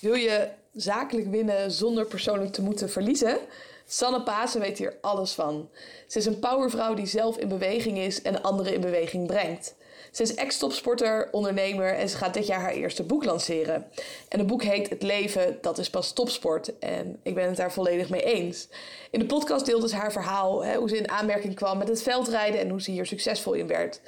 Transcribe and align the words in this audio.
Wil 0.00 0.14
je 0.14 0.48
zakelijk 0.74 1.30
winnen 1.30 1.70
zonder 1.70 2.06
persoonlijk 2.06 2.52
te 2.52 2.62
moeten 2.62 2.90
verliezen? 2.90 3.38
Sanne 3.86 4.22
Pasen 4.22 4.60
weet 4.60 4.78
hier 4.78 4.96
alles 5.00 5.32
van. 5.32 5.68
Ze 6.06 6.18
is 6.18 6.26
een 6.26 6.38
powervrouw 6.38 6.94
die 6.94 7.06
zelf 7.06 7.36
in 7.36 7.48
beweging 7.48 7.98
is 7.98 8.22
en 8.22 8.42
anderen 8.42 8.74
in 8.74 8.80
beweging 8.80 9.26
brengt. 9.26 9.74
Ze 10.10 10.22
is 10.22 10.34
ex-topsporter, 10.34 11.28
ondernemer 11.32 11.94
en 11.94 12.08
ze 12.08 12.16
gaat 12.16 12.34
dit 12.34 12.46
jaar 12.46 12.60
haar 12.60 12.72
eerste 12.72 13.02
boek 13.02 13.24
lanceren. 13.24 13.86
En 14.28 14.38
het 14.38 14.46
boek 14.46 14.62
heet 14.62 14.88
Het 14.88 15.02
leven, 15.02 15.58
dat 15.60 15.78
is 15.78 15.90
pas 15.90 16.12
topsport. 16.12 16.78
En 16.78 17.20
ik 17.22 17.34
ben 17.34 17.48
het 17.48 17.56
daar 17.56 17.72
volledig 17.72 18.08
mee 18.08 18.22
eens. 18.22 18.68
In 19.10 19.18
de 19.18 19.26
podcast 19.26 19.66
deelde 19.66 19.88
ze 19.88 19.96
haar 19.96 20.12
verhaal, 20.12 20.64
hè, 20.64 20.76
hoe 20.76 20.88
ze 20.88 20.96
in 20.96 21.10
aanmerking 21.10 21.54
kwam 21.54 21.78
met 21.78 21.88
het 21.88 22.02
veldrijden 22.02 22.60
en 22.60 22.68
hoe 22.68 22.82
ze 22.82 22.90
hier 22.90 23.06
succesvol 23.06 23.52
in 23.52 23.66
werd. 23.66 24.00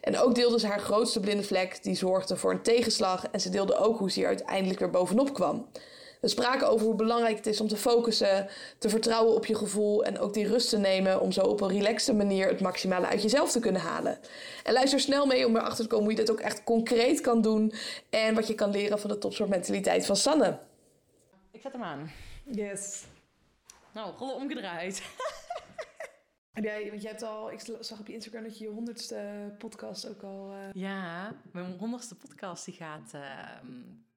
En 0.00 0.18
ook 0.18 0.34
deelde 0.34 0.58
ze 0.58 0.66
haar 0.66 0.80
grootste 0.80 1.20
blinde 1.20 1.42
vlek, 1.42 1.82
die 1.82 1.96
zorgde 1.96 2.36
voor 2.36 2.50
een 2.50 2.62
tegenslag. 2.62 3.26
En 3.30 3.40
ze 3.40 3.50
deelde 3.50 3.76
ook 3.76 3.98
hoe 3.98 4.10
ze 4.10 4.18
hier 4.18 4.28
uiteindelijk 4.28 4.78
weer 4.78 4.90
bovenop 4.90 5.34
kwam. 5.34 5.66
We 6.20 6.28
spraken 6.28 6.68
over 6.68 6.86
hoe 6.86 6.94
belangrijk 6.94 7.36
het 7.36 7.46
is 7.46 7.60
om 7.60 7.68
te 7.68 7.76
focussen, 7.76 8.48
te 8.78 8.88
vertrouwen 8.88 9.34
op 9.34 9.46
je 9.46 9.54
gevoel 9.54 10.04
en 10.04 10.18
ook 10.18 10.34
die 10.34 10.46
rust 10.46 10.68
te 10.68 10.78
nemen 10.78 11.20
om 11.20 11.32
zo 11.32 11.40
op 11.40 11.60
een 11.60 11.68
relaxte 11.68 12.14
manier 12.14 12.48
het 12.48 12.60
maximale 12.60 13.06
uit 13.06 13.22
jezelf 13.22 13.50
te 13.50 13.60
kunnen 13.60 13.80
halen. 13.80 14.18
En 14.64 14.72
luister 14.72 15.00
snel 15.00 15.26
mee 15.26 15.46
om 15.46 15.56
erachter 15.56 15.84
te 15.84 15.90
komen 15.90 16.04
hoe 16.04 16.14
je 16.14 16.20
dit 16.20 16.30
ook 16.30 16.40
echt 16.40 16.64
concreet 16.64 17.20
kan 17.20 17.40
doen 17.42 17.72
en 18.10 18.34
wat 18.34 18.46
je 18.46 18.54
kan 18.54 18.70
leren 18.70 19.00
van 19.00 19.10
de 19.10 19.18
topsoortmentaliteit 19.18 20.06
van 20.06 20.16
Sanne. 20.16 20.58
Ik 21.50 21.60
zet 21.60 21.72
hem 21.72 21.82
aan. 21.82 22.10
Yes. 22.44 23.04
Nou, 23.92 24.12
rollen 24.18 24.34
omgedraaid. 24.34 25.02
Jij, 26.62 26.90
want 26.90 27.02
jij 27.02 27.10
hebt 27.10 27.22
al, 27.22 27.52
ik 27.52 27.60
zag 27.80 28.00
op 28.00 28.06
je 28.06 28.12
Instagram 28.12 28.42
dat 28.42 28.58
je 28.58 28.64
je 28.64 28.70
honderdste 28.70 29.52
podcast 29.58 30.08
ook 30.08 30.22
al. 30.22 30.52
Uh... 30.52 30.72
Ja, 30.72 31.36
mijn 31.52 31.78
honderdste 31.78 32.14
podcast 32.14 32.64
die 32.64 32.74
gaat, 32.74 33.12
uh, 33.14 33.60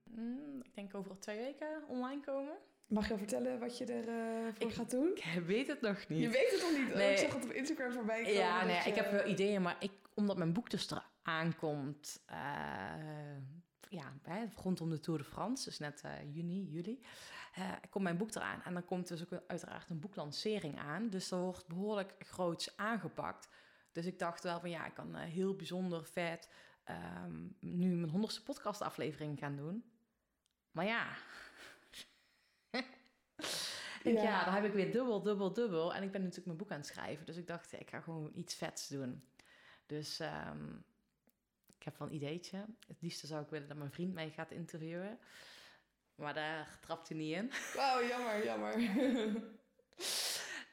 mm, 0.05 0.61
ik 0.63 0.75
denk 0.75 0.95
over 0.95 1.19
twee 1.19 1.37
weken 1.37 1.83
online 1.87 2.21
komen. 2.21 2.53
Mag 2.87 3.05
je 3.07 3.11
al 3.11 3.17
vertellen 3.17 3.59
wat 3.59 3.77
je 3.77 3.85
ervoor 3.85 4.69
uh, 4.69 4.75
gaat 4.75 4.91
doen? 4.91 5.11
Ik 5.15 5.41
weet 5.45 5.67
het 5.67 5.81
nog 5.81 6.07
niet. 6.07 6.21
Je 6.21 6.29
weet 6.29 6.51
het 6.51 6.61
nog 6.61 6.85
niet? 6.85 6.95
Nee. 6.95 7.07
Oh, 7.07 7.11
ik 7.11 7.17
zag 7.17 7.33
het 7.33 7.43
op 7.43 7.51
Instagram 7.51 7.91
voorbij 7.91 8.21
komen. 8.21 8.33
Ja, 8.33 8.65
nee, 8.65 8.81
ik 8.85 8.95
heb 8.95 9.11
wel 9.11 9.27
ideeën, 9.27 9.61
maar 9.61 9.75
ik, 9.79 9.91
omdat 10.13 10.37
mijn 10.37 10.53
boek 10.53 10.69
dus 10.69 10.91
eraan 11.21 11.55
komt 11.55 12.21
ja, 13.93 14.13
hè, 14.21 14.45
rondom 14.55 14.89
de 14.89 14.99
Tour 14.99 15.19
de 15.19 15.25
France, 15.25 15.63
dus 15.63 15.79
net 15.79 16.01
uh, 16.05 16.11
juni, 16.33 16.67
juli, 16.69 16.99
uh, 17.57 17.71
komt 17.89 18.03
mijn 18.03 18.17
boek 18.17 18.35
eraan. 18.35 18.63
En 18.63 18.73
dan 18.73 18.85
komt 18.85 19.07
dus 19.07 19.21
ook 19.21 19.41
uiteraard 19.47 19.89
een 19.89 19.99
boeklancering 19.99 20.79
aan. 20.79 21.09
Dus 21.09 21.29
dat 21.29 21.39
wordt 21.39 21.67
behoorlijk 21.67 22.13
groots 22.19 22.77
aangepakt. 22.77 23.49
Dus 23.91 24.05
ik 24.05 24.19
dacht 24.19 24.43
wel 24.43 24.59
van 24.59 24.69
ja, 24.69 24.85
ik 24.85 24.93
kan 24.93 25.15
uh, 25.15 25.21
heel 25.21 25.55
bijzonder 25.55 26.05
vet 26.05 26.49
um, 27.25 27.55
nu 27.59 27.95
mijn 27.95 28.11
honderdste 28.11 28.43
podcastaflevering 28.43 29.39
gaan 29.39 29.55
doen. 29.55 29.83
Maar 30.71 30.85
ja. 30.85 31.07
ja. 34.03 34.21
ja, 34.21 34.45
dan 34.45 34.53
heb 34.53 34.63
ik 34.63 34.73
weer 34.73 34.91
dubbel, 34.91 35.21
dubbel, 35.21 35.53
dubbel. 35.53 35.93
En 35.93 36.03
ik 36.03 36.11
ben 36.11 36.21
natuurlijk 36.21 36.47
mijn 36.47 36.57
boek 36.57 36.71
aan 36.71 36.77
het 36.77 36.87
schrijven. 36.87 37.25
Dus 37.25 37.37
ik 37.37 37.47
dacht, 37.47 37.73
ik 37.73 37.89
ga 37.89 37.99
gewoon 37.99 38.31
iets 38.35 38.55
vets 38.55 38.87
doen. 38.87 39.23
Dus 39.85 40.19
um, 40.19 40.85
ik 41.77 41.83
heb 41.83 41.97
wel 41.97 42.07
een 42.07 42.13
ideetje. 42.13 42.65
Het 42.87 43.01
liefste 43.01 43.27
zou 43.27 43.43
ik 43.43 43.49
willen 43.49 43.67
dat 43.67 43.77
mijn 43.77 43.91
vriend 43.91 44.13
mij 44.13 44.29
gaat 44.29 44.51
interviewen. 44.51 45.19
Maar 46.15 46.33
daar 46.33 46.77
trapt 46.81 47.09
hij 47.09 47.17
niet 47.17 47.35
in. 47.35 47.51
Wauw, 47.75 48.07
jammer, 48.07 48.43
jammer. 48.49 48.75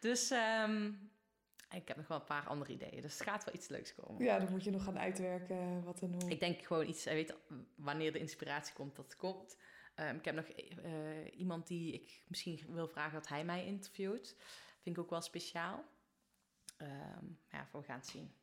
dus 0.01 0.31
um, 0.31 1.11
ik 1.71 1.89
heb 1.89 1.97
nog 1.97 2.09
wel 2.09 2.19
een 2.19 2.25
paar 2.25 2.47
andere 2.47 2.73
ideeën. 2.73 3.01
Dus 3.01 3.19
het 3.19 3.29
gaat 3.29 3.45
wel 3.45 3.55
iets 3.55 3.69
leuks 3.69 3.95
komen. 3.95 4.25
Ja, 4.25 4.39
dan 4.39 4.51
moet 4.51 4.65
je 4.65 4.71
nog 4.71 4.85
gaan 4.85 4.99
uitwerken 4.99 5.85
wat 5.85 6.01
en 6.01 6.13
hoe. 6.13 6.31
Ik 6.31 6.41
denk 6.41 6.63
gewoon 6.63 6.89
iets, 6.89 7.05
weet 7.05 7.35
wanneer 7.75 8.13
de 8.13 8.19
inspiratie 8.19 8.75
komt, 8.75 8.97
dat 8.97 9.05
het 9.05 9.17
komt. 9.17 9.57
Um, 9.97 10.17
ik 10.17 10.25
heb 10.25 10.35
nog 10.35 10.47
uh, 10.85 11.39
iemand 11.39 11.67
die 11.67 11.93
ik 11.93 12.23
misschien 12.27 12.61
wil 12.69 12.89
vragen 12.89 13.13
dat 13.13 13.29
hij 13.29 13.45
mij 13.45 13.67
interviewt. 13.67 14.37
Vind 14.83 14.97
ik 14.97 15.03
ook 15.03 15.11
wel 15.11 15.21
speciaal. 15.21 15.85
Um, 16.79 17.39
ja, 17.49 17.69
we 17.73 17.83
gaan 17.83 17.99
het 17.99 18.07
zien. 18.07 18.35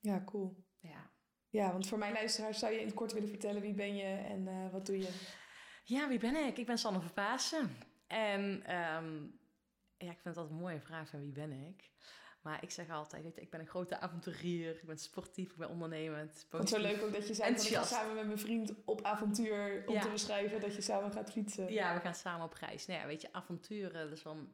Ja, 0.00 0.22
cool. 0.24 0.64
Ja. 0.80 1.10
Ja, 1.50 1.72
want 1.72 1.88
voor 1.88 1.98
mijn 1.98 2.12
luisteraars 2.12 2.58
zou 2.58 2.72
je 2.72 2.80
in 2.80 2.86
het 2.86 2.94
kort 2.94 3.12
willen 3.12 3.28
vertellen 3.28 3.62
wie 3.62 3.74
ben 3.74 3.96
je 3.96 4.16
en 4.16 4.46
uh, 4.46 4.72
wat 4.72 4.86
doe 4.86 4.98
je? 4.98 5.10
Ja, 5.88 6.08
wie 6.08 6.18
ben 6.18 6.36
ik? 6.46 6.58
Ik 6.58 6.66
ben 6.66 6.78
Sanne 6.78 7.00
Verpaassen. 7.00 7.76
En 8.06 8.42
um, 8.76 9.38
ja, 9.98 10.10
ik 10.10 10.18
vind 10.18 10.34
dat 10.34 10.50
een 10.50 10.56
mooie 10.56 10.80
vraag 10.80 11.08
van 11.08 11.20
wie 11.20 11.32
ben 11.32 11.52
ik? 11.52 11.90
Maar 12.42 12.62
ik 12.62 12.70
zeg 12.70 12.90
altijd, 12.90 13.22
weet 13.22 13.34
je, 13.34 13.40
ik 13.40 13.50
ben 13.50 13.60
een 13.60 13.66
grote 13.66 14.00
avonturier, 14.00 14.76
ik 14.76 14.86
ben 14.86 14.98
sportief, 14.98 15.50
ik 15.50 15.56
ben 15.56 15.68
ondernemend. 15.68 16.46
Het 16.50 16.62
is 16.62 16.70
zo 16.70 16.78
leuk 16.78 17.02
ook 17.02 17.12
dat 17.12 17.28
je 17.28 17.34
zei, 17.34 17.54
ik 17.54 17.60
ga 17.60 17.82
samen 17.82 18.14
met 18.14 18.26
mijn 18.26 18.38
vriend 18.38 18.72
op 18.84 19.02
avontuur 19.02 19.84
om 19.86 19.94
ja. 19.94 20.00
te 20.00 20.08
beschrijven 20.08 20.60
dat 20.60 20.74
je 20.74 20.80
samen 20.80 21.12
gaat 21.12 21.32
fietsen. 21.32 21.72
Ja, 21.72 21.94
we 21.94 22.00
gaan 22.00 22.14
samen 22.14 22.46
op 22.46 22.54
reis. 22.54 22.86
Nou 22.86 23.00
ja, 23.00 23.06
weet 23.06 23.20
je, 23.20 23.32
avonturen, 23.32 24.08
dat 24.08 24.16
is 24.16 24.22
wel 24.22 24.48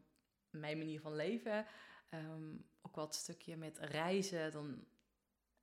mijn 0.51 0.79
manier 0.79 1.01
van 1.01 1.15
leven. 1.15 1.67
Um, 2.11 2.67
ook 2.83 2.97
het 2.97 3.15
stukje 3.15 3.57
met 3.57 3.79
reizen, 3.79 4.53
dan... 4.53 4.85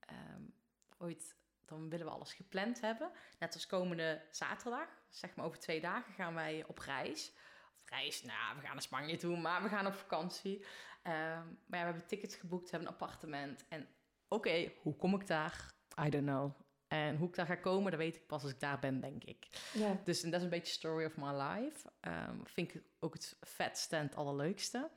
Um, 0.09 0.53
ooit, 0.97 1.35
dan 1.65 1.89
willen 1.89 2.05
we 2.05 2.11
alles 2.11 2.33
gepland 2.33 2.81
hebben. 2.81 3.11
Net 3.39 3.53
als 3.53 3.67
komende 3.67 4.21
zaterdag, 4.31 5.00
zeg 5.11 5.35
maar 5.35 5.45
over 5.45 5.59
twee 5.59 5.81
dagen, 5.81 6.13
gaan 6.13 6.33
wij 6.33 6.63
op 6.67 6.77
reis. 6.77 7.33
Op 7.81 7.89
reis, 7.89 8.23
nou, 8.23 8.55
we 8.55 8.61
gaan 8.61 8.71
naar 8.71 8.81
Spanje 8.81 9.17
toe, 9.17 9.37
maar 9.37 9.63
we 9.63 9.69
gaan 9.69 9.87
op 9.87 9.93
vakantie. 9.93 10.57
Um, 10.59 10.63
maar 11.03 11.79
ja, 11.79 11.79
we 11.79 11.91
hebben 11.91 12.07
tickets 12.07 12.35
geboekt, 12.35 12.63
we 12.63 12.69
hebben 12.69 12.87
een 12.87 12.99
appartement. 12.99 13.65
En 13.67 13.87
oké, 14.27 14.71
hoe 14.81 14.95
kom 14.95 15.15
ik 15.15 15.27
daar? 15.27 15.73
I 16.05 16.09
don't 16.09 16.25
know. 16.25 16.51
En 16.87 17.17
hoe 17.17 17.27
ik 17.27 17.35
daar 17.35 17.45
ga 17.45 17.55
komen, 17.55 17.91
dat 17.91 17.99
weet 17.99 18.15
ik 18.15 18.27
pas 18.27 18.41
als 18.41 18.51
ik 18.51 18.59
daar 18.59 18.79
ben, 18.79 18.99
denk 18.99 19.23
ik. 19.23 19.47
Ja. 19.73 20.01
Dus 20.03 20.21
dat 20.21 20.33
is 20.33 20.41
een 20.41 20.49
beetje 20.49 20.73
story 20.73 21.05
of 21.05 21.17
my 21.17 21.31
life. 21.31 21.91
Um, 22.01 22.47
vind 22.47 22.73
ik 22.73 22.83
ook 22.99 23.13
het 23.13 23.37
vetste 23.41 23.95
en 23.95 24.05
het 24.05 24.15
allerleukste. 24.15 24.89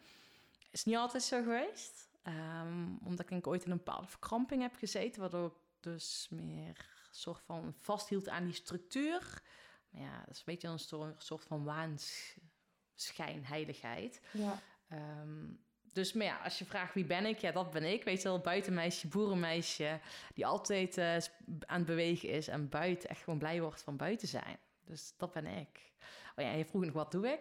Is 0.71 0.85
niet 0.85 0.97
altijd 0.97 1.23
zo 1.23 1.43
geweest. 1.43 2.09
Um, 2.23 2.99
omdat 3.05 3.31
ik 3.31 3.47
ooit 3.47 3.65
in 3.65 3.71
een 3.71 3.77
bepaalde 3.77 4.09
verkramping 4.09 4.63
heb 4.63 4.75
gezeten, 4.75 5.21
waardoor 5.21 5.57
dus 5.81 6.29
meer 6.31 7.07
soort 7.11 7.41
van 7.41 7.75
vasthield 7.79 8.29
aan 8.29 8.45
die 8.45 8.55
structuur. 8.55 9.43
Ja, 9.95 10.19
dat 10.19 10.35
is 10.35 10.39
een 10.39 10.45
beetje 10.45 10.69
een 10.69 10.79
soort 11.19 11.45
van 11.45 11.65
waanschijnheiligheid. 11.65 14.21
Ja. 14.33 14.63
Um, 15.23 15.63
dus 15.93 16.13
maar 16.13 16.27
ja, 16.27 16.37
als 16.37 16.59
je 16.59 16.65
vraagt 16.65 16.95
wie 16.95 17.05
ben 17.05 17.27
ik, 17.27 17.39
ja, 17.39 17.53
dat 17.53 17.71
ben 17.71 17.93
ik. 17.93 18.05
Weet 18.05 18.23
je 18.23 18.29
wel, 18.29 18.39
buitenmeisje, 18.39 19.09
boerenmeisje, 19.09 20.01
die 20.35 20.47
altijd 20.47 20.99
uh, 20.99 21.17
aan 21.67 21.79
het 21.79 21.87
bewegen 21.87 22.29
is 22.29 22.49
en 22.49 22.69
buiten 22.69 23.09
echt 23.09 23.23
gewoon 23.23 23.39
blij 23.39 23.61
wordt 23.61 23.83
van 23.83 23.97
buiten 23.97 24.29
zijn. 24.29 24.59
Dus 24.85 25.15
dat 25.17 25.33
ben 25.33 25.47
ik. 25.47 25.93
Oh 26.37 26.45
ja, 26.45 26.53
je 26.53 26.65
vroeg 26.65 26.85
nog 26.85 26.93
wat 26.93 27.13
doe 27.13 27.29
ik? 27.29 27.41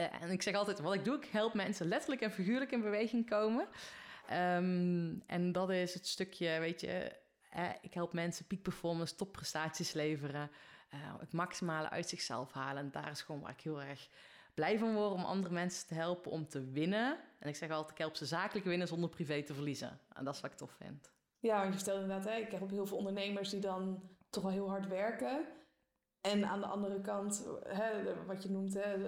Uh, 0.00 0.22
en 0.22 0.30
ik 0.30 0.42
zeg 0.42 0.54
altijd, 0.54 0.80
wat 0.80 0.94
ik 0.94 1.04
doe, 1.04 1.16
ik 1.16 1.24
help 1.24 1.54
mensen 1.54 1.88
letterlijk 1.88 2.20
en 2.20 2.32
figuurlijk 2.32 2.72
in 2.72 2.80
beweging 2.80 3.28
komen. 3.28 3.68
Um, 4.32 5.22
en 5.26 5.52
dat 5.52 5.70
is 5.70 5.94
het 5.94 6.06
stukje, 6.06 6.58
weet 6.58 6.80
je, 6.80 7.16
ik 7.80 7.94
help 7.94 8.12
mensen 8.12 8.46
peak 8.46 8.62
performance, 8.62 9.14
topprestaties 9.14 9.92
leveren, 9.92 10.50
uh, 10.94 11.18
het 11.18 11.32
maximale 11.32 11.90
uit 11.90 12.08
zichzelf 12.08 12.52
halen. 12.52 12.82
En 12.82 12.90
daar 12.90 13.10
is 13.10 13.22
gewoon 13.22 13.40
waar 13.40 13.50
ik 13.50 13.60
heel 13.60 13.82
erg 13.82 14.08
blij 14.54 14.78
van 14.78 14.94
word 14.94 15.12
om 15.12 15.24
andere 15.24 15.54
mensen 15.54 15.86
te 15.86 15.94
helpen 15.94 16.30
om 16.30 16.48
te 16.48 16.70
winnen. 16.70 17.18
En 17.38 17.48
ik 17.48 17.56
zeg 17.56 17.70
altijd, 17.70 17.90
ik 17.90 17.98
help 17.98 18.16
ze 18.16 18.26
zakelijk 18.26 18.66
winnen 18.66 18.88
zonder 18.88 19.10
privé 19.10 19.42
te 19.42 19.54
verliezen. 19.54 20.00
En 20.12 20.24
dat 20.24 20.34
is 20.34 20.40
wat 20.40 20.50
ik 20.50 20.56
tof 20.56 20.70
vind. 20.70 21.12
Ja, 21.38 21.60
want 21.62 21.74
je 21.74 21.80
stelt 21.80 22.00
inderdaad, 22.00 22.24
hè, 22.24 22.36
ik 22.36 22.50
heb 22.50 22.70
heel 22.70 22.86
veel 22.86 22.96
ondernemers 22.96 23.50
die 23.50 23.60
dan 23.60 24.10
toch 24.30 24.42
wel 24.42 24.52
heel 24.52 24.68
hard 24.68 24.88
werken. 24.88 25.46
En 26.20 26.44
aan 26.44 26.60
de 26.60 26.66
andere 26.66 27.00
kant, 27.00 27.46
hè, 27.64 28.24
wat 28.24 28.42
je 28.42 28.50
noemt, 28.50 28.74
hè, 28.74 28.98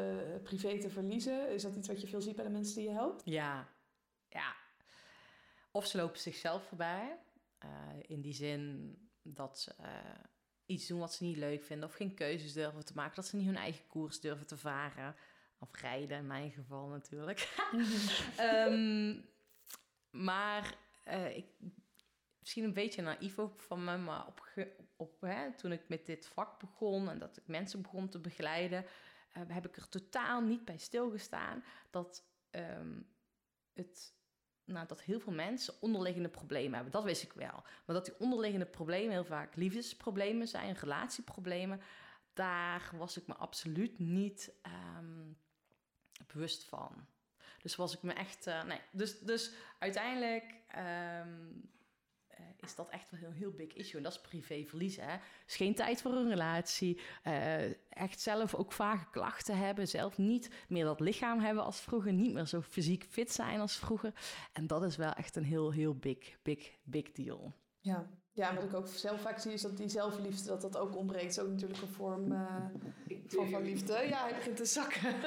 privé 0.40 0.78
te 0.80 0.90
verliezen. 0.90 1.50
Is 1.50 1.62
dat 1.62 1.76
iets 1.76 1.88
wat 1.88 2.00
je 2.00 2.06
veel 2.06 2.20
ziet 2.20 2.36
bij 2.36 2.44
de 2.44 2.50
mensen 2.50 2.74
die 2.74 2.84
je 2.84 2.94
helpt? 2.94 3.22
Ja, 3.24 3.68
ja. 4.28 4.54
Of 5.70 5.86
ze 5.86 5.96
lopen 5.96 6.20
zichzelf 6.20 6.62
voorbij. 6.62 7.18
Uh, 7.64 7.70
in 8.06 8.20
die 8.20 8.34
zin 8.34 8.94
dat 9.22 9.58
ze 9.58 9.74
uh, 9.80 9.86
iets 10.68 10.86
doen 10.86 10.98
wat 10.98 11.14
ze 11.14 11.24
niet 11.24 11.36
leuk 11.36 11.64
vinden 11.64 11.88
of 11.88 11.94
geen 11.94 12.14
keuzes 12.14 12.52
durven 12.52 12.84
te 12.84 12.94
maken, 12.94 13.16
dat 13.16 13.26
ze 13.26 13.36
niet 13.36 13.46
hun 13.46 13.56
eigen 13.56 13.86
koers 13.86 14.20
durven 14.20 14.46
te 14.46 14.56
varen. 14.56 15.14
Of 15.58 15.80
rijden, 15.80 16.18
in 16.18 16.26
mijn 16.26 16.50
geval 16.50 16.86
natuurlijk. 16.86 17.54
um, 18.40 19.24
maar 20.28 20.74
uh, 21.08 21.36
ik, 21.36 21.46
misschien 22.38 22.64
een 22.64 22.72
beetje 22.72 23.02
naïef 23.02 23.38
ook 23.38 23.60
van 23.60 23.84
me, 23.84 23.96
maar 23.96 24.26
op, 24.26 24.52
op, 24.96 25.20
hè, 25.20 25.52
toen 25.52 25.72
ik 25.72 25.88
met 25.88 26.06
dit 26.06 26.26
vak 26.26 26.58
begon 26.58 27.08
en 27.08 27.18
dat 27.18 27.36
ik 27.36 27.46
mensen 27.46 27.82
begon 27.82 28.08
te 28.08 28.18
begeleiden, 28.18 28.84
heb 29.30 29.66
ik 29.66 29.76
er 29.76 29.88
totaal 29.88 30.40
niet 30.40 30.64
bij 30.64 30.78
stilgestaan 30.78 31.64
dat 31.90 32.24
um, 32.50 33.08
het 33.72 34.17
dat 34.86 35.02
heel 35.02 35.20
veel 35.20 35.32
mensen 35.32 35.74
onderliggende 35.80 36.28
problemen 36.28 36.74
hebben. 36.74 36.92
Dat 36.92 37.04
wist 37.04 37.22
ik 37.22 37.32
wel. 37.32 37.62
Maar 37.84 37.96
dat 37.96 38.04
die 38.04 38.18
onderliggende 38.18 38.66
problemen 38.66 39.10
heel 39.10 39.24
vaak 39.24 39.56
liefdesproblemen 39.56 40.48
zijn, 40.48 40.74
relatieproblemen, 40.74 41.80
daar 42.32 42.90
was 42.96 43.16
ik 43.16 43.26
me 43.26 43.34
absoluut 43.34 43.98
niet 43.98 44.52
um, 44.98 45.36
bewust 46.26 46.64
van. 46.64 47.06
Dus 47.62 47.76
was 47.76 47.94
ik 47.94 48.02
me 48.02 48.12
echt. 48.12 48.46
Uh, 48.46 48.64
nee, 48.64 48.80
dus, 48.90 49.20
dus 49.20 49.52
uiteindelijk 49.78 50.54
um, 51.26 51.70
eh, 52.38 52.44
is 52.60 52.74
dat 52.74 52.88
echt 52.88 53.10
wel 53.10 53.20
een 53.30 53.36
heel 53.36 53.50
big 53.52 53.72
issue. 53.72 53.96
En 53.96 54.02
dat 54.02 54.12
is 54.12 54.20
privéverlies, 54.20 54.96
hè. 54.96 55.16
Dus 55.44 55.56
geen 55.56 55.74
tijd 55.74 56.02
voor 56.02 56.12
een 56.12 56.28
relatie. 56.28 57.00
eh, 57.22 57.64
echt 57.88 58.20
zelf 58.20 58.54
ook 58.54 58.72
vage 58.72 59.10
klachten 59.10 59.58
hebben. 59.58 59.88
Zelf 59.88 60.18
niet 60.18 60.50
meer 60.68 60.84
dat 60.84 61.00
lichaam 61.00 61.40
hebben 61.40 61.64
als 61.64 61.80
vroeger. 61.80 62.12
Niet 62.12 62.32
meer 62.32 62.46
zo 62.46 62.60
fysiek 62.60 63.04
fit 63.08 63.32
zijn 63.32 63.60
als 63.60 63.76
vroeger. 63.76 64.12
En 64.52 64.66
dat 64.66 64.82
is 64.82 64.96
wel 64.96 65.12
echt 65.12 65.36
een 65.36 65.44
heel, 65.44 65.72
heel 65.72 65.94
big, 65.94 66.36
big, 66.42 66.70
big 66.82 67.12
deal. 67.12 67.52
Ja. 67.80 68.06
ja, 68.32 68.54
wat 68.54 68.64
ik 68.64 68.74
ook 68.74 68.86
zelf 68.86 69.20
vaak 69.20 69.38
zie 69.38 69.52
is 69.52 69.62
dat 69.62 69.76
die 69.76 69.88
zelfliefde 69.88 70.46
dat 70.48 70.60
dat 70.60 70.76
ook 70.76 70.96
ontbreekt. 70.96 71.34
Dat 71.34 71.44
is 71.44 71.50
ook 71.50 71.58
natuurlijk 71.60 71.82
een 71.82 71.88
vorm 71.88 72.32
eh, 72.32 72.64
van, 73.26 73.48
van 73.50 73.62
liefde. 73.62 73.92
Ja, 73.92 74.22
hij 74.22 74.34
begint 74.34 74.56
te 74.56 74.64
zakken. 74.64 75.14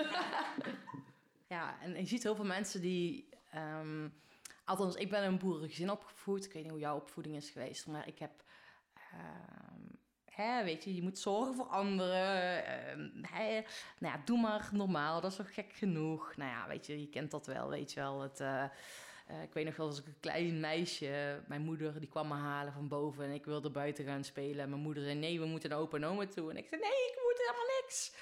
Ja, 1.47 1.81
en 1.81 1.95
je 1.97 2.05
ziet 2.05 2.23
heel 2.23 2.35
veel 2.35 2.45
mensen 2.45 2.81
die... 2.81 3.29
ehm, 3.49 4.07
althans, 4.65 4.95
ik 4.95 5.09
ben 5.09 5.23
in 5.23 5.27
een 5.31 5.37
boerengezin 5.37 5.91
opgevoed. 5.91 6.45
Ik 6.45 6.53
weet 6.53 6.63
niet 6.63 6.71
hoe 6.71 6.81
jouw 6.81 6.95
opvoeding 6.95 7.35
is 7.35 7.49
geweest. 7.49 7.87
Maar 7.87 8.07
ik 8.07 8.19
heb... 8.19 8.31
ehm, 8.93 9.81
hè, 10.25 10.63
weet 10.63 10.83
je, 10.83 10.95
je 10.95 11.01
moet 11.01 11.19
zorgen 11.19 11.55
voor 11.55 11.65
anderen. 11.65 12.63
hè, 13.21 13.61
nou 13.99 14.15
ja, 14.15 14.21
doe 14.25 14.39
maar 14.39 14.69
normaal. 14.73 15.21
Dat 15.21 15.31
is 15.31 15.37
toch 15.37 15.53
gek 15.53 15.73
genoeg. 15.73 16.35
Nou 16.35 16.51
ja, 16.51 16.67
weet 16.67 16.85
je, 16.85 16.99
je 16.99 17.09
kent 17.09 17.31
dat 17.31 17.45
wel, 17.45 17.69
weet 17.69 17.93
je 17.93 17.99
wel. 17.99 18.21
Het... 18.21 18.39
eh, 18.39 18.63
eh, 19.31 19.41
ik 19.41 19.53
weet 19.53 19.65
nog 19.65 19.75
wel 19.75 19.87
als 19.87 19.99
ik 19.99 20.05
een 20.05 20.19
klein 20.19 20.59
meisje, 20.59 21.43
mijn 21.47 21.61
moeder 21.61 21.99
die 21.99 22.09
kwam 22.09 22.27
me 22.27 22.33
halen 22.33 22.73
van 22.73 22.87
boven 22.87 23.25
en 23.25 23.31
ik 23.31 23.45
wilde 23.45 23.69
buiten 23.69 24.05
gaan 24.05 24.23
spelen. 24.23 24.59
En 24.59 24.69
mijn 24.69 24.81
moeder 24.81 25.03
zei: 25.03 25.15
Nee, 25.15 25.39
we 25.39 25.45
moeten 25.45 25.69
naar 25.69 25.79
opa 25.79 25.97
en 25.97 26.05
oma 26.05 26.25
toe. 26.25 26.49
En 26.49 26.57
ik 26.57 26.67
zei: 26.67 26.81
Nee, 26.81 26.89
ik 26.91 27.19
moet 27.23 27.37
helemaal 27.37 27.81
niks. 27.81 28.13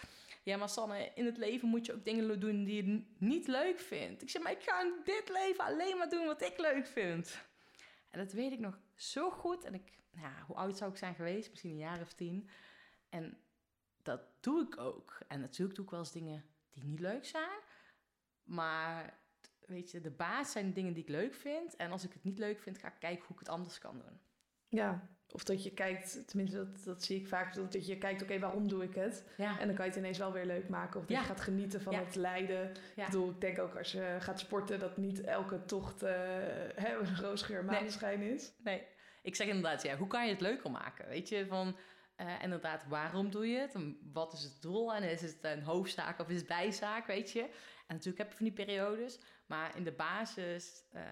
Ja, 0.44 0.58
maar 0.58 0.70
Sanne, 0.70 1.12
in 1.16 1.26
het 1.26 1.38
leven 1.38 1.68
moet 1.68 1.86
je 1.86 1.94
ook 1.94 2.06
dingen 2.06 2.40
doen 2.40 2.64
die 2.64 2.86
je 2.86 3.06
niet 3.18 3.48
leuk 3.48 3.80
vindt. 3.80 4.22
Ik 4.22 4.30
zeg: 4.30 4.42
Maar 4.42 4.52
ik 4.52 4.64
ga 4.64 4.82
in 4.82 4.94
dit 5.04 5.30
leven 5.30 5.64
alleen 5.64 5.98
maar 5.98 6.10
doen 6.10 6.26
wat 6.26 6.42
ik 6.42 6.58
leuk 6.58 6.88
vind. 6.88 7.48
En 8.10 8.20
dat 8.20 8.32
weet 8.32 8.52
ik 8.52 8.60
nog 8.60 8.80
zo 8.96 9.30
goed. 9.30 9.64
En 9.64 9.74
ik, 9.74 10.00
ja, 10.12 10.44
hoe 10.48 10.56
oud 10.56 10.78
zou 10.78 10.92
ik 10.92 10.98
zijn 10.98 11.16
geweest? 11.16 11.50
Misschien 11.50 11.72
een 11.72 11.78
jaar 11.78 12.02
of 12.02 12.14
tien. 12.14 12.50
En 13.10 13.38
dat 14.02 14.22
doe 14.40 14.62
ik 14.62 14.78
ook. 14.78 15.20
En 15.28 15.40
natuurlijk 15.40 15.76
doe 15.76 15.86
ik 15.86 15.92
wel 15.92 16.00
eens 16.00 16.12
dingen 16.12 16.46
die 16.70 16.84
niet 16.84 17.00
leuk 17.00 17.26
zijn. 17.26 17.60
Maar 18.44 19.20
weet 19.66 19.92
je, 19.92 20.02
de 20.02 20.12
baas 20.12 20.52
zijn 20.52 20.74
dingen 20.74 20.94
die 20.94 21.04
ik 21.04 21.10
leuk 21.10 21.34
vind. 21.34 21.76
En 21.76 21.92
als 21.92 22.04
ik 22.04 22.14
het 22.14 22.24
niet 22.24 22.38
leuk 22.38 22.60
vind, 22.60 22.78
ga 22.78 22.88
ik 22.88 23.00
kijken 23.00 23.26
hoe 23.26 23.34
ik 23.34 23.40
het 23.40 23.50
anders 23.50 23.80
kan 23.80 24.00
doen. 24.00 24.20
Ja, 24.68 25.10
of 25.32 25.44
dat 25.44 25.64
je 25.64 25.72
kijkt, 25.74 26.28
tenminste 26.28 26.58
dat, 26.58 26.84
dat 26.84 27.04
zie 27.04 27.20
ik 27.20 27.28
vaak, 27.28 27.54
dat 27.56 27.72
dat 27.72 27.86
je 27.88 27.98
kijkt, 27.98 28.22
oké, 28.22 28.40
waarom 28.40 28.68
doe 28.68 28.84
ik 28.84 28.96
het? 28.96 29.24
Ja, 29.38 29.60
En 29.60 29.68
dan 29.68 29.76
kan 29.76 29.86
je 29.86 29.92
het 29.92 30.00
ineens 30.00 30.18
wel 30.18 30.32
weer 30.32 30.46
leuk 30.46 30.70
maken. 30.70 31.00
Of 31.00 31.06
dat 31.06 31.16
Ja. 31.16 31.20
je 31.22 31.28
gaat 31.28 31.42
genieten 31.42 31.82
van 31.82 31.94
Ja. 31.94 32.00
het 32.04 32.16
lijden. 32.16 32.70
Ik 32.96 33.06
bedoel, 33.06 33.30
ik 33.30 33.42
denk 33.42 33.60
ook 33.60 33.76
als 33.78 33.92
je 33.92 34.18
gaat 34.20 34.40
sporten, 34.40 34.80
dat 34.80 34.98
niet 34.98 35.22
elke 35.22 35.66
tocht 35.66 36.04
eh 36.04 36.12
hè, 36.76 36.98
een 36.98 37.18
roosgeur 37.22 37.66
maneschijn 37.66 38.22
is. 38.22 38.52
nee. 38.64 38.84
Ik 39.22 39.36
zeg 39.36 39.48
inderdaad, 39.48 39.82
ja, 39.84 39.98
hoe 39.98 40.08
kan 40.08 40.26
je 40.26 40.32
het 40.32 40.42
leuker 40.42 40.72
maken? 40.72 41.08
Weet 41.08 41.30
je, 41.30 41.46
van 41.48 41.78
eh, 42.16 42.34
inderdaad, 42.42 42.86
waarom 42.88 43.30
doe 43.32 43.48
je 43.48 43.60
het? 43.60 43.74
En 43.74 43.98
wat 44.14 44.34
is 44.34 44.44
het 44.44 44.62
doel? 44.62 44.94
En 44.96 45.04
is 45.04 45.22
het 45.22 45.38
een 45.42 45.62
hoofdzaak 45.64 46.20
of 46.20 46.30
is 46.30 46.36
het 46.38 46.48
bijzaak, 46.48 47.08
weet 47.08 47.32
je? 47.32 47.46
En 47.90 47.96
natuurlijk 47.96 48.18
heb 48.18 48.30
je 48.30 48.38
van 48.38 48.46
die 48.46 48.66
periodes. 48.66 49.20
Maar 49.46 49.78
in 49.78 49.84
de 49.84 49.92
basis 49.92 50.84
eh, 50.92 51.04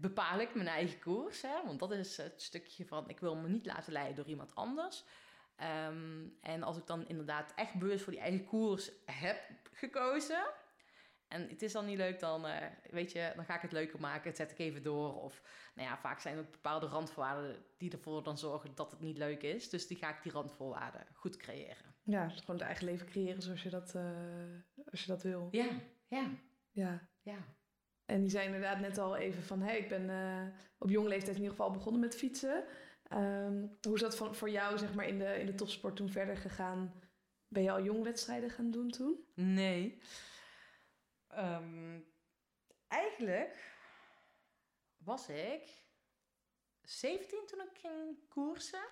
bepaal 0.00 0.40
ik 0.40 0.54
mijn 0.54 0.68
eigen 0.68 0.98
koers. 0.98 1.42
Hè? 1.42 1.64
Want 1.64 1.78
dat 1.78 1.92
is 1.92 2.16
het 2.16 2.42
stukje 2.42 2.86
van, 2.86 3.08
ik 3.08 3.20
wil 3.20 3.36
me 3.36 3.48
niet 3.48 3.66
laten 3.66 3.92
leiden 3.92 4.16
door 4.16 4.26
iemand 4.26 4.54
anders. 4.54 5.04
Ehm, 5.56 6.28
en 6.40 6.62
als 6.62 6.76
ik 6.76 6.86
dan 6.86 7.08
inderdaad 7.08 7.52
echt 7.54 7.74
bewust 7.74 8.04
voor 8.04 8.12
die 8.12 8.22
eigen 8.22 8.44
koers 8.44 8.90
heb 9.04 9.38
gekozen... 9.72 10.44
En 11.28 11.48
het 11.48 11.62
is 11.62 11.72
dan 11.72 11.86
niet 11.86 11.96
leuk, 11.96 12.20
dan, 12.20 12.46
eh, 12.46 12.66
weet 12.90 13.12
je, 13.12 13.32
dan 13.36 13.44
ga 13.44 13.54
ik 13.54 13.62
het 13.62 13.72
leuker 13.72 14.00
maken. 14.00 14.28
Het 14.28 14.36
zet 14.36 14.50
ik 14.50 14.58
even 14.58 14.82
door. 14.82 15.22
Of, 15.22 15.42
nou 15.74 15.88
ja, 15.88 15.98
vaak 15.98 16.20
zijn 16.20 16.36
er 16.36 16.50
bepaalde 16.50 16.86
randvoorwaarden 16.86 17.64
die 17.76 17.92
ervoor 17.92 18.22
dan 18.22 18.38
zorgen 18.38 18.74
dat 18.74 18.90
het 18.90 19.00
niet 19.00 19.18
leuk 19.18 19.42
is. 19.42 19.70
Dus 19.70 19.86
die 19.86 19.96
ga 19.96 20.16
ik 20.16 20.22
die 20.22 20.32
randvoorwaarden 20.32 21.06
goed 21.12 21.36
creëren. 21.36 21.94
Ja, 22.02 22.26
dus 22.26 22.40
gewoon 22.40 22.56
het 22.56 22.64
eigen 22.64 22.84
leven 22.84 23.06
creëren 23.06 23.42
zoals 23.42 23.62
je 23.62 23.70
dat, 23.70 23.94
eh, 23.94 24.90
als 24.90 25.00
je 25.00 25.06
dat 25.06 25.22
wil. 25.22 25.48
Ja, 25.50 25.68
ja, 26.06 26.30
Ja. 26.70 27.08
ja. 27.22 27.54
En 28.04 28.20
die 28.20 28.30
zei 28.30 28.46
inderdaad 28.46 28.80
net 28.80 28.98
al 28.98 29.16
even 29.16 29.42
van... 29.42 29.60
Hey, 29.60 29.78
ik 29.78 29.88
ben 29.88 30.10
eh, 30.10 30.58
op 30.78 30.90
jonge 30.90 31.08
leeftijd 31.08 31.36
in 31.36 31.42
ieder 31.42 31.56
geval 31.56 31.70
begonnen 31.70 32.00
met 32.00 32.16
fietsen. 32.16 32.64
Ehm, 33.02 33.66
hoe 33.82 33.94
is 33.94 34.00
dat 34.00 34.16
van, 34.16 34.34
voor 34.34 34.50
jou 34.50 34.78
zeg 34.78 34.94
maar, 34.94 35.08
in, 35.08 35.18
de, 35.18 35.38
in 35.40 35.46
de 35.46 35.54
topsport 35.54 35.96
toen 35.96 36.10
verder 36.10 36.36
gegaan? 36.36 37.02
Ben 37.48 37.62
je 37.62 37.70
al 37.70 37.82
jong 37.82 38.02
wedstrijden 38.02 38.50
gaan 38.50 38.70
doen 38.70 38.90
toen? 38.90 39.24
Nee. 39.34 40.00
Ehm, 41.26 42.00
eigenlijk 42.88 43.74
was 44.96 45.28
ik 45.28 45.84
17 46.82 47.46
toen 47.46 47.60
ik 47.60 47.78
ging 47.78 48.28
koersen. 48.28 48.88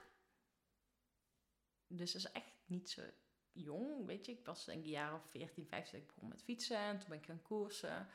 Dus 1.87 2.13
dat 2.13 2.23
is 2.23 2.33
echt 2.33 2.63
niet 2.67 2.91
zo 2.91 3.03
jong, 3.55 4.06
weet 4.06 4.27
je. 4.27 4.33
Ik 4.33 4.47
was 4.47 4.65
denk 4.65 4.79
ik 4.79 4.85
een 4.85 4.91
jaar 4.91 5.15
of 5.15 5.23
14, 5.31 5.67
15 5.67 5.93
dat 5.93 6.09
ik 6.09 6.15
begon 6.15 6.29
met 6.29 6.43
fietsen. 6.43 6.79
En 6.79 6.99
toen 6.99 7.09
ben 7.09 7.19
ik 7.19 7.27
gaan 7.27 7.43
koersen. 7.43 8.09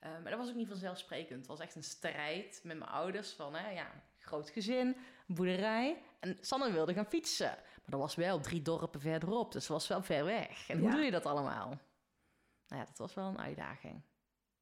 Eh, 0.00 0.10
maar 0.10 0.30
dat 0.30 0.38
was 0.38 0.48
ook 0.48 0.54
niet 0.54 0.68
vanzelfsprekend. 0.68 1.38
Het 1.38 1.46
was 1.46 1.60
echt 1.60 1.74
een 1.74 1.82
strijd 1.82 2.60
met 2.64 2.78
mijn 2.78 2.90
ouders 2.90 3.32
van, 3.32 3.54
hè, 3.54 3.70
ja, 3.70 3.90
groot 4.18 4.50
gezin, 4.50 4.96
boerderij. 5.26 6.02
En 6.20 6.38
Sanne 6.40 6.72
wilde 6.72 6.94
gaan 6.94 7.06
fietsen. 7.06 7.46
Maar 7.56 7.90
dat 7.90 8.00
was 8.00 8.14
wel 8.14 8.40
drie 8.40 8.62
dorpen 8.62 9.00
verderop, 9.00 9.52
dus 9.52 9.66
dat 9.66 9.76
was 9.76 9.88
wel 9.88 10.02
ver 10.02 10.24
weg. 10.24 10.68
En 10.68 10.78
hoe 10.78 10.90
doe 10.90 11.00
je 11.00 11.10
dat 11.10 11.26
allemaal? 11.26 11.68
Nou 12.66 12.80
ja, 12.80 12.84
dat 12.84 12.98
was 12.98 13.14
wel 13.14 13.28
een 13.28 13.40
uitdaging. 13.40 14.02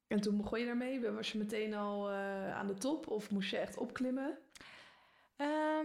En 0.07 0.21
toen 0.21 0.37
begon 0.37 0.59
je 0.59 0.65
daarmee? 0.65 1.11
Was 1.11 1.31
je 1.31 1.37
meteen 1.37 1.73
al 1.73 2.09
eh, 2.09 2.55
aan 2.55 2.67
de 2.67 2.73
top 2.73 3.07
of 3.07 3.31
moest 3.31 3.49
je 3.49 3.57
echt 3.57 3.77
opklimmen? 3.77 4.37
Ehm, 5.35 5.80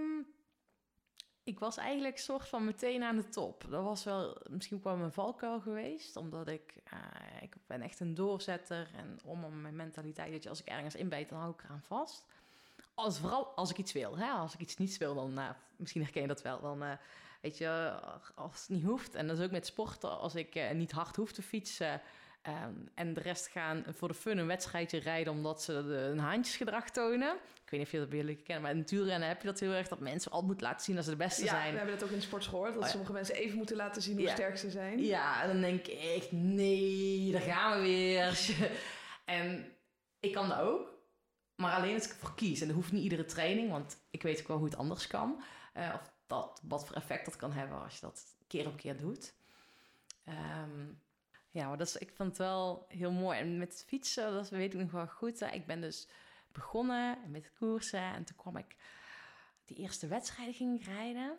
ik 1.47 1.59
was 1.59 1.77
eigenlijk 1.77 2.19
soort 2.19 2.49
van 2.49 2.65
meteen 2.65 3.03
aan 3.03 3.17
de 3.17 3.29
top. 3.29 3.65
Dat 3.69 3.83
was 3.83 4.05
wel 4.05 4.37
misschien 4.51 4.77
ook 4.77 4.85
wel 4.85 4.97
mijn 4.97 5.13
valkuil 5.13 5.61
geweest. 5.61 6.17
Omdat 6.17 6.49
ik, 6.49 6.75
eh, 6.85 7.43
ik 7.43 7.55
ben 7.67 7.81
echt 7.83 8.01
een 8.01 8.15
doorzetter. 8.15 8.91
En 8.97 9.19
om 9.25 9.61
mijn 9.61 9.77
mentaliteit, 9.77 10.33
dat 10.33 10.43
je 10.43 10.49
als 10.49 10.61
ik 10.61 10.67
ergens 10.67 10.95
inbijt, 10.95 11.29
dan 11.29 11.39
hou 11.39 11.53
ik 11.53 11.63
eraan 11.63 11.83
vast. 11.83 12.25
Als, 12.95 13.19
vooral 13.19 13.47
als 13.47 13.71
ik 13.71 13.79
iets 13.79 13.93
wil. 13.93 14.19
Hè? 14.19 14.31
Als 14.31 14.55
ik 14.55 14.61
iets 14.61 14.77
niet 14.77 14.97
wil, 14.97 15.15
dan, 15.15 15.35
nou, 15.35 15.55
misschien 15.77 16.03
herken 16.03 16.23
je 16.23 16.29
dat 16.29 16.43
wel. 16.43 16.61
Dan, 16.61 16.83
eh, 16.83 16.93
weet 17.41 17.59
je, 17.59 18.01
als 18.35 18.61
het 18.61 18.69
niet 18.69 18.85
hoeft. 18.85 19.15
En 19.15 19.27
dat 19.27 19.39
is 19.39 19.45
ook 19.45 19.51
met 19.51 19.67
sporten. 19.67 20.19
Als 20.19 20.35
ik 20.35 20.73
niet 20.73 20.93
hard 20.93 21.17
hoef 21.17 21.33
te 21.33 21.43
fietsen... 21.43 22.01
ehm, 22.47 22.75
en 22.95 23.15
de 23.15 23.21
rest 23.21 23.47
gaan 23.47 23.85
voor 23.89 24.09
de 24.09 24.15
fun 24.15 24.39
een 24.39 24.47
wedstrijdje 24.47 24.99
rijden... 24.99 25.33
omdat 25.33 25.63
ze 25.63 25.73
de, 25.87 25.97
een 25.97 26.19
haantjesgedrag 26.19 26.91
tonen. 26.91 27.35
Ik 27.35 27.71
weet 27.71 27.81
niet 27.81 27.83
of 27.83 27.91
je 27.91 27.99
dat 27.99 28.09
bij 28.09 28.19
jullie 28.19 28.37
kent, 28.37 28.63
maar 28.63 28.71
in 28.71 28.87
wielrennen 28.87 29.29
heb 29.29 29.41
je 29.41 29.47
dat 29.47 29.61
heel 29.61 29.73
erg... 29.73 29.89
dat 29.89 30.01
mensen 30.01 30.31
altijd 30.31 30.49
moeten 30.51 30.67
laten 30.67 30.85
zien 30.85 30.95
dat 30.95 31.05
ze 31.05 31.11
de 31.11 31.17
beste 31.17 31.45
ja, 31.45 31.51
zijn. 31.51 31.71
we 31.73 31.77
hebben 31.79 31.95
dat 31.99 32.05
ook 32.05 32.11
in 32.11 32.19
de 32.19 32.25
sport 32.25 32.47
gehoord. 32.47 32.69
Dat 32.69 32.79
Oh 32.79 32.85
ja. 32.85 32.91
sommige 32.91 33.13
mensen 33.13 33.35
even 33.35 33.57
moeten 33.57 33.77
laten 33.77 34.03
zien 34.03 34.17
hoe 34.17 34.25
Ja. 34.27 34.35
sterk 34.35 34.59
ze 34.59 34.71
zijn. 34.71 35.05
Ja, 35.05 35.43
en 35.43 35.49
dan 35.49 35.61
denk 35.61 35.87
ik 35.87 35.99
echt, 35.99 36.33
nee, 36.33 37.33
daar 37.33 37.41
gaan 37.41 37.77
we 37.77 37.87
weer. 37.87 38.39
en 39.39 39.73
ik 40.21 40.33
kan 40.33 40.49
dat 40.49 40.59
ook. 40.59 40.95
Maar 41.57 41.73
alleen 41.73 41.95
als 41.95 42.05
ik 42.05 42.11
ervoor 42.11 42.35
kies. 42.35 42.61
En 42.61 42.67
dat 42.67 42.77
hoeft 42.77 42.93
niet 42.93 43.03
iedere 43.03 43.25
training, 43.25 43.71
want 43.71 43.97
ik 44.11 44.23
weet 44.23 44.41
ook 44.41 44.49
wel 44.49 44.57
hoe 44.57 44.67
het 44.67 44.77
anders 44.77 45.07
kan. 45.07 45.43
Eh, 45.73 45.91
of 45.95 46.13
dat, 46.27 46.63
wat 46.69 46.87
voor 46.87 46.97
effect 46.97 47.25
dat 47.25 47.37
kan 47.37 47.53
hebben 47.53 47.83
als 47.83 47.95
je 47.95 48.01
dat 48.01 48.25
keer 48.47 48.67
op 48.67 48.77
keer 48.77 48.97
doet. 48.97 49.35
Ehm, 50.25 50.87
ja, 51.57 51.69
maar 51.69 51.77
dat 51.77 51.87
is, 51.87 51.97
ik 51.97 52.13
vond 52.15 52.29
het 52.29 52.39
wel 52.39 52.87
heel 52.89 53.13
mooi. 53.13 53.39
En 53.39 53.59
met 53.59 53.85
fietsen, 53.87 54.33
dat 54.33 54.49
weet 54.49 54.75
ik 54.75 54.81
nog 54.81 54.91
wel 54.91 55.07
goed. 55.07 55.41
Hè. 55.41 55.47
Ik 55.51 55.67
ben 55.67 55.81
dus 55.81 56.09
begonnen 56.53 57.31
met 57.31 57.53
koersen. 57.59 58.01
En 58.01 58.25
toen 58.25 58.37
kwam 58.37 58.57
ik... 58.57 58.77
Die 59.65 59.77
eerste 59.77 60.07
wedstrijd 60.07 60.57
ging 60.57 60.85
rijden. 60.85 61.39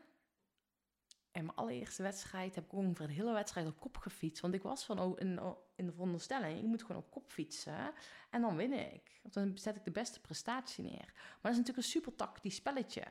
En 1.32 1.46
mijn 1.46 1.58
allereerste 1.58 2.04
wedstrijd 2.04 2.56
heb 2.56 2.64
ik 2.64 2.74
ongeveer 2.74 3.08
de 3.08 3.14
hele 3.14 3.34
wedstrijd 3.34 3.68
op 3.68 3.80
kop 3.80 3.98
gefietst. 3.98 4.42
Want 4.42 4.54
ik 4.54 4.62
was 4.62 4.86
van 4.86 5.18
in, 5.18 5.40
in 5.76 5.86
de 5.86 5.92
veronderstelling, 5.92 6.58
ik 6.58 6.66
moet 6.66 6.82
gewoon 6.82 7.02
op 7.02 7.12
kop 7.12 7.32
fietsen. 7.32 7.94
En 8.30 8.42
dan 8.42 8.56
win 8.56 8.74
ik. 8.74 9.20
Want 9.22 9.34
dan 9.34 9.58
zet 9.58 9.76
ik 9.76 9.84
de 9.84 9.92
beste 9.92 10.22
prestatie 10.22 10.84
neer. 10.84 11.12
Maar 11.14 11.40
dat 11.42 11.52
is 11.52 11.58
natuurlijk 11.58 11.78
een 11.78 11.92
super 11.92 12.16
tactisch 12.16 12.56
spelletje. 12.56 13.04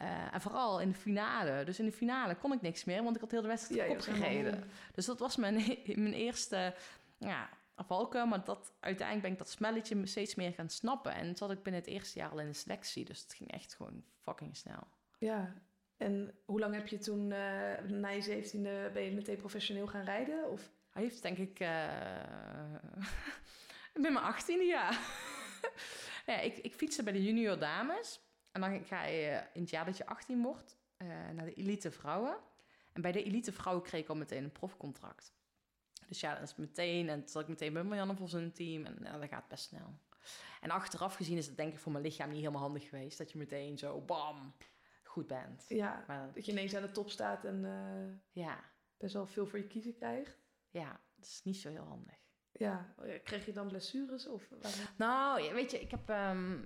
Eh, 0.00 0.34
en 0.34 0.40
vooral 0.40 0.80
in 0.80 0.88
de 0.88 0.94
finale. 0.94 1.64
Dus 1.64 1.78
in 1.78 1.84
de 1.84 1.92
finale 1.92 2.34
kon 2.34 2.52
ik 2.52 2.60
niks 2.60 2.84
meer, 2.84 3.02
want 3.02 3.14
ik 3.14 3.20
had 3.20 3.30
heel 3.30 3.42
de 3.42 3.48
wedstrijd 3.48 3.80
Ja, 3.80 3.86
op 3.86 3.90
je 3.90 3.96
kop 3.96 4.06
was 4.06 4.14
helemaal 4.16 4.42
gereden. 4.42 4.70
Dus 4.94 5.06
dat 5.06 5.18
was 5.18 5.36
mijn, 5.36 5.54
mijn 5.84 6.12
eerste 6.12 6.74
ja, 7.18 7.48
valkuil. 7.76 8.26
Maar 8.26 8.44
dat, 8.44 8.72
uiteindelijk 8.80 9.22
ben 9.22 9.32
ik 9.32 9.38
dat 9.38 9.50
spelletje 9.50 10.06
steeds 10.06 10.34
meer 10.34 10.52
gaan 10.52 10.68
snappen. 10.68 11.14
En 11.14 11.36
zat 11.36 11.50
ik 11.50 11.62
binnen 11.62 11.82
het 11.82 11.90
eerste 11.90 12.18
jaar 12.18 12.30
al 12.30 12.40
in 12.40 12.46
de 12.46 12.52
selectie. 12.52 13.04
Dus 13.04 13.22
het 13.22 13.34
ging 13.34 13.50
echt 13.50 13.74
gewoon 13.74 14.04
fucking 14.20 14.56
snel. 14.56 14.86
Ja. 15.18 15.54
En 15.96 16.34
hoe 16.44 16.60
lang 16.60 16.74
heb 16.74 16.86
je 16.86 16.98
toen, 16.98 17.32
eh, 17.32 17.78
na 17.88 18.08
je 18.08 18.20
zeventiende, 18.20 18.90
ben 18.92 19.02
je 19.02 19.10
meteen 19.10 19.36
professioneel 19.36 19.86
gaan 19.86 20.04
rijden? 20.04 20.50
Of? 20.50 20.70
Hij 20.90 21.02
heeft 21.02 21.22
denk 21.22 21.38
ik... 21.38 21.60
eh 21.60 21.88
met 24.02 24.12
mijn 24.12 24.24
achttiende 24.24 24.64
jaar. 24.64 24.98
ja, 26.26 26.38
ik, 26.38 26.58
ik 26.58 26.74
fietste 26.74 27.02
bij 27.02 27.12
de 27.12 27.22
junior 27.22 27.58
dames. 27.58 28.20
En 28.52 28.60
dan 28.60 28.84
ga 28.84 29.04
je 29.04 29.42
in 29.52 29.60
het 29.60 29.70
jaar 29.70 29.84
dat 29.84 29.96
je 29.96 30.06
18 30.06 30.42
wordt 30.42 30.76
eh, 30.96 31.06
naar 31.08 31.44
de 31.44 31.54
elite 31.54 31.90
vrouwen. 31.90 32.36
En 32.92 33.02
bij 33.02 33.12
de 33.12 33.22
elite 33.22 33.52
vrouwen 33.52 33.84
kreeg 33.84 34.02
ik 34.02 34.08
al 34.08 34.16
meteen 34.16 34.44
een 34.44 34.52
profcontract. 34.52 35.34
Dus 36.06 36.20
ja, 36.20 36.34
dat 36.34 36.48
is 36.48 36.56
meteen... 36.56 37.08
En 37.08 37.18
toen 37.18 37.28
zat 37.28 37.42
ik 37.42 37.48
meteen 37.48 37.72
bij 37.72 37.82
Marianne 37.82 38.16
voor 38.16 38.28
zijn 38.28 38.52
team. 38.52 38.84
En 38.84 38.98
ja, 39.02 39.18
dat 39.18 39.28
gaat 39.28 39.48
best 39.48 39.64
snel. 39.64 39.94
En 40.60 40.70
achteraf 40.70 41.14
gezien 41.14 41.36
is 41.36 41.46
het 41.46 41.56
denk 41.56 41.72
ik 41.72 41.78
voor 41.78 41.92
mijn 41.92 42.04
lichaam 42.04 42.28
niet 42.28 42.38
helemaal 42.38 42.60
handig 42.60 42.88
geweest. 42.88 43.18
Dat 43.18 43.32
je 43.32 43.38
meteen 43.38 43.78
zo 43.78 44.00
bam, 44.00 44.54
goed 45.02 45.26
bent. 45.26 45.64
Ja, 45.68 46.04
Maar 46.06 46.32
dat 46.32 46.46
je 46.46 46.52
ineens 46.52 46.74
aan 46.74 46.82
de 46.82 46.90
top 46.90 47.10
staat 47.10 47.44
en 47.44 47.64
eh, 47.64 48.42
ja, 48.44 48.64
best 48.96 49.14
wel 49.14 49.26
veel 49.26 49.46
voor 49.46 49.58
je 49.58 49.66
kiezen 49.66 49.94
krijgt. 49.94 50.38
ja, 50.70 51.00
dat 51.16 51.26
is 51.26 51.40
niet 51.44 51.56
zo 51.56 51.68
heel 51.68 51.84
handig. 51.84 52.18
Ja, 52.52 52.94
kreeg 53.24 53.46
je 53.46 53.52
dan 53.52 53.68
blessures? 53.68 54.28
Of 54.28 54.48
waarom? 54.48 54.80
Nou, 54.96 55.54
weet 55.54 55.70
je, 55.70 55.80
ik 55.80 55.90
heb 55.90 56.08
ehm, 56.08 56.58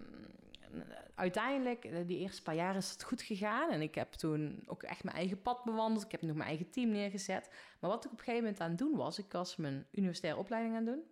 uiteindelijk, 1.14 1.84
eh, 1.84 2.06
die 2.06 2.18
eerste 2.18 2.42
paar 2.42 2.54
jaar 2.54 2.76
is 2.76 2.90
het 2.90 3.04
goed 3.04 3.22
gegaan. 3.22 3.70
En 3.70 3.82
ik 3.82 3.94
heb 3.94 4.12
toen 4.12 4.62
ook 4.66 4.82
echt 4.82 5.04
mijn 5.04 5.16
eigen 5.16 5.42
pad 5.42 5.64
bewandeld. 5.64 6.04
Ik 6.04 6.10
heb 6.10 6.22
nog 6.22 6.36
mijn 6.36 6.48
eigen 6.48 6.70
team 6.70 6.90
neergezet. 6.90 7.50
Maar 7.80 7.90
wat 7.90 8.04
ik 8.04 8.12
op 8.12 8.18
een 8.18 8.24
gegeven 8.24 8.42
moment 8.42 8.60
aan 8.60 8.68
het 8.68 8.78
doen 8.78 8.96
was, 8.96 9.18
ik 9.18 9.32
was 9.32 9.56
mijn 9.56 9.86
universitaire 9.92 10.40
opleiding 10.40 10.76
aan 10.76 10.86
het 10.86 10.94
doen. 10.94 11.04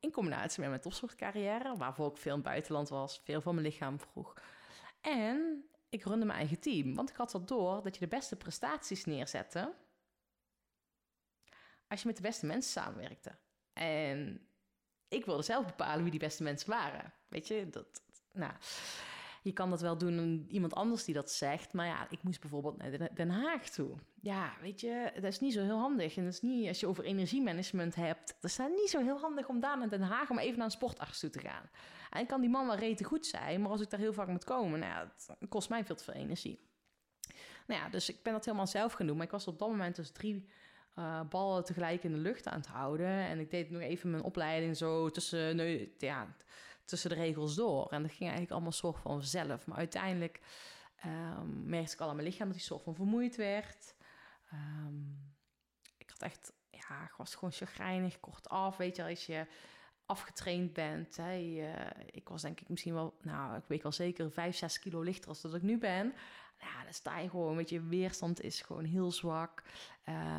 In 0.00 0.12
combinatie 0.12 0.60
met 0.60 0.68
mijn 0.68 0.80
topsportcarrière, 0.80 1.76
waarvoor 1.76 2.10
ik 2.10 2.16
veel 2.16 2.32
in 2.34 2.38
het 2.38 2.48
buitenland 2.48 2.88
was, 2.88 3.20
veel 3.24 3.40
van 3.40 3.54
mijn 3.54 3.66
lichaam 3.66 4.00
vroeg. 4.00 4.34
En 5.00 5.64
ik 5.88 6.04
runde 6.04 6.24
mijn 6.24 6.38
eigen 6.38 6.60
team, 6.60 6.94
want 6.94 7.10
ik 7.10 7.16
had 7.16 7.34
al 7.34 7.44
door 7.44 7.82
dat 7.82 7.94
je 7.94 8.00
de 8.00 8.16
beste 8.16 8.36
prestaties 8.36 9.04
neerzette 9.04 9.74
als 11.88 12.00
je 12.00 12.06
met 12.06 12.16
de 12.16 12.22
beste 12.22 12.46
mensen 12.46 12.72
samenwerkte. 12.72 13.38
En 13.72 14.48
ik 15.08 15.24
wilde 15.24 15.42
zelf 15.42 15.66
bepalen 15.66 16.02
wie 16.02 16.10
die 16.10 16.20
beste 16.20 16.42
mensen 16.42 16.70
waren. 16.70 17.12
Weet 17.28 17.46
je, 17.46 17.68
dat, 17.70 18.02
nou, 18.38 18.52
je 19.42 19.52
kan 19.52 19.70
dat 19.70 19.80
wel 19.80 19.98
doen 19.98 20.46
iemand 20.50 20.74
anders 20.74 21.04
die 21.04 21.14
dat 21.14 21.30
zegt. 21.30 21.72
Maar 21.72 21.86
ja, 21.86 22.06
ik 22.10 22.22
moest 22.22 22.40
bijvoorbeeld 22.40 22.76
naar 22.76 23.14
Den 23.14 23.30
Haag 23.30 23.68
toe. 23.68 23.90
Ja, 24.20 24.52
weet 24.60 24.80
je, 24.80 25.10
dat 25.14 25.24
is 25.24 25.40
niet 25.40 25.52
zo 25.52 25.62
heel 25.62 25.78
handig. 25.78 26.16
En 26.16 26.24
dat 26.24 26.32
is 26.32 26.40
niet, 26.40 26.68
als 26.68 26.80
je 26.80 26.86
over 26.86 27.04
energiemanagement 27.04 27.94
hebt, 27.94 28.36
dat 28.40 28.50
is 28.50 28.58
niet 28.58 28.90
zo 28.90 29.02
heel 29.02 29.18
handig 29.18 29.48
om 29.48 29.60
daar 29.60 29.78
naar 29.78 29.88
Den 29.88 30.02
Haag 30.02 30.30
om 30.30 30.38
even 30.38 30.56
naar 30.56 30.66
een 30.66 30.70
sportarts 30.70 31.20
toe 31.20 31.30
te 31.30 31.40
gaan. 31.40 31.70
En 32.10 32.26
kan 32.26 32.40
die 32.40 32.50
man 32.50 32.66
wel 32.66 32.76
rete 32.76 33.04
goed 33.04 33.26
zijn, 33.26 33.62
maar 33.62 33.70
als 33.70 33.80
ik 33.80 33.90
daar 33.90 34.00
heel 34.00 34.12
vaak 34.12 34.28
moet 34.28 34.44
komen, 34.44 34.78
nou 34.78 34.92
ja, 34.92 35.12
het 35.26 35.48
kost 35.48 35.68
mij 35.68 35.84
veel 35.84 35.96
te 35.96 36.04
veel 36.04 36.14
energie. 36.14 36.66
Nou 37.66 37.80
ja, 37.80 37.88
dus 37.88 38.08
ik 38.08 38.22
ben 38.22 38.32
dat 38.32 38.44
helemaal 38.44 38.66
zelf 38.66 38.92
gaan 38.92 39.06
doen. 39.06 39.16
Maar 39.16 39.26
ik 39.26 39.32
was 39.32 39.46
op 39.46 39.58
dat 39.58 39.68
moment 39.68 39.96
dus 39.96 40.10
drie 40.10 40.48
uh, 40.98 41.20
ballen 41.28 41.64
tegelijk 41.64 42.04
in 42.04 42.12
de 42.12 42.18
lucht 42.18 42.46
aan 42.46 42.58
het 42.58 42.66
houden. 42.66 43.06
En 43.06 43.38
ik 43.38 43.50
deed 43.50 43.70
nog 43.70 43.82
even 43.82 44.10
mijn 44.10 44.22
opleiding 44.22 44.76
zo 44.76 45.10
tussen, 45.10 45.56
ja, 45.98 46.36
tussen 46.88 47.10
de 47.10 47.16
regels 47.16 47.54
door. 47.54 47.90
En 47.90 48.02
dat 48.02 48.10
ging 48.10 48.22
eigenlijk 48.22 48.50
allemaal 48.50 48.72
soort 48.72 48.98
van 48.98 49.12
vanzelf. 49.12 49.66
Maar 49.66 49.78
uiteindelijk 49.78 50.40
um, 51.06 51.68
merkte 51.68 51.92
ik 51.92 52.00
al 52.00 52.08
aan 52.08 52.16
mijn 52.16 52.28
lichaam 52.28 52.46
dat 52.46 52.56
hij 52.56 52.64
soort 52.64 52.82
van 52.82 52.94
vermoeid 52.94 53.36
werd. 53.36 53.94
Um, 54.52 55.32
ik 55.96 56.10
had 56.10 56.22
echt, 56.22 56.52
ja, 56.70 57.02
ik 57.04 57.14
was 57.16 57.34
gewoon 57.34 57.52
chagrijnig, 57.52 58.20
kort 58.20 58.48
af. 58.48 58.76
Weet 58.76 58.96
je, 58.96 59.04
als 59.04 59.26
je 59.26 59.46
afgetraind 60.06 60.72
bent. 60.72 61.16
Hè, 61.16 61.34
ik 62.10 62.28
was 62.28 62.42
denk 62.42 62.60
ik 62.60 62.68
misschien 62.68 62.94
wel, 62.94 63.14
nou, 63.22 63.56
ik 63.56 63.64
weet 63.66 63.82
wel 63.82 63.92
zeker, 63.92 64.30
5, 64.30 64.56
6 64.56 64.78
kilo 64.78 65.00
lichter 65.00 65.28
als 65.28 65.40
dat 65.40 65.54
ik 65.54 65.62
nu 65.62 65.78
ben 65.78 66.14
ja, 66.60 66.84
dan 66.84 66.92
sta 66.92 67.18
je 67.18 67.28
gewoon, 67.28 67.56
met 67.56 67.68
je, 67.68 67.82
weerstand 67.82 68.42
is 68.42 68.60
gewoon 68.60 68.84
heel 68.84 69.12
zwak. 69.12 69.62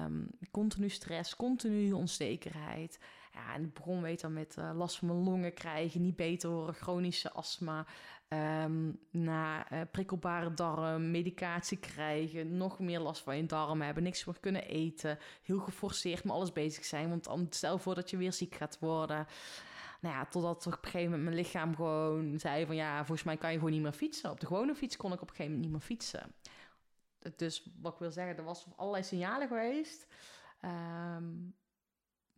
Um, 0.06 0.30
continu 0.52 0.90
stress, 0.90 1.36
continu 1.36 1.92
onzekerheid. 1.92 3.00
Ja, 3.40 3.54
en 3.54 3.74
begon 3.74 4.02
weet 4.02 4.22
dan 4.22 4.34
met 4.34 4.56
uh, 4.60 4.72
last 4.74 4.98
van 4.98 5.08
mijn 5.08 5.24
longen 5.24 5.54
krijgen, 5.54 6.02
niet 6.02 6.16
beter 6.16 6.50
horen, 6.50 6.74
chronische 6.74 7.32
astma. 7.32 7.86
Um, 8.64 9.00
na 9.12 9.72
uh, 9.72 9.82
prikkelbare 9.92 10.54
darm, 10.54 11.12
medicatie 11.12 11.78
krijgen, 11.78 12.58
nog 12.58 12.80
meer 12.80 13.00
last 13.00 13.22
van 13.22 13.38
je 13.38 13.46
darmen 13.46 13.86
hebben, 13.86 14.04
niks 14.04 14.26
meer 14.26 14.40
kunnen 14.40 14.64
eten. 14.64 15.18
Heel 15.44 15.60
geforceerd 15.60 16.24
met 16.24 16.34
alles 16.34 16.54
bezig 16.54 16.86
zijn, 16.86 17.10
want 17.10 17.56
stel 17.56 17.78
voor 17.78 17.96
dat 17.96 18.10
je 18.10 18.18
weer 18.18 18.34
ziek 18.34 18.56
gaat 18.56 18.80
worden. 18.80 19.28
Nou 20.02 20.16
ja, 20.16 20.26
totdat 20.26 20.68
op 20.68 20.74
een 20.74 20.80
gegeven 20.84 21.10
moment 21.10 21.24
mijn 21.24 21.36
lichaam 21.36 21.76
gewoon 21.76 22.40
zei 22.40 22.66
van... 22.66 22.76
ja, 22.76 22.98
volgens 22.98 23.24
mij 23.24 23.38
kan 23.38 23.52
je 23.52 23.58
gewoon 23.58 23.74
niet 23.74 23.82
meer 23.82 23.92
fietsen. 23.92 24.32
Op 24.32 24.40
de 24.40 24.46
gewone 24.46 24.76
fiets 24.76 24.98
kon 24.98 25.14
ik 25.14 25.22
op 25.22 25.30
een 25.30 25.36
gegeven 25.36 25.52
moment 25.52 25.72
niet 25.72 25.80
meer 25.80 25.98
fietsen. 25.98 26.34
Dus 27.36 27.70
wat 27.82 27.94
ik 27.94 28.00
wil 28.00 28.12
zeggen, 28.12 28.38
er 28.38 28.44
was 28.44 28.66
allerlei 28.76 29.04
signalen 29.04 29.48
geweest. 29.48 30.08
Um, 31.16 31.56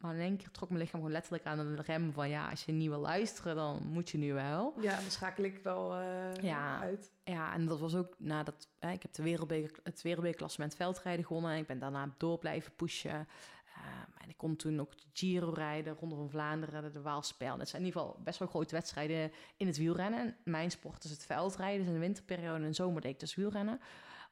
maar 0.01 0.15
in 0.15 0.21
één 0.21 0.37
keer 0.37 0.51
trok 0.51 0.69
mijn 0.69 0.81
lichaam 0.81 0.99
gewoon 0.99 1.13
letterlijk 1.13 1.45
aan 1.45 1.75
de 1.75 1.81
rem 1.81 2.13
van... 2.13 2.29
ja, 2.29 2.49
als 2.49 2.65
je 2.65 2.71
niet 2.71 2.89
wil 2.89 2.99
luisteren, 2.99 3.55
dan 3.55 3.87
moet 3.87 4.09
je 4.09 4.17
nu 4.17 4.33
wel. 4.33 4.73
Ja, 4.79 4.95
dan 4.95 5.11
schakel 5.11 5.43
ik 5.43 5.59
wel 5.63 5.99
uh, 5.99 6.35
ja, 6.41 6.79
uit. 6.79 7.11
Ja, 7.23 7.53
en 7.53 7.65
dat 7.65 7.79
was 7.79 7.95
ook 7.95 8.15
nadat... 8.17 8.69
Hè, 8.79 8.91
ik 8.91 9.01
heb 9.01 9.13
de 9.13 9.23
wereldbeker, 9.23 9.79
het 9.83 10.01
wereldbekerklassement 10.01 10.75
veldrijden 10.75 11.25
gewonnen... 11.25 11.51
en 11.51 11.57
ik 11.57 11.67
ben 11.67 11.79
daarna 11.79 12.13
door 12.17 12.37
blijven 12.37 12.75
pushen... 12.75 13.27
Ehm, 13.75 14.23
en 14.23 14.29
ik 14.29 14.37
kon 14.37 14.55
toen 14.55 14.79
ook 14.79 14.97
de 14.97 15.05
Giro 15.13 15.49
rijden, 15.49 15.95
Ronde 15.99 16.15
van 16.15 16.29
Vlaanderen, 16.29 16.93
de 16.93 17.01
Waalspel. 17.01 17.57
Dat 17.57 17.69
zijn 17.69 17.81
in 17.81 17.87
ieder 17.87 18.01
geval 18.01 18.19
best 18.23 18.39
wel 18.39 18.47
grote 18.47 18.75
wedstrijden 18.75 19.31
in 19.57 19.67
het 19.67 19.77
wielrennen. 19.77 20.19
En 20.19 20.35
mijn 20.43 20.71
sport 20.71 21.03
is 21.03 21.11
het 21.11 21.25
veldrijden. 21.25 21.79
Dus 21.79 21.87
in 21.87 21.93
de 21.93 21.99
winterperiode 21.99 22.63
en 22.63 22.69
de 22.69 22.73
zomer 22.73 23.01
deed 23.01 23.11
ik 23.11 23.19
dus 23.19 23.35
wielrennen 23.35 23.79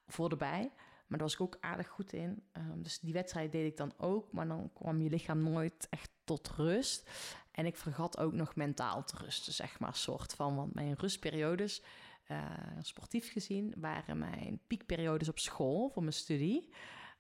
voor 0.08 0.30
erbij. 0.30 0.72
Maar 1.10 1.18
daar 1.18 1.28
was 1.28 1.34
ik 1.34 1.42
ook 1.42 1.58
aardig 1.60 1.88
goed 1.88 2.14
in. 2.14 2.44
Um, 2.58 2.84
dus 2.84 3.00
die 3.00 3.14
wedstrijd 3.14 3.52
deed 3.52 3.66
ik 3.66 3.78
dan 3.78 3.94
ook. 3.98 4.32
Maar 4.32 4.48
dan 4.48 4.72
kwam 4.74 5.02
je 5.02 5.10
lichaam 5.10 5.44
nooit 5.44 5.88
echt 5.90 6.12
tot 6.24 6.50
rust. 6.50 7.10
En 7.52 7.66
ik 7.66 7.78
vergat 7.78 8.18
ook 8.18 8.34
nog 8.34 8.56
mentaal 8.56 9.04
te 9.04 9.18
rusten, 9.18 9.54
zeg 9.54 9.80
maar. 9.80 9.96
Soort 9.96 10.34
van, 10.34 10.56
want 10.56 10.74
mijn 10.74 10.94
rustperiodes, 10.94 11.84
uh, 12.28 12.46
sportief 12.82 13.32
gezien, 13.32 13.74
waren 13.78 14.18
mijn 14.18 14.60
piekperiodes 14.68 15.30
op 15.30 15.40
school 15.40 15.90
voor 15.90 16.02
mijn 16.02 16.14
studie. 16.14 16.74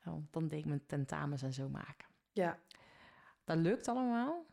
Want 0.04 0.34
dan 0.34 0.48
deed 0.48 0.60
ik 0.60 0.66
mijn 0.66 0.86
tentamens 0.86 1.42
en 1.42 1.54
zo 1.54 1.70
maken. 1.70 2.08
Ja. 2.32 2.60
Dat 3.44 3.58
lukt 3.58 3.88
allemaal. 3.88 4.46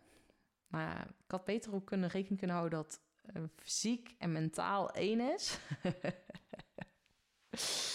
Maar 0.66 1.08
ik 1.24 1.30
had 1.30 1.44
beter 1.44 1.74
ook 1.74 1.86
kunnen 1.86 2.08
rekening 2.08 2.38
kunnen 2.38 2.56
houden 2.56 2.78
dat 2.78 3.00
uh, 3.36 3.42
fysiek 3.56 4.14
en 4.18 4.32
mentaal 4.32 4.90
één 4.90 5.20
is. 5.20 5.58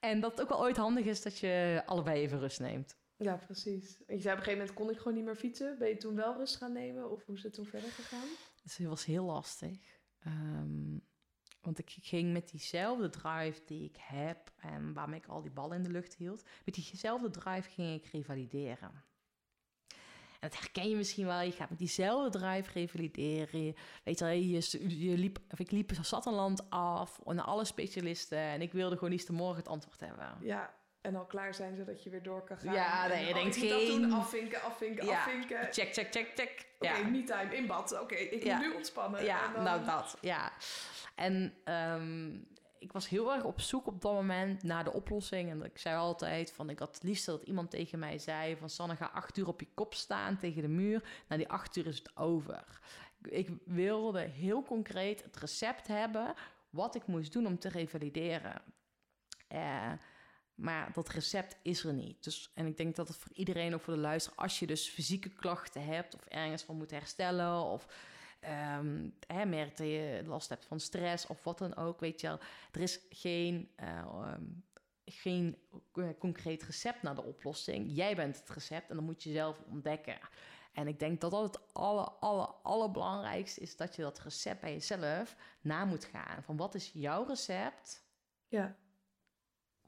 en 0.00 0.20
dat 0.20 0.30
het 0.30 0.40
ook 0.40 0.48
wel 0.48 0.60
ooit 0.60 0.76
handig 0.76 1.04
is 1.04 1.22
dat 1.22 1.38
je 1.38 1.82
allebei 1.86 2.20
even 2.20 2.38
rust 2.38 2.60
neemt. 2.60 2.96
Ja, 3.16 3.36
precies. 3.36 3.98
Je 3.98 4.04
zei 4.06 4.18
op 4.18 4.24
een 4.24 4.30
gegeven 4.30 4.58
moment 4.58 4.72
kon 4.72 4.90
ik 4.90 4.96
gewoon 4.98 5.14
niet 5.14 5.24
meer 5.24 5.36
fietsen. 5.36 5.78
Ben 5.78 5.88
je 5.88 5.96
toen 5.96 6.14
wel 6.14 6.36
rust 6.36 6.56
gaan 6.56 6.72
nemen 6.72 7.10
of 7.10 7.24
hoe 7.24 7.34
is 7.34 7.42
het 7.42 7.52
toen 7.52 7.66
verder 7.66 7.90
gegaan? 7.90 8.28
Het 8.62 8.78
was 8.86 9.04
heel 9.04 9.24
lastig. 9.24 9.78
Um, 10.26 11.02
want 11.60 11.78
ik 11.78 11.96
ging 12.00 12.32
met 12.32 12.50
diezelfde 12.50 13.10
drive 13.10 13.64
die 13.64 13.84
ik 13.84 13.96
heb 14.00 14.52
en 14.56 14.92
waarmee 14.92 15.20
ik 15.20 15.26
al 15.26 15.42
die 15.42 15.50
ballen 15.50 15.76
in 15.76 15.82
de 15.82 15.90
lucht 15.90 16.14
hield, 16.14 16.42
met 16.64 16.74
diezelfde 16.74 17.30
drive 17.30 17.70
ging 17.70 17.94
ik 17.94 18.06
revalideren. 18.06 19.04
En 20.40 20.48
dat 20.48 20.58
herken 20.58 20.88
je 20.88 20.96
misschien 20.96 21.26
wel. 21.26 21.40
Je 21.40 21.52
gaat 21.52 21.70
met 21.70 21.78
diezelfde 21.78 22.38
drive 22.38 22.72
revalideren. 22.72 23.74
weet 24.04 24.18
je, 24.18 24.50
je, 24.50 25.08
je 25.10 25.18
liep, 25.18 25.38
of 25.50 25.58
ik 25.58 25.70
liep 25.70 25.92
zat 26.00 26.26
een 26.26 26.32
land 26.32 26.70
af 26.70 27.20
naar 27.24 27.44
alle 27.44 27.64
specialisten. 27.64 28.38
En 28.38 28.62
ik 28.62 28.72
wilde 28.72 28.96
gewoon 28.96 29.16
te 29.16 29.32
morgen 29.32 29.56
het 29.56 29.68
antwoord 29.68 30.00
hebben. 30.00 30.36
Ja, 30.40 30.74
en 31.00 31.16
al 31.16 31.26
klaar 31.26 31.54
zijn 31.54 31.76
zodat 31.76 32.02
je 32.02 32.10
weer 32.10 32.22
door 32.22 32.44
kan 32.44 32.56
gaan. 32.58 32.74
Ja, 32.74 33.06
nee, 33.06 33.26
je 33.26 33.34
denkt 33.34 33.56
geen... 33.56 34.02
Dat 34.02 34.12
afvinken, 34.12 34.62
afvinken, 34.62 35.06
ja. 35.06 35.18
afvinken. 35.18 35.72
Check, 35.72 35.94
check, 35.94 36.12
check, 36.12 36.30
check. 36.34 36.66
Oké, 36.78 36.92
okay, 36.92 37.10
me 37.10 37.22
time, 37.22 37.56
in 37.56 37.66
bad. 37.66 38.00
Oké, 38.00 38.14
ik 38.14 38.44
moet 38.44 38.58
nu 38.58 38.74
ontspannen. 38.74 39.24
Ja, 39.24 39.52
dan... 39.52 39.62
nou 39.62 39.84
dat, 39.84 40.16
ja. 40.20 40.52
En 41.14 41.54
um, 41.64 42.48
ik 42.78 42.92
was 42.92 43.08
heel 43.08 43.34
erg 43.34 43.44
op 43.44 43.60
zoek 43.60 43.86
op 43.86 44.00
dat 44.00 44.12
moment 44.12 44.62
naar 44.62 44.84
de 44.84 44.92
oplossing. 44.92 45.50
En 45.50 45.64
ik 45.64 45.78
zei 45.78 45.96
altijd 45.96 46.52
van, 46.52 46.70
ik 46.70 46.78
had 46.78 46.94
het 46.94 47.02
liefst 47.02 47.26
dat 47.26 47.42
iemand 47.42 47.70
tegen 47.70 47.98
mij 47.98 48.18
zei 48.18 48.56
van... 48.56 48.70
Sanne, 48.70 48.96
ga 48.96 49.10
acht 49.14 49.36
uur 49.36 49.48
op 49.48 49.60
je 49.60 49.68
kop 49.74 49.94
staan 49.94 50.38
tegen 50.38 50.62
de 50.62 50.68
muur. 50.68 51.24
Na 51.28 51.36
die 51.36 51.48
acht 51.48 51.76
uur 51.76 51.86
is 51.86 51.98
het 51.98 52.16
over. 52.16 52.80
Ik 53.22 53.50
wilde 53.64 54.20
heel 54.20 54.62
concreet 54.62 55.22
het 55.22 55.36
recept 55.36 55.86
hebben... 55.86 56.34
wat 56.70 56.94
ik 56.94 57.06
moest 57.06 57.32
doen 57.32 57.46
om 57.46 57.58
te 57.58 57.68
revalideren. 57.68 58.62
Uh, 59.52 59.92
maar 60.54 60.92
dat 60.92 61.08
recept 61.08 61.56
is 61.62 61.84
er 61.84 61.92
niet. 61.92 62.24
Dus, 62.24 62.50
en 62.54 62.66
ik 62.66 62.76
denk 62.76 62.96
dat 62.96 63.08
het 63.08 63.16
voor 63.16 63.32
iedereen, 63.32 63.74
ook 63.74 63.80
voor 63.80 63.94
de 63.94 64.00
luisteraar... 64.00 64.38
als 64.38 64.58
je 64.58 64.66
dus 64.66 64.88
fysieke 64.88 65.28
klachten 65.28 65.84
hebt 65.84 66.14
of 66.14 66.26
ergens 66.26 66.62
van 66.62 66.76
moet 66.76 66.90
herstellen... 66.90 67.62
of 67.62 67.86
um, 68.40 69.14
hè, 69.26 69.44
merkt 69.44 69.78
dat 69.78 69.86
je 69.86 70.22
last 70.26 70.48
hebt 70.48 70.64
van 70.64 70.80
stress 70.80 71.26
of 71.26 71.44
wat 71.44 71.58
dan 71.58 71.76
ook, 71.76 72.00
weet 72.00 72.20
je 72.20 72.26
wel. 72.26 72.38
Er 72.72 72.80
is 72.80 73.00
geen, 73.10 73.70
uh, 73.80 74.34
geen 75.04 75.56
eh, 75.94 76.08
concreet 76.18 76.62
recept 76.62 77.02
naar 77.02 77.14
de 77.14 77.22
oplossing. 77.22 77.86
Jij 77.96 78.14
bent 78.14 78.36
het 78.36 78.50
recept 78.50 78.90
en 78.90 78.96
dan 78.96 79.04
moet 79.04 79.22
je 79.22 79.32
zelf 79.32 79.60
ontdekken. 79.70 80.18
En 80.72 80.86
ik 80.86 80.98
denk 80.98 81.20
dat 81.20 81.30
dat 81.30 81.42
het 81.42 81.74
aller, 81.74 82.08
aller, 82.08 82.46
allerbelangrijkste 82.46 83.60
is... 83.60 83.76
dat 83.76 83.96
je 83.96 84.02
dat 84.02 84.18
recept 84.18 84.60
bij 84.60 84.72
jezelf 84.72 85.36
na 85.60 85.84
moet 85.84 86.04
gaan. 86.04 86.42
Van 86.42 86.56
wat 86.56 86.74
is 86.74 86.90
jouw 86.94 87.24
recept... 87.24 88.06
Ja. 88.50 88.76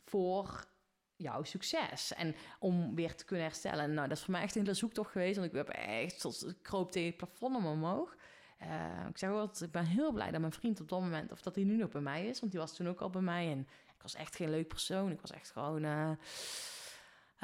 voor 0.04 0.68
jouw 1.16 1.42
succes. 1.42 2.14
En 2.14 2.34
om 2.58 2.94
weer 2.94 3.14
te 3.14 3.24
kunnen 3.24 3.46
herstellen. 3.46 3.94
Nou, 3.94 4.08
dat 4.08 4.16
is 4.16 4.22
voor 4.22 4.32
mij 4.32 4.42
echt 4.42 4.54
een 4.54 4.62
hele 4.62 4.74
zoektocht 4.74 5.10
geweest. 5.10 5.36
Want 5.36 5.48
ik 5.48 5.56
heb 5.56 5.68
echt 5.68 6.20
tot 6.20 6.46
ik 6.48 6.62
kroop 6.62 6.92
tegen 6.92 7.08
het 7.08 7.16
plafond 7.16 7.66
omhoog. 7.66 8.16
Uh, 8.62 9.06
ik 9.08 9.18
zeg 9.18 9.30
wel, 9.30 9.50
ik 9.60 9.70
ben 9.70 9.84
heel 9.84 10.12
blij 10.12 10.30
dat 10.30 10.40
mijn 10.40 10.52
vriend 10.52 10.80
op 10.80 10.88
dat 10.88 11.00
moment, 11.00 11.32
of 11.32 11.42
dat 11.42 11.54
hij 11.54 11.64
nu 11.64 11.76
nog 11.76 11.90
bij 11.90 12.00
mij 12.00 12.26
is, 12.26 12.40
want 12.40 12.52
die 12.52 12.60
was 12.60 12.76
toen 12.76 12.88
ook 12.88 13.00
al 13.00 13.10
bij 13.10 13.22
mij. 13.22 13.50
En 13.50 13.60
ik 13.94 14.02
was 14.02 14.14
echt 14.14 14.36
geen 14.36 14.50
leuk 14.50 14.68
persoon. 14.68 15.10
Ik 15.10 15.20
was 15.20 15.30
echt 15.30 15.50
gewoon, 15.50 15.84
uh, 15.84 16.10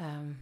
um, 0.01 0.39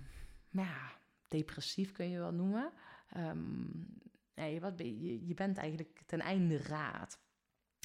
ja, 0.50 0.93
depressief 1.28 1.93
kun 1.93 2.11
je 2.11 2.19
wel 2.19 2.33
noemen. 2.33 2.73
Um, 3.16 3.87
nee, 4.35 4.61
wat 4.61 4.78
je, 4.78 5.26
je 5.26 5.35
bent 5.35 5.59
eigenlijk 5.59 6.02
ten 6.07 6.21
einde 6.21 6.59
raad. 6.59 7.19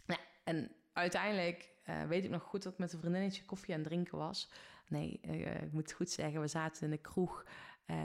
Nou, 0.05 0.19
en 0.43 0.71
uiteindelijk 0.93 1.69
eh, 1.89 2.03
weet 2.03 2.23
ik 2.23 2.29
nog 2.29 2.43
goed 2.43 2.63
dat 2.63 2.73
ik 2.73 2.79
met 2.79 2.93
een 2.93 2.99
vriendinnetje 2.99 3.45
koffie 3.45 3.73
aan 3.73 3.79
het 3.79 3.89
drinken 3.89 4.17
was. 4.17 4.49
Nee, 4.87 5.19
eh, 5.21 5.61
ik 5.61 5.71
moet 5.71 5.91
goed 5.91 6.09
zeggen, 6.09 6.41
we 6.41 6.47
zaten 6.47 6.83
in 6.83 6.89
de 6.89 6.97
kroeg. 6.97 7.45
Eh, 7.85 7.97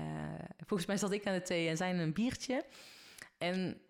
volgens 0.56 0.88
mij 0.88 0.96
zat 0.96 1.12
ik 1.12 1.26
aan 1.26 1.34
de 1.34 1.42
thee 1.42 1.68
en 1.68 1.76
zij 1.76 1.98
een 1.98 2.12
biertje. 2.12 2.64
En 3.38 3.80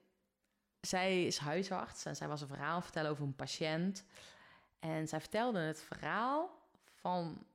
zij 0.87 1.25
is 1.27 1.39
huisarts 1.39 2.05
en 2.05 2.17
zij 2.17 2.29
was 2.29 2.41
een 2.41 2.49
verhaal 2.49 2.81
vertellen 2.81 3.11
over 3.11 3.25
een 3.25 3.37
patiënt. 3.37 4.05
En 4.79 5.09
zij 5.09 5.21
vertelde 5.21 5.59
het 5.59 5.83
verhaal 5.83 6.63
van 6.95 7.47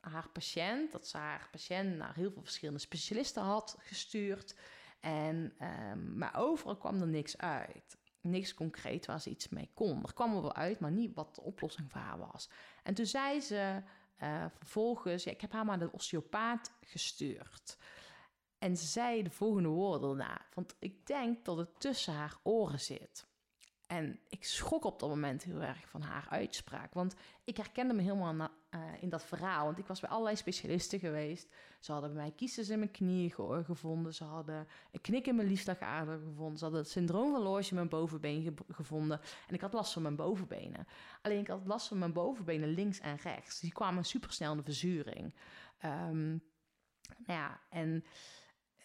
haar 0.00 0.28
patiënt, 0.28 0.92
dat 0.92 1.06
ze 1.06 1.16
haar 1.16 1.48
patiënt 1.50 1.96
naar 1.96 2.14
heel 2.14 2.30
veel 2.30 2.42
verschillende 2.42 2.80
specialisten 2.80 3.42
had 3.42 3.76
gestuurd. 3.78 4.54
En, 5.00 5.54
ehm, 5.58 6.18
maar 6.18 6.36
overal 6.36 6.76
kwam 6.76 7.00
er 7.00 7.06
niks 7.06 7.38
uit. 7.38 7.96
Niks 8.20 8.54
concreet 8.54 9.06
waar 9.06 9.20
ze 9.20 9.30
iets 9.30 9.48
mee 9.48 9.70
kon. 9.74 10.02
Er 10.02 10.14
kwam 10.14 10.34
er 10.34 10.42
wel 10.42 10.54
uit, 10.54 10.80
maar 10.80 10.90
niet 10.90 11.14
wat 11.14 11.34
de 11.34 11.40
oplossing 11.40 11.90
voor 11.90 12.00
haar 12.00 12.18
was. 12.18 12.48
En 12.82 12.94
toen 12.94 13.06
zei 13.06 13.40
ze 13.40 13.82
uh, 14.22 14.44
vervolgens, 14.56 15.24
ja, 15.24 15.30
ik 15.30 15.40
heb 15.40 15.52
haar 15.52 15.64
maar 15.64 15.78
de 15.78 15.92
osteopaat 15.92 16.72
gestuurd. 16.80 17.76
En 18.58 18.76
ze 18.76 18.86
zei 18.86 19.22
de 19.22 19.30
volgende 19.30 19.68
woorden 19.68 20.08
daarna. 20.08 20.40
Want 20.54 20.74
ik 20.78 21.06
denk 21.06 21.44
dat 21.44 21.56
het 21.56 21.80
tussen 21.80 22.14
haar 22.14 22.36
oren 22.42 22.80
zit. 22.80 23.26
En 23.86 24.18
ik 24.28 24.44
schrok 24.44 24.84
op 24.84 25.00
dat 25.00 25.08
moment 25.08 25.42
heel 25.42 25.62
erg 25.62 25.88
van 25.88 26.02
haar 26.02 26.26
uitspraak. 26.30 26.94
Want 26.94 27.14
ik 27.44 27.56
herkende 27.56 27.94
me 27.94 28.02
helemaal 28.02 28.50
uh, 28.70 28.80
in 29.00 29.08
dat 29.08 29.24
verhaal. 29.24 29.64
Want 29.64 29.78
ik 29.78 29.86
was 29.86 30.00
bij 30.00 30.10
allerlei 30.10 30.36
specialisten 30.36 30.98
geweest. 30.98 31.48
Ze 31.80 31.92
hadden 31.92 32.12
bij 32.12 32.22
mij 32.22 32.32
kiezers 32.32 32.68
in 32.68 32.78
mijn 32.78 32.90
knieën 32.90 33.30
ge 33.30 33.62
gevonden. 33.64 34.14
Ze 34.14 34.24
hadden 34.24 34.66
een 34.92 35.00
knik 35.00 35.26
in 35.26 35.36
mijn 35.36 35.48
liefdagader 35.48 36.18
gevonden. 36.18 36.58
Ze 36.58 36.64
hadden 36.64 36.82
het 36.82 36.90
syndroom 36.90 37.30
van 37.32 37.42
Loge 37.42 37.68
in 37.68 37.74
mijn 37.74 37.88
bovenbeen 37.88 38.42
ge 38.42 38.54
gevonden. 38.68 39.20
En 39.48 39.54
ik 39.54 39.60
had 39.60 39.72
last 39.72 39.92
van 39.92 40.02
mijn 40.02 40.16
bovenbenen. 40.16 40.86
Alleen 41.22 41.40
ik 41.40 41.48
had 41.48 41.66
last 41.66 41.88
van 41.88 41.98
mijn 41.98 42.12
bovenbenen 42.12 42.68
links 42.68 43.00
en 43.00 43.16
rechts. 43.16 43.60
Die 43.60 43.72
kwamen 43.72 44.04
supersnel 44.04 44.50
in 44.50 44.58
de 44.58 44.64
verzuring. 44.64 45.34
Um, 45.84 46.42
nou 47.26 47.38
ja, 47.38 47.60
en 47.70 48.04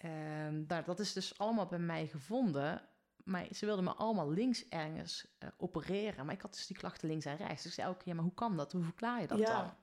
um, 0.05 0.67
dat 0.67 0.99
is 0.99 1.13
dus 1.13 1.37
allemaal 1.37 1.65
bij 1.65 1.79
mij 1.79 2.07
gevonden 2.07 2.81
maar 3.29 3.47
ze 3.51 3.65
wilden 3.65 3.83
me 3.83 3.93
allemaal 3.93 4.31
links 4.31 4.69
ergens 4.69 5.25
uh, 5.39 5.49
opereren. 5.57 6.25
Maar 6.25 6.35
ik 6.35 6.41
had 6.41 6.53
dus 6.53 6.67
die 6.67 6.77
klachten 6.77 7.07
links 7.07 7.25
en 7.25 7.37
rechts. 7.37 7.55
Dus 7.55 7.65
ik 7.65 7.71
zei 7.71 7.87
elke 7.87 8.03
keer, 8.03 8.15
maar 8.15 8.23
hoe 8.23 8.33
kan 8.33 8.57
dat? 8.57 8.71
Hoe 8.71 8.83
verklaar 8.83 9.21
je 9.21 9.27
dat 9.27 9.37
ja. 9.37 9.61
dan? 9.61 9.73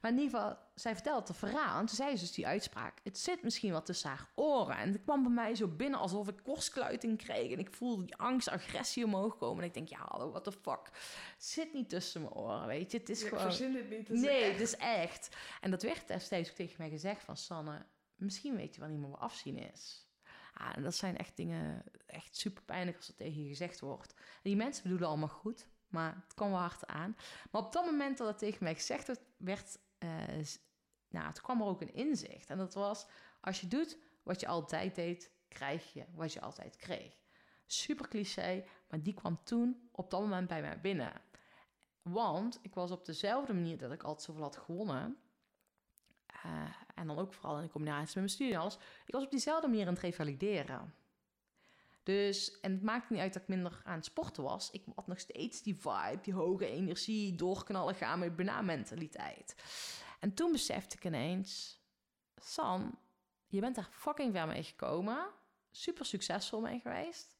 Maar 0.00 0.10
in 0.10 0.18
ieder 0.18 0.38
geval, 0.38 0.56
zij 0.74 0.94
vertelde 0.94 1.26
het 1.26 1.36
verhaal. 1.36 1.78
En 1.78 1.86
toen 1.86 1.96
zei 1.96 2.16
ze 2.16 2.22
dus 2.22 2.32
die 2.32 2.46
uitspraak. 2.46 2.98
Het 3.02 3.18
zit 3.18 3.42
misschien 3.42 3.72
wat 3.72 3.86
tussen 3.86 4.08
haar 4.08 4.28
oren. 4.34 4.76
En 4.76 4.92
het 4.92 5.02
kwam 5.02 5.22
bij 5.22 5.32
mij 5.32 5.54
zo 5.54 5.68
binnen 5.68 6.00
alsof 6.00 6.28
ik 6.28 6.40
korstkluiting 6.42 7.18
kreeg. 7.18 7.52
En 7.52 7.58
ik 7.58 7.74
voelde 7.74 8.04
die 8.04 8.16
angst, 8.16 8.48
agressie 8.48 9.04
omhoog 9.04 9.36
komen. 9.36 9.62
En 9.62 9.68
ik 9.68 9.74
denk, 9.74 9.88
ja, 9.88 9.98
hallo, 10.08 10.30
what 10.30 10.44
the 10.44 10.52
fuck. 10.52 10.90
Het 11.34 11.44
zit 11.44 11.72
niet 11.72 11.88
tussen 11.88 12.20
mijn 12.20 12.34
oren, 12.34 12.66
weet 12.66 12.90
je. 12.90 12.98
Het 12.98 13.08
is 13.08 13.20
Ja, 13.20 13.26
ik 13.26 13.32
gewoon... 13.32 13.46
verzin 13.46 13.72
dit 13.72 13.90
niet. 13.90 14.08
Het 14.08 14.18
nee, 14.18 14.52
het 14.52 14.60
is 14.60 14.76
echt. 14.76 15.36
En 15.60 15.70
dat 15.70 15.82
werd 15.82 16.08
destijds 16.08 16.50
ook 16.50 16.56
tegen 16.56 16.74
mij 16.78 16.90
gezegd 16.90 17.24
van... 17.24 17.36
Sanne, 17.36 17.86
misschien 18.24 18.56
weet 18.56 18.74
je 18.74 18.80
wel 18.80 18.90
niet 18.90 19.00
meer 19.00 19.10
wat 19.10 19.20
afzien 19.20 19.56
is. 19.56 20.06
Ah, 20.52 20.76
en 20.76 20.82
dat 20.82 20.94
zijn 20.94 21.16
echt 21.16 21.36
dingen, 21.36 21.84
echt 22.06 22.36
super 22.36 22.62
pijnlijk 22.62 22.96
als 22.96 23.06
dat 23.06 23.16
tegen 23.16 23.42
je 23.42 23.48
gezegd 23.48 23.80
wordt. 23.80 24.14
Die 24.42 24.56
mensen 24.56 24.82
bedoelen 24.82 25.08
allemaal 25.08 25.28
goed, 25.28 25.68
maar 25.88 26.14
het 26.24 26.34
kwam 26.34 26.50
wel 26.50 26.58
hard 26.58 26.86
aan. 26.86 27.16
Maar 27.50 27.62
op 27.62 27.72
dat 27.72 27.84
moment 27.84 28.18
dat 28.18 28.28
het 28.28 28.38
tegen 28.38 28.64
mij 28.64 28.74
gezegd 28.74 29.20
werd, 29.36 29.78
eh, 29.98 30.08
nou, 31.08 31.26
het 31.26 31.40
kwam 31.40 31.60
er 31.60 31.66
ook 31.66 31.80
een 31.80 31.94
inzicht. 31.94 32.50
En 32.50 32.58
dat 32.58 32.74
was, 32.74 33.06
als 33.40 33.60
je 33.60 33.68
doet 33.68 33.98
wat 34.22 34.40
je 34.40 34.46
altijd 34.46 34.94
deed, 34.94 35.30
krijg 35.48 35.92
je 35.92 36.04
wat 36.14 36.32
je 36.32 36.40
altijd 36.40 36.76
kreeg. 36.76 37.20
Super 37.66 38.08
cliché, 38.08 38.64
maar 38.88 39.02
die 39.02 39.14
kwam 39.14 39.44
toen 39.44 39.88
op 39.92 40.10
dat 40.10 40.20
moment 40.20 40.48
bij 40.48 40.60
mij 40.60 40.80
binnen. 40.80 41.12
Want 42.02 42.58
ik 42.62 42.74
was 42.74 42.90
op 42.90 43.04
dezelfde 43.04 43.54
manier 43.54 43.78
dat 43.78 43.92
ik 43.92 44.02
altijd 44.02 44.24
zoveel 44.24 44.42
had 44.42 44.56
gewonnen. 44.56 45.16
Eh, 46.42 46.50
en 46.94 47.06
dan 47.06 47.18
ook 47.18 47.32
vooral 47.34 47.60
in 47.60 47.70
combinatie 47.70 48.04
met 48.06 48.14
mijn 48.14 48.28
studie 48.28 48.58
alles. 48.58 48.78
Ik 49.06 49.14
was 49.14 49.24
op 49.24 49.30
diezelfde 49.30 49.68
manier 49.68 49.86
aan 49.86 49.92
het 49.92 50.02
revalideren. 50.02 50.94
Dus, 52.02 52.60
en 52.60 52.72
het 52.72 52.82
maakte 52.82 53.12
niet 53.12 53.22
uit 53.22 53.32
dat 53.32 53.42
ik 53.42 53.48
minder 53.48 53.80
aan 53.84 53.96
het 53.96 54.04
sporten 54.04 54.42
was. 54.42 54.70
Ik 54.70 54.82
had 54.94 55.06
nog 55.06 55.20
steeds 55.20 55.62
die 55.62 55.76
vibe, 55.76 56.18
die 56.22 56.34
hoge 56.34 56.66
energie, 56.66 57.34
doorknallen 57.34 57.94
gaan 57.94 58.18
met 58.18 58.36
banaan-mentaliteit. 58.36 59.56
En 60.20 60.34
toen 60.34 60.52
besefte 60.52 60.96
ik 60.96 61.04
ineens... 61.04 61.80
San, 62.36 62.98
je 63.46 63.60
bent 63.60 63.74
daar 63.74 63.88
fucking 63.90 64.32
ver 64.32 64.46
mee 64.46 64.62
gekomen. 64.62 65.30
Super 65.70 66.04
succesvol 66.04 66.60
mee 66.60 66.80
geweest. 66.80 67.36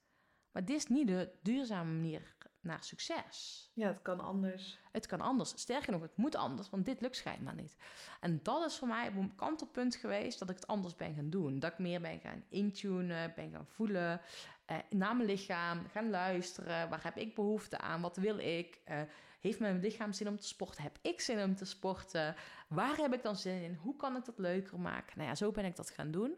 Maar 0.50 0.64
dit 0.64 0.76
is 0.76 0.87
niet 0.87 1.07
de 1.07 1.33
duurzame 1.42 1.92
manier 1.92 2.32
naar 2.62 2.85
succes. 2.85 3.70
Ja, 3.75 3.88
het 3.88 4.03
kan 4.03 4.20
anders. 4.20 4.79
Het 4.92 5.07
kan 5.07 5.20
anders. 5.20 5.51
Sterker 5.51 5.92
nog, 5.92 6.03
het 6.03 6.16
moet 6.16 6.35
anders, 6.35 6.70
want 6.70 6.85
dit 6.85 7.01
lukt 7.01 7.16
schijnbaar 7.16 7.55
niet. 7.55 7.77
En 8.20 8.40
dat 8.42 8.66
is 8.66 8.77
voor 8.79 8.88
mij 8.88 9.09
op 9.09 9.16
een 9.16 9.35
kantelpunt 9.35 9.94
geweest 9.94 10.38
dat 10.38 10.51
ik 10.51 10.57
het 10.57 10.66
anders 10.66 10.96
ben 10.96 11.14
gaan 11.14 11.31
doen. 11.31 11.59
Dat 11.59 11.72
ik 11.72 11.79
meer 11.79 12.01
ben 12.01 12.20
gaan 12.20 12.44
intunen, 12.48 13.33
ben 13.37 13.51
gaan 13.51 13.66
voelen, 13.66 14.20
eh, 14.66 14.77
naar 14.90 15.16
mijn 15.16 15.29
lichaam, 15.29 15.87
gaan 15.88 16.11
luisteren. 16.11 16.88
Waar 16.88 17.03
heb 17.03 17.16
ik 17.16 17.35
behoefte 17.35 17.79
aan? 17.79 18.01
Wat 18.01 18.16
wil 18.16 18.38
ik? 18.38 18.81
Eh, 18.85 19.01
heeft 19.40 19.59
mijn 19.59 19.81
lichaam 19.81 20.12
zin 20.12 20.29
om 20.29 20.37
te 20.37 20.46
sporten? 20.46 20.83
Heb 20.83 20.98
ik 21.01 21.20
zin 21.20 21.42
om 21.42 21.57
te 21.57 21.64
sporten? 21.64 22.35
Waar 22.68 22.96
heb 22.96 23.14
ik 23.14 23.22
dan 23.22 23.37
zin 23.37 23.62
in? 23.62 23.75
Hoe 23.75 23.96
kan 23.96 24.16
ik 24.16 24.25
dat 24.25 24.38
leuker 24.38 24.81
maken? 24.81 25.18
Nou 25.18 25.29
ja, 25.29 25.35
zo 25.35 25.51
ben 25.51 25.64
ik 25.64 25.77
dat 25.77 25.90
gaan 25.90 26.11
doen. 26.11 26.37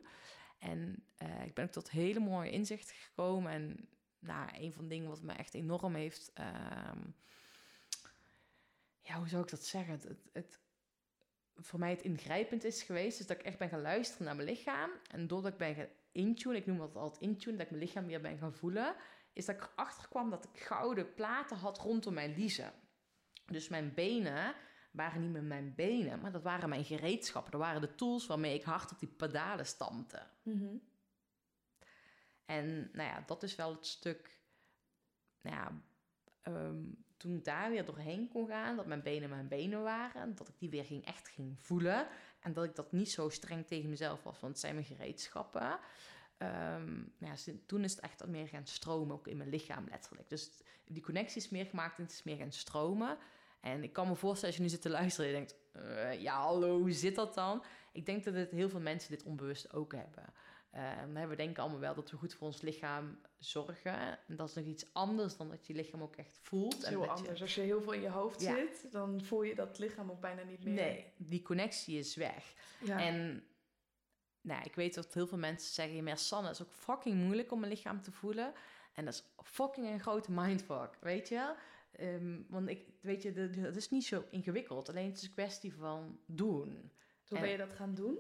En 0.59 1.05
eh, 1.17 1.45
ik 1.45 1.55
ben 1.55 1.65
ook 1.65 1.71
tot 1.71 1.91
hele 1.91 2.21
mooie 2.21 2.51
inzichten 2.51 2.97
gekomen. 2.97 3.53
En 3.53 3.89
nou, 4.25 4.49
een 4.53 4.73
van 4.73 4.83
de 4.83 4.89
dingen 4.89 5.09
wat 5.09 5.23
me 5.23 5.33
echt 5.33 5.55
enorm 5.55 5.95
heeft... 5.95 6.31
ehm, 6.35 7.01
ja, 9.01 9.19
hoe 9.19 9.29
zou 9.29 9.43
ik 9.43 9.51
dat 9.51 9.65
zeggen? 9.65 9.93
Het, 9.93 10.19
het, 10.33 10.59
voor 11.57 11.79
mij 11.79 11.91
het 11.91 12.03
ingrijpend 12.03 12.65
is 12.65 12.83
geweest, 12.83 13.21
is 13.21 13.27
dat 13.27 13.39
ik 13.39 13.45
echt 13.45 13.59
ben 13.59 13.69
gaan 13.69 13.81
luisteren 13.81 14.27
naar 14.27 14.37
mijn 14.37 14.49
lichaam. 14.49 14.91
En 15.11 15.27
doordat 15.27 15.53
ik 15.53 15.59
ben 15.59 15.75
gaan 15.75 15.89
intunen, 16.13 16.57
ik 16.57 16.67
noem 16.67 16.79
dat 16.79 16.97
altijd 16.97 17.23
intunen, 17.23 17.59
dat 17.59 17.67
ik 17.67 17.73
mijn 17.73 17.85
lichaam 17.85 18.07
weer 18.07 18.21
ben 18.21 18.39
gaan 18.39 18.55
voelen, 18.55 18.95
is 19.33 19.45
dat 19.45 19.55
ik 19.55 19.71
erachter 19.77 20.09
kwam 20.09 20.31
dat 20.31 20.49
ik 20.53 20.61
gouden 20.61 21.15
platen 21.15 21.57
had 21.57 21.79
rondom 21.79 22.15
mijn 22.15 22.35
liezen. 22.35 22.73
Dus 23.47 23.69
mijn 23.69 23.95
benen 23.95 24.55
waren 24.91 25.21
niet 25.21 25.31
meer 25.31 25.43
mijn 25.43 25.75
benen, 25.75 26.21
maar 26.21 26.33
dat 26.33 26.43
waren 26.43 26.69
mijn 26.69 26.85
gereedschappen. 26.85 27.53
Dat 27.53 27.61
waren 27.61 27.81
de 27.81 27.95
tools 27.95 28.27
waarmee 28.27 28.55
ik 28.55 28.63
hard 28.63 28.93
op 28.93 28.99
die 28.99 29.09
pedalen 29.09 29.67
stampte. 29.67 30.23
Mhm. 30.43 30.77
En 32.45 32.91
nou 32.93 33.09
ja, 33.09 33.23
dat 33.27 33.43
is 33.43 33.55
wel 33.55 33.75
het 33.75 33.87
stuk. 33.87 34.39
Nou 35.41 35.57
ja, 35.57 35.83
ehm, 36.43 36.83
toen 37.17 37.37
ik 37.37 37.45
daar 37.45 37.71
weer 37.71 37.85
doorheen 37.85 38.29
kon 38.29 38.47
gaan, 38.47 38.77
dat 38.77 38.87
mijn 38.87 39.03
benen 39.03 39.29
mijn 39.29 39.49
benen 39.49 39.83
waren, 39.83 40.35
dat 40.35 40.49
ik 40.49 40.59
die 40.59 40.71
weer 40.71 40.85
ging, 40.85 41.05
echt 41.05 41.29
ging 41.29 41.61
voelen. 41.61 42.07
En 42.41 42.53
dat 42.53 42.65
ik 42.65 42.75
dat 42.75 42.93
niet 42.93 43.11
zo 43.11 43.29
streng 43.29 43.67
tegen 43.67 43.91
mezelf 43.91 44.23
was, 44.23 44.41
want 44.41 44.53
het 44.53 44.61
zijn 44.61 44.75
mijn 44.75 44.87
gereedschappen. 44.87 45.79
Ehm, 46.39 46.95
nou 47.19 47.37
ja, 47.37 47.53
toen 47.67 47.85
is 47.85 47.91
het 47.91 48.01
echt 48.01 48.27
meer 48.27 48.49
gaan 48.49 48.67
stromen, 48.67 49.15
ook 49.15 49.29
in 49.29 49.37
mijn 49.37 49.49
lichaam 49.49 49.87
letterlijk. 49.89 50.29
Dus 50.29 50.51
die 50.85 51.03
connectie 51.03 51.43
is 51.43 51.49
meer 51.49 51.67
gemaakt 51.67 51.97
en 51.99 52.03
het 52.03 52.13
is 52.13 52.23
meer 52.23 52.37
gaan 52.37 52.53
stromen. 52.53 53.19
En 53.61 53.83
ik 53.83 53.93
kan 53.93 54.09
me 54.09 54.15
voorstellen, 54.15 54.47
als 54.47 54.57
je 54.57 54.63
nu 54.63 54.69
zit 54.69 54.83
te 54.83 54.91
luisteren, 54.91 55.31
je 55.31 55.37
denkt, 55.37 55.57
eh, 55.73 56.21
ja 56.21 56.41
hallo, 56.41 56.79
hoe 56.79 56.93
zit 56.93 57.15
dat 57.15 57.35
dan? 57.35 57.65
Ik 57.93 58.07
denk 58.07 58.25
dat 58.25 58.35
het 58.35 58.51
heel 58.51 58.69
veel 58.69 58.81
mensen 58.81 59.11
dit 59.11 59.23
onbewust 59.23 59.73
ook 59.73 59.93
hebben. 59.93 60.25
Hè, 60.79 61.27
we 61.27 61.37
denken 61.37 61.63
allemaal 61.63 61.81
wel 61.81 61.95
dat 61.95 62.11
we 62.11 62.17
goed 62.17 62.35
voor 62.35 62.47
ons 62.47 62.61
lichaam 62.61 63.19
zorgen. 63.39 64.19
En 64.29 64.37
dat 64.37 64.49
is 64.49 64.55
nog 64.55 64.65
iets 64.65 64.87
anders 64.93 65.37
dan 65.37 65.49
dat 65.49 65.67
je 65.67 65.75
lichaam 65.75 66.03
ook 66.03 66.17
echt 66.17 66.39
voelt. 66.43 66.73
Het 66.73 66.83
is 66.83 66.89
en 66.89 66.91
heel 66.91 67.01
dat 67.01 67.09
je- 67.11 67.15
anders. 67.25 67.41
Als 67.41 67.55
je 67.55 67.61
heel 67.61 67.83
veel 67.83 67.93
in 67.93 68.01
je 68.01 68.09
hoofd 68.11 68.41
Ja. 68.41 68.55
zit, 68.55 68.93
dan 68.93 69.23
voel 69.25 69.43
je 69.43 69.55
dat 69.55 69.79
lichaam 69.79 70.11
ook 70.11 70.21
bijna 70.21 70.43
niet 70.43 70.65
meer. 70.65 70.75
Nee, 70.75 71.13
die 71.17 71.43
connectie 71.43 71.99
is 71.99 72.15
weg. 72.17 72.53
Ja. 72.85 73.01
En 73.01 73.45
nou, 74.41 74.63
ik 74.65 74.75
weet 74.75 74.95
dat 74.95 75.15
heel 75.15 75.27
veel 75.27 75.39
mensen 75.39 75.73
zeggen... 75.75 76.05
maar 76.05 76.19
Sanne, 76.19 76.49
het 76.49 76.57
is 76.61 76.67
ook 76.67 76.73
fucking 76.73 77.17
moeilijk 77.25 77.53
om 77.53 77.61
mijn 77.61 77.73
lichaam 77.73 78.03
te 78.03 78.13
voelen. 78.13 78.53
En 78.95 79.05
dat 79.05 79.15
is 79.15 79.25
fucking 79.43 79.87
een 79.87 80.01
grote 80.01 80.33
mindfuck, 80.33 80.97
weet 81.01 81.29
je 81.29 81.35
wel? 81.35 81.55
Ehm, 81.93 82.41
want 82.49 82.69
ik, 82.69 82.87
weet 83.01 83.23
je, 83.23 83.33
dat- 83.33 83.77
is 83.77 83.91
niet 83.91 84.05
zo 84.05 84.25
ingewikkeld. 84.31 84.89
Alleen 84.89 85.07
het 85.09 85.17
is 85.17 85.23
een 85.23 85.33
kwestie 85.33 85.75
van 85.75 86.19
doen. 86.27 86.93
Hoe 87.29 87.37
en- 87.37 87.43
ben 87.43 87.51
je 87.53 87.57
dat 87.59 87.73
gaan 87.73 87.95
doen? 87.95 88.19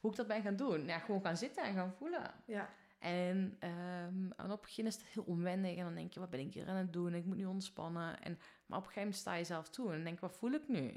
Hoe 0.00 0.10
ik 0.10 0.16
dat 0.16 0.26
ben 0.26 0.42
gaan 0.42 0.56
doen? 0.56 0.84
Ja, 0.86 0.98
gewoon 0.98 1.22
gaan 1.22 1.36
zitten 1.36 1.64
en 1.64 1.74
gaan 1.74 1.92
voelen. 1.92 2.34
Ja. 2.46 2.68
En, 2.98 3.56
en 3.60 4.34
op 4.44 4.50
het 4.50 4.60
begin 4.60 4.86
is 4.86 4.94
het 4.94 5.04
heel 5.04 5.22
onwennig. 5.22 5.76
En 5.76 5.84
dan 5.84 5.94
denk 5.94 6.12
je, 6.12 6.20
wat 6.20 6.30
ben 6.30 6.40
ik 6.40 6.54
hier 6.54 6.68
aan 6.68 6.76
het 6.76 6.92
doen? 6.92 7.14
Ik 7.14 7.24
moet 7.24 7.36
nu 7.36 7.44
ontspannen. 7.44 8.22
En, 8.22 8.38
maar 8.66 8.78
op 8.78 8.84
een 8.84 8.92
gegeven 8.92 9.00
moment 9.00 9.16
sta 9.16 9.34
je 9.34 9.44
zelf 9.44 9.68
toe. 9.70 9.86
En 9.86 9.92
dan 9.94 10.04
denk 10.04 10.14
je, 10.14 10.26
wat 10.26 10.36
voel 10.36 10.50
ik 10.52 10.68
nu? 10.68 10.94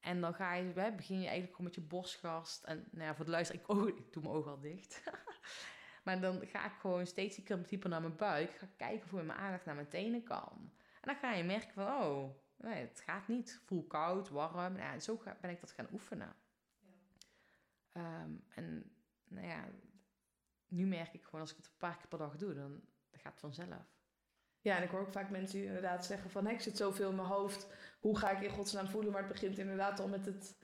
En 0.00 0.20
dan 0.20 0.34
ga 0.34 0.54
je, 0.54 0.72
begin 0.72 1.16
je 1.20 1.26
eigenlijk 1.26 1.50
gewoon 1.50 1.66
met 1.66 1.74
je 1.74 1.80
borstgast. 1.80 2.64
En 2.64 2.88
nou 2.90 3.04
ja, 3.04 3.14
voor 3.14 3.24
de 3.24 3.30
luisteraar, 3.30 3.62
ik, 3.62 3.68
oh, 3.68 3.88
ik 3.88 4.12
doe 4.12 4.22
mijn 4.22 4.34
ogen 4.34 4.50
al 4.50 4.60
dicht. 4.60 5.02
maar 6.04 6.20
dan 6.20 6.46
ga 6.46 6.64
ik 6.66 6.72
gewoon 6.80 7.06
steeds 7.06 7.40
dieper 7.66 7.88
naar 7.88 8.00
mijn 8.00 8.16
buik. 8.16 8.50
Ga 8.50 8.68
kijken 8.76 9.04
of 9.12 9.20
ik 9.20 9.26
mijn 9.26 9.38
aandacht 9.38 9.64
naar 9.64 9.74
mijn 9.74 9.88
tenen 9.88 10.22
kan. 10.22 10.72
En 11.00 11.12
dan 11.12 11.16
ga 11.16 11.32
je 11.32 11.44
merken 11.44 11.72
van, 11.74 11.86
oh, 11.86 12.34
nee, 12.56 12.80
het 12.86 13.00
gaat 13.00 13.28
niet. 13.28 13.50
Ik 13.50 13.66
voel 13.66 13.86
koud, 13.86 14.28
warm. 14.28 14.72
Nou, 14.72 14.92
ja, 14.92 14.98
zo 14.98 15.16
ga- 15.16 15.38
ben 15.40 15.50
ik 15.50 15.60
dat 15.60 15.72
gaan 15.72 15.88
oefenen. 15.92 16.34
Ehm, 18.00 18.30
en 18.54 18.92
nou 19.28 19.46
ja, 19.46 19.64
nu 20.68 20.86
merk 20.86 21.12
ik 21.14 21.24
gewoon 21.24 21.40
als 21.40 21.50
ik 21.50 21.56
het 21.56 21.66
een 21.66 21.72
paar 21.78 21.96
keer 21.96 22.08
per 22.08 22.18
dag 22.18 22.36
doe, 22.36 22.54
dan 22.54 22.80
dat 23.10 23.20
gaat 23.20 23.38
vanzelf. 23.38 23.98
Ja, 24.60 24.76
en 24.76 24.82
ik 24.82 24.90
hoor 24.90 25.00
ook 25.00 25.12
vaak 25.12 25.30
mensen 25.30 25.58
die 25.58 25.66
inderdaad 25.66 26.04
zeggen 26.06 26.30
van... 26.30 26.46
"Hé, 26.46 26.52
ik 26.52 26.60
zit 26.60 26.76
zoveel 26.76 27.08
in 27.10 27.16
mijn 27.16 27.28
hoofd, 27.28 27.68
hoe 28.00 28.18
ga 28.18 28.30
ik 28.30 28.40
in 28.42 28.50
godsnaam 28.50 28.88
voelen? 28.88 29.12
Maar 29.12 29.22
het 29.22 29.32
begint 29.32 29.58
inderdaad 29.58 30.00
al 30.00 30.08
met 30.08 30.26
het 30.26 30.58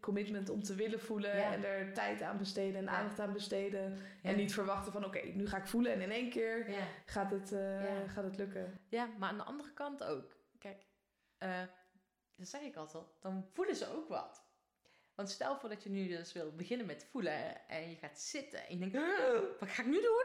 commitment, 0.00 0.48
om 0.48 0.62
te 0.62 0.74
willen 0.74 1.00
voelen... 1.00 1.36
Ja. 1.36 1.52
en 1.52 1.64
er 1.64 1.92
tijd 1.92 2.22
aan 2.22 2.38
besteden 2.38 2.76
en 2.76 2.84
Ja. 2.84 2.90
aandacht 2.90 3.18
aan 3.20 3.32
besteden. 3.32 3.92
Ja. 3.92 4.30
En 4.30 4.36
niet 4.36 4.54
verwachten 4.54 4.92
van 4.92 5.04
oké, 5.04 5.20
nu 5.20 5.46
ga 5.48 5.56
ik 5.56 5.66
voelen 5.66 5.92
en 5.92 6.00
in 6.00 6.10
één 6.10 6.30
keer 6.30 6.66
gaat 7.04 7.30
het, 7.30 7.52
eh, 7.52 8.10
gaat 8.10 8.24
het 8.24 8.36
lukken. 8.36 8.80
Ja, 8.88 9.06
maar 9.18 9.28
aan 9.28 9.36
de 9.36 9.42
andere 9.44 9.72
kant 9.72 10.04
ook. 10.04 10.36
Kijk, 10.58 10.86
eh, 11.38 11.62
dat 12.36 12.48
zeg 12.48 12.60
ik 12.60 12.76
altijd 12.76 13.04
al, 13.04 13.16
dan 13.20 13.46
voelen 13.52 13.76
ze 13.76 13.86
ook 13.88 14.08
wat. 14.08 14.48
Want 15.20 15.32
stel 15.32 15.56
voor 15.56 15.68
dat 15.68 15.82
je 15.82 15.90
nu 15.90 16.08
dus 16.08 16.32
wil 16.32 16.52
beginnen 16.56 16.86
met 16.86 17.06
voelen 17.10 17.68
en 17.68 17.90
je 17.90 17.96
gaat 17.96 18.20
zitten 18.20 18.66
en 18.66 18.78
je 18.78 18.78
denkt, 18.78 18.96
"Ugh, 18.96 19.60
wat 19.60 19.68
ga 19.68 19.82
ik 19.82 19.88
nu 19.88 20.00
doen? 20.00 20.24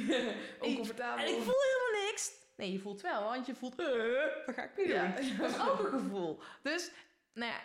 Oncomfortabel. 0.68 1.24
En 1.24 1.30
ik 1.30 1.42
voel 1.42 1.54
helemaal 1.60 2.06
niks. 2.06 2.32
Nee, 2.56 2.72
je 2.72 2.78
voelt 2.78 3.00
wel, 3.00 3.22
want 3.22 3.46
je 3.46 3.54
voelt, 3.54 3.80
"Ugh, 3.80 4.46
wat 4.46 4.54
ga 4.54 4.62
ik 4.62 4.76
nu 4.76 4.86
doen? 4.86 4.94
Ja. 4.94 5.14
Dat 5.38 5.50
is 5.50 5.60
ook 5.60 5.78
een 5.78 6.00
gevoel. 6.00 6.40
Dus, 6.62 6.90
nou 7.32 7.52
ja, 7.52 7.60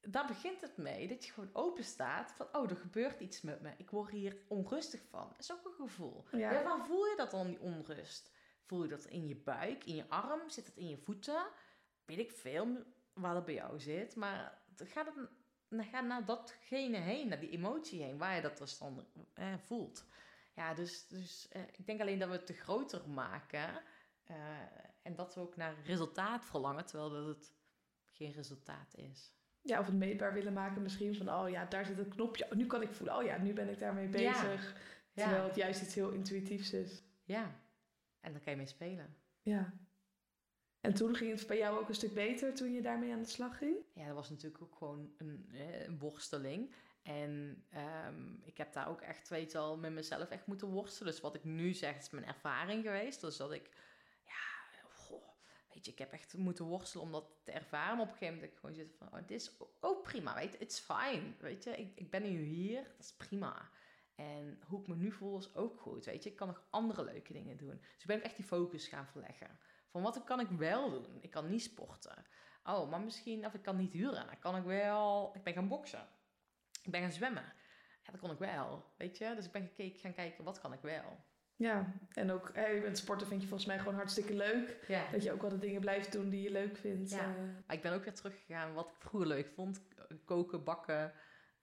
daar 0.00 0.26
begint 0.26 0.60
het 0.60 0.76
mee. 0.76 1.08
Dat 1.08 1.24
je 1.26 1.32
gewoon 1.32 1.50
open 1.52 1.84
staat 1.84 2.32
van, 2.36 2.46
oh, 2.52 2.70
er 2.70 2.76
gebeurt 2.76 3.20
iets 3.20 3.40
met 3.40 3.60
me. 3.60 3.70
Ik 3.76 3.90
word 3.90 4.10
hier 4.10 4.36
onrustig 4.48 5.00
van. 5.10 5.28
Dat 5.28 5.38
is 5.40 5.52
ook 5.52 5.64
een 5.64 5.86
gevoel. 5.86 6.24
Ja. 6.30 6.52
Ja. 6.52 6.62
waar 6.62 6.86
voel 6.86 7.06
je 7.06 7.16
dat 7.16 7.30
dan, 7.30 7.46
die 7.46 7.60
onrust? 7.60 8.30
Voel 8.66 8.82
je 8.82 8.88
dat 8.88 9.04
in 9.04 9.28
je 9.28 9.36
buik, 9.36 9.84
in 9.84 9.94
je 9.94 10.08
arm? 10.08 10.50
Zit 10.50 10.66
het 10.66 10.76
in 10.76 10.88
je 10.88 10.98
voeten? 10.98 11.46
Weet 12.04 12.18
ik 12.18 12.30
veel 12.32 12.66
waar 13.12 13.34
dat 13.34 13.44
bij 13.44 13.54
jou 13.54 13.80
zit. 13.80 14.16
Maar 14.16 14.58
gaat 14.76 15.06
het 15.06 15.28
dan 15.76 15.84
gaat 15.84 16.04
naar 16.06 16.24
datgene 16.24 16.96
heen, 16.98 17.28
naar 17.28 17.40
die 17.40 17.50
emotie 17.50 18.02
heen, 18.02 18.18
waar 18.18 18.34
je 18.34 18.42
dat 18.42 18.58
dus 18.58 18.78
dan 18.78 19.06
eh, 19.34 19.54
voelt. 19.58 20.04
Ja, 20.54 20.74
dus, 20.74 21.06
dus 21.08 21.48
eh, 21.48 21.62
ik 21.62 21.86
denk 21.86 22.00
alleen 22.00 22.18
dat 22.18 22.28
we 22.28 22.34
het 22.34 22.46
te 22.46 22.52
groter 22.52 23.08
maken. 23.08 23.82
eh, 24.24 24.36
en 25.02 25.14
dat 25.14 25.34
we 25.34 25.40
ook 25.40 25.56
naar 25.56 25.74
resultaat 25.84 26.44
verlangen, 26.44 26.86
terwijl 26.86 27.10
dat 27.10 27.26
het 27.26 27.52
geen 28.04 28.32
resultaat 28.32 28.94
is. 28.96 29.32
Ja, 29.62 29.80
of 29.80 29.86
het 29.86 29.94
meetbaar 29.94 30.32
willen 30.32 30.52
maken 30.52 30.82
misschien. 30.82 31.14
Van, 31.16 31.30
oh 31.32 31.48
ja, 31.48 31.64
daar 31.64 31.84
zit 31.86 31.98
een 31.98 32.08
knopje. 32.08 32.48
Nu 32.54 32.66
kan 32.66 32.82
ik 32.82 32.92
voelen. 32.92 33.16
Oh 33.16 33.22
ja, 33.24 33.38
nu 33.38 33.52
ben 33.52 33.68
ik 33.68 33.78
daarmee 33.78 34.04
Ja. 34.08 34.10
bezig. 34.42 34.76
Terwijl 35.14 35.44
het 35.44 35.56
juist 35.56 35.82
iets 35.82 35.94
heel 35.94 36.10
intuïtiefs 36.10 36.72
is. 36.72 37.02
Ja, 37.24 37.60
en 38.20 38.32
daar 38.32 38.40
kan 38.40 38.52
je 38.52 38.58
mee 38.58 38.66
spelen. 38.66 39.16
Ja. 39.42 39.72
En 40.80 40.94
toen 40.94 41.14
ging 41.14 41.30
het 41.38 41.46
bij 41.46 41.58
jou 41.58 41.78
ook 41.78 41.88
een 41.88 41.94
stuk 41.94 42.14
beter 42.14 42.54
toen 42.54 42.72
je 42.72 42.82
daarmee 42.82 43.12
aan 43.12 43.22
de 43.22 43.28
slag 43.28 43.58
ging? 43.58 43.76
Ja, 43.94 44.06
dat 44.06 44.14
was 44.14 44.30
natuurlijk 44.30 44.62
ook 44.62 44.74
gewoon 44.74 45.12
een, 45.16 45.48
eh, 45.52 45.86
een 45.86 45.98
worsteling. 45.98 46.74
En 47.02 47.64
ehm, 47.70 48.34
ik 48.42 48.56
heb 48.56 48.72
daar 48.72 48.88
ook 48.88 49.00
echt, 49.00 49.54
al, 49.54 49.76
met 49.76 49.92
mezelf 49.92 50.30
echt 50.30 50.46
moeten 50.46 50.68
worstelen. 50.68 51.12
Dus 51.12 51.20
wat 51.20 51.34
ik 51.34 51.44
nu 51.44 51.72
zeg, 51.72 51.96
is 51.96 52.10
mijn 52.10 52.24
ervaring 52.24 52.84
geweest. 52.84 53.20
Dus 53.20 53.36
dat 53.36 53.52
ik, 53.52 53.70
ja, 54.24 54.82
goh, 54.92 55.22
weet 55.74 55.84
je, 55.84 55.92
ik 55.92 55.98
heb 55.98 56.12
echt 56.12 56.36
moeten 56.36 56.64
worstelen 56.64 57.06
om 57.06 57.12
dat 57.12 57.26
te 57.44 57.52
ervaren. 57.52 58.00
Op 58.00 58.06
een 58.06 58.12
gegeven 58.12 58.34
moment 58.34 58.40
dat 58.40 58.50
ik 58.52 58.58
gewoon 58.58 58.74
zit 58.74 58.96
van, 58.98 59.06
oh, 59.06 59.26
dit 59.26 59.40
is 59.40 59.56
ook 59.80 60.02
prima, 60.02 60.34
weet 60.34 60.52
je, 60.52 60.58
it's 60.58 60.78
fine. 60.78 61.32
Weet 61.38 61.64
je, 61.64 61.70
ik, 61.70 61.92
ik 61.94 62.10
ben 62.10 62.22
nu 62.22 62.42
hier, 62.42 62.82
dat 62.82 63.06
is 63.06 63.14
prima. 63.16 63.70
En 64.14 64.58
hoe 64.66 64.80
ik 64.80 64.86
me 64.86 64.94
nu 64.94 65.12
voel 65.12 65.38
is 65.38 65.54
ook 65.54 65.80
goed, 65.80 66.04
weet 66.04 66.22
je. 66.22 66.30
Ik 66.30 66.36
kan 66.36 66.46
nog 66.46 66.66
andere 66.70 67.04
leuke 67.04 67.32
dingen 67.32 67.56
doen. 67.56 67.78
Dus 67.80 68.00
ik 68.00 68.06
ben 68.06 68.22
echt 68.22 68.36
die 68.36 68.44
focus 68.44 68.86
gaan 68.86 69.06
verleggen. 69.06 69.58
Van 69.90 70.02
wat 70.02 70.24
kan 70.24 70.40
ik 70.40 70.48
wel 70.48 70.90
doen? 70.90 71.18
Ik 71.20 71.30
kan 71.30 71.50
niet 71.50 71.62
sporten. 71.62 72.26
Oh, 72.64 72.90
maar 72.90 73.00
misschien, 73.00 73.46
of 73.46 73.54
ik 73.54 73.62
kan 73.62 73.76
niet 73.76 73.92
huren. 73.92 74.26
Dan 74.26 74.38
kan 74.38 74.56
ik 74.56 74.64
wel, 74.64 75.30
ik 75.34 75.42
ben 75.42 75.52
gaan 75.52 75.68
boksen. 75.68 76.08
Ik 76.82 76.90
ben 76.90 77.00
gaan 77.00 77.12
zwemmen. 77.12 77.52
Ja, 78.02 78.10
dat 78.10 78.20
kon 78.20 78.30
ik 78.30 78.38
wel, 78.38 78.84
weet 78.96 79.18
je. 79.18 79.32
Dus 79.34 79.46
ik 79.46 79.52
ben 79.52 79.62
gekeken, 79.66 80.00
gaan 80.00 80.14
kijken, 80.14 80.44
wat 80.44 80.60
kan 80.60 80.72
ik 80.72 80.80
wel? 80.80 81.24
Ja, 81.56 81.92
en 82.12 82.30
ook 82.30 82.50
hè, 82.54 82.66
je 82.66 82.80
bent 82.80 82.98
sporten 82.98 83.26
vind 83.26 83.40
je 83.42 83.48
volgens 83.48 83.68
mij 83.68 83.78
gewoon 83.78 83.94
hartstikke 83.94 84.34
leuk. 84.34 84.84
Ja. 84.88 85.10
Dat 85.10 85.22
je 85.22 85.32
ook 85.32 85.40
wel 85.40 85.50
de 85.50 85.58
dingen 85.58 85.80
blijft 85.80 86.12
doen 86.12 86.28
die 86.28 86.42
je 86.42 86.50
leuk 86.50 86.76
vindt. 86.76 87.10
Ja. 87.10 87.18
eh. 87.18 87.42
Maar 87.66 87.76
ik 87.76 87.82
ben 87.82 87.92
ook 87.92 88.04
weer 88.04 88.14
teruggegaan 88.14 88.74
wat 88.74 88.88
ik 88.88 88.94
vroeger 88.98 89.28
leuk 89.28 89.50
vond. 89.54 89.82
Koken, 90.24 90.64
bakken. 90.64 91.12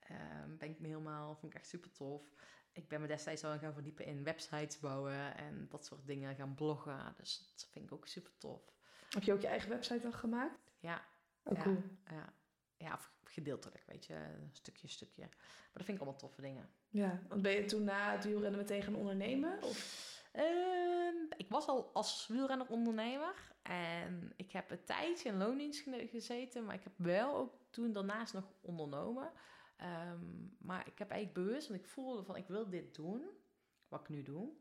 Ehm, 0.09 0.57
ben 0.57 0.69
ik 0.69 0.79
me 0.79 0.87
helemaal, 0.87 1.35
vond 1.35 1.53
ik 1.53 1.59
echt 1.59 1.67
super 1.69 1.91
tof. 1.91 2.33
Ik 2.71 2.87
ben 2.87 3.01
me 3.01 3.07
destijds 3.07 3.43
al 3.43 3.57
gaan 3.57 3.73
verdiepen 3.73 4.05
in 4.05 4.23
websites 4.23 4.79
bouwen 4.79 5.35
en 5.37 5.65
dat 5.69 5.85
soort 5.85 6.07
dingen 6.07 6.35
gaan 6.35 6.55
bloggen. 6.55 7.13
Dus 7.17 7.37
dat 7.55 7.67
vind 7.71 7.85
ik 7.85 7.91
ook 7.91 8.07
super 8.07 8.37
tof. 8.37 8.61
Heb 9.09 9.23
je 9.23 9.33
ook 9.33 9.41
je 9.41 9.47
eigen 9.47 9.69
website 9.69 9.99
dan 9.99 10.13
gemaakt? 10.13 10.71
Ja, 10.79 11.05
Oh, 11.43 11.57
Ja. 11.57 11.63
cool. 11.63 11.83
ja. 12.09 12.33
Ja, 12.77 12.93
of 12.93 13.11
gedeeltelijk, 13.23 13.83
weet 13.87 14.05
je. 14.05 14.47
Stukje, 14.51 14.87
stukje. 14.87 15.21
Maar 15.21 15.71
dat 15.73 15.83
vind 15.85 15.97
ik 15.97 16.03
allemaal 16.03 16.19
toffe 16.19 16.41
dingen. 16.41 16.69
Ja, 16.89 17.21
want 17.27 17.41
ben 17.41 17.51
je 17.51 17.65
toen 17.65 17.83
na 17.83 18.11
het 18.11 18.23
wielrennen 18.25 18.59
meteen 18.59 18.81
gaan 18.83 18.95
ondernemen? 18.95 19.63
Of? 19.63 20.05
Ehm, 20.31 21.15
ik 21.37 21.49
was 21.49 21.67
al 21.67 21.93
als 21.93 22.27
wielrenner 22.27 22.67
ondernemer. 22.67 23.55
En 23.61 24.33
ik 24.35 24.51
heb 24.51 24.71
een 24.71 24.83
tijdje 24.83 25.29
in 25.29 25.37
loondienst 25.37 25.83
gezeten. 26.09 26.65
Maar 26.65 26.75
ik 26.75 26.83
heb 26.83 26.93
wel 26.97 27.35
ook 27.35 27.55
toen 27.69 27.93
daarnaast 27.93 28.33
nog 28.33 28.45
ondernomen. 28.61 29.31
Ehm, 29.77 30.47
maar 30.57 30.87
ik 30.87 30.99
heb 30.99 31.09
eigenlijk 31.09 31.47
bewust, 31.47 31.67
want 31.67 31.79
ik 31.79 31.87
voelde 31.87 32.23
van 32.23 32.35
ik 32.35 32.47
wil 32.47 32.69
dit 32.69 32.95
doen. 32.95 33.29
Wat 33.87 34.01
ik 34.01 34.09
nu 34.09 34.23
doe. 34.23 34.51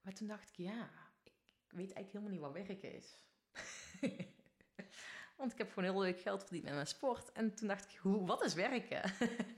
Maar 0.00 0.12
toen 0.12 0.26
dacht 0.26 0.48
ik, 0.48 0.56
ja, 0.56 0.90
ik 1.24 1.32
weet 1.68 1.92
eigenlijk 1.92 2.12
helemaal 2.12 2.30
niet 2.30 2.40
wat 2.40 2.66
werk 2.66 2.82
is. 2.82 3.18
Want 5.36 5.52
ik 5.52 5.58
heb 5.58 5.72
gewoon 5.72 5.90
heel 5.90 6.00
leuk 6.00 6.20
geld 6.20 6.42
verdiend 6.42 6.64
met 6.64 6.74
mijn 6.74 6.86
sport. 6.86 7.32
En 7.32 7.54
toen 7.54 7.68
dacht 7.68 7.84
ik, 7.84 7.98
hoe, 7.98 8.26
wat 8.26 8.44
is 8.44 8.54
werken? 8.54 9.02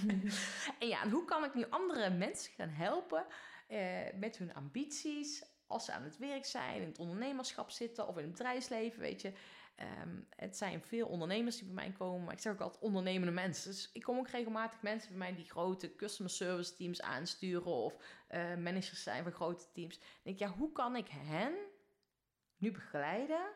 en 0.80 0.88
ja, 0.88 1.02
en 1.02 1.10
hoe 1.10 1.24
kan 1.24 1.44
ik 1.44 1.54
nu 1.54 1.66
andere 1.70 2.10
mensen 2.10 2.52
gaan 2.52 2.68
helpen 2.68 3.26
eh, 3.68 4.12
met 4.14 4.36
hun 4.36 4.54
ambities? 4.54 5.44
Als 5.66 5.84
ze 5.84 5.92
aan 5.92 6.02
het 6.02 6.18
werk 6.18 6.44
zijn, 6.44 6.80
in 6.80 6.88
het 6.88 6.98
ondernemerschap 6.98 7.70
zitten 7.70 8.08
of 8.08 8.16
in 8.16 8.22
het 8.22 8.32
bedrijfsleven, 8.32 9.00
weet 9.00 9.20
je. 9.20 9.32
Ehm, 9.74 10.20
het 10.28 10.56
zijn 10.56 10.82
veel 10.82 11.06
ondernemers 11.06 11.56
die 11.56 11.64
bij 11.64 11.74
mij 11.74 11.92
komen, 11.92 12.24
maar 12.24 12.34
ik 12.34 12.40
zeg 12.40 12.52
ook 12.52 12.60
altijd 12.60 12.82
ondernemende 12.82 13.32
mensen. 13.32 13.70
Dus 13.70 13.90
ik 13.92 14.02
kom 14.02 14.18
ook 14.18 14.28
regelmatig 14.28 14.82
mensen 14.82 15.08
bij 15.08 15.18
mij 15.18 15.34
die 15.34 15.50
grote 15.50 15.94
customer 15.94 16.32
service 16.32 16.76
teams 16.76 17.02
aansturen 17.02 17.72
of 17.72 17.96
eh, 18.28 18.40
managers 18.56 19.02
zijn 19.02 19.22
van 19.22 19.32
grote 19.32 19.70
teams. 19.72 19.98
Dan 19.98 20.08
denk 20.22 20.36
ik, 20.36 20.42
ja, 20.42 20.54
hoe 20.54 20.72
kan 20.72 20.96
ik 20.96 21.08
hen 21.08 21.54
nu 22.56 22.70
begeleiden 22.70 23.52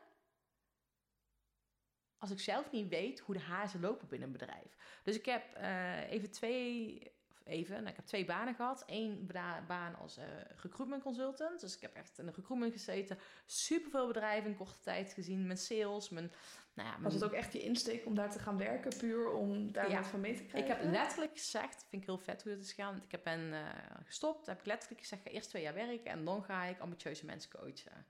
als 2.18 2.30
ik 2.30 2.40
zelf 2.40 2.70
niet 2.70 2.88
weet 2.88 3.20
hoe 3.20 3.34
de 3.34 3.40
hazen 3.40 3.80
lopen 3.80 4.08
binnen 4.08 4.26
een 4.26 4.38
bedrijf. 4.38 5.00
Dus 5.04 5.16
ik 5.16 5.24
heb 5.24 5.54
eh, 5.54 6.10
even 6.10 6.30
twee, 6.30 7.12
even, 7.48 7.76
nou, 7.76 7.88
ik 7.88 7.96
heb 7.96 8.06
twee 8.06 8.24
banen 8.24 8.54
gehad. 8.54 8.82
Eén 8.86 9.30
baan 9.66 9.96
als 9.96 10.16
eh, 10.16 10.24
recruitment 10.62 11.02
consultant. 11.02 11.60
Dus 11.60 11.76
ik 11.76 11.82
heb 11.82 11.94
echt 11.94 12.18
in 12.18 12.26
de 12.26 12.32
recruitment 12.32 12.72
gezeten. 12.72 13.18
Superveel 13.46 14.06
bedrijven 14.06 14.50
in 14.50 14.56
korte 14.56 14.80
tijd 14.80 15.12
gezien. 15.12 15.46
Mijn 15.46 15.58
sales, 15.58 16.08
mijn... 16.08 16.32
Nou 16.74 16.88
ja, 16.88 16.94
Was 16.94 17.02
mijn 17.02 17.14
het 17.14 17.24
ook 17.24 17.32
echt 17.32 17.52
je 17.52 17.62
insteek 17.62 18.06
om 18.06 18.14
daar 18.14 18.30
te 18.30 18.38
gaan 18.38 18.58
werken, 18.58 18.98
puur 18.98 19.30
om 19.32 19.72
daar 19.72 19.90
Ja. 19.90 19.96
wat 19.96 20.06
van 20.06 20.20
mee 20.20 20.34
te 20.34 20.42
ik 20.42 20.48
krijgen? 20.48 20.76
heb 20.76 20.92
letterlijk 20.92 21.32
gezegd, 21.32 21.86
vind 21.88 22.02
ik 22.02 22.08
heel 22.08 22.18
vet 22.18 22.42
hoe 22.42 22.52
het 22.52 22.60
is 22.60 22.72
gegaan. 22.72 22.92
Want 22.92 23.04
ik 23.04 23.10
heb 23.10 23.24
ben 23.24 23.52
eh, 23.52 23.60
gestopt, 24.04 24.46
heb 24.46 24.58
ik 24.58 24.66
letterlijk 24.66 25.00
gezegd, 25.00 25.22
ga 25.22 25.30
eerst 25.30 25.48
twee 25.48 25.62
jaar 25.62 25.74
werken 25.74 26.10
en 26.10 26.24
dan 26.24 26.42
ga 26.44 26.64
ik 26.64 26.78
ambitieuze 26.78 27.24
mensen 27.24 27.50
coachen. 27.50 28.06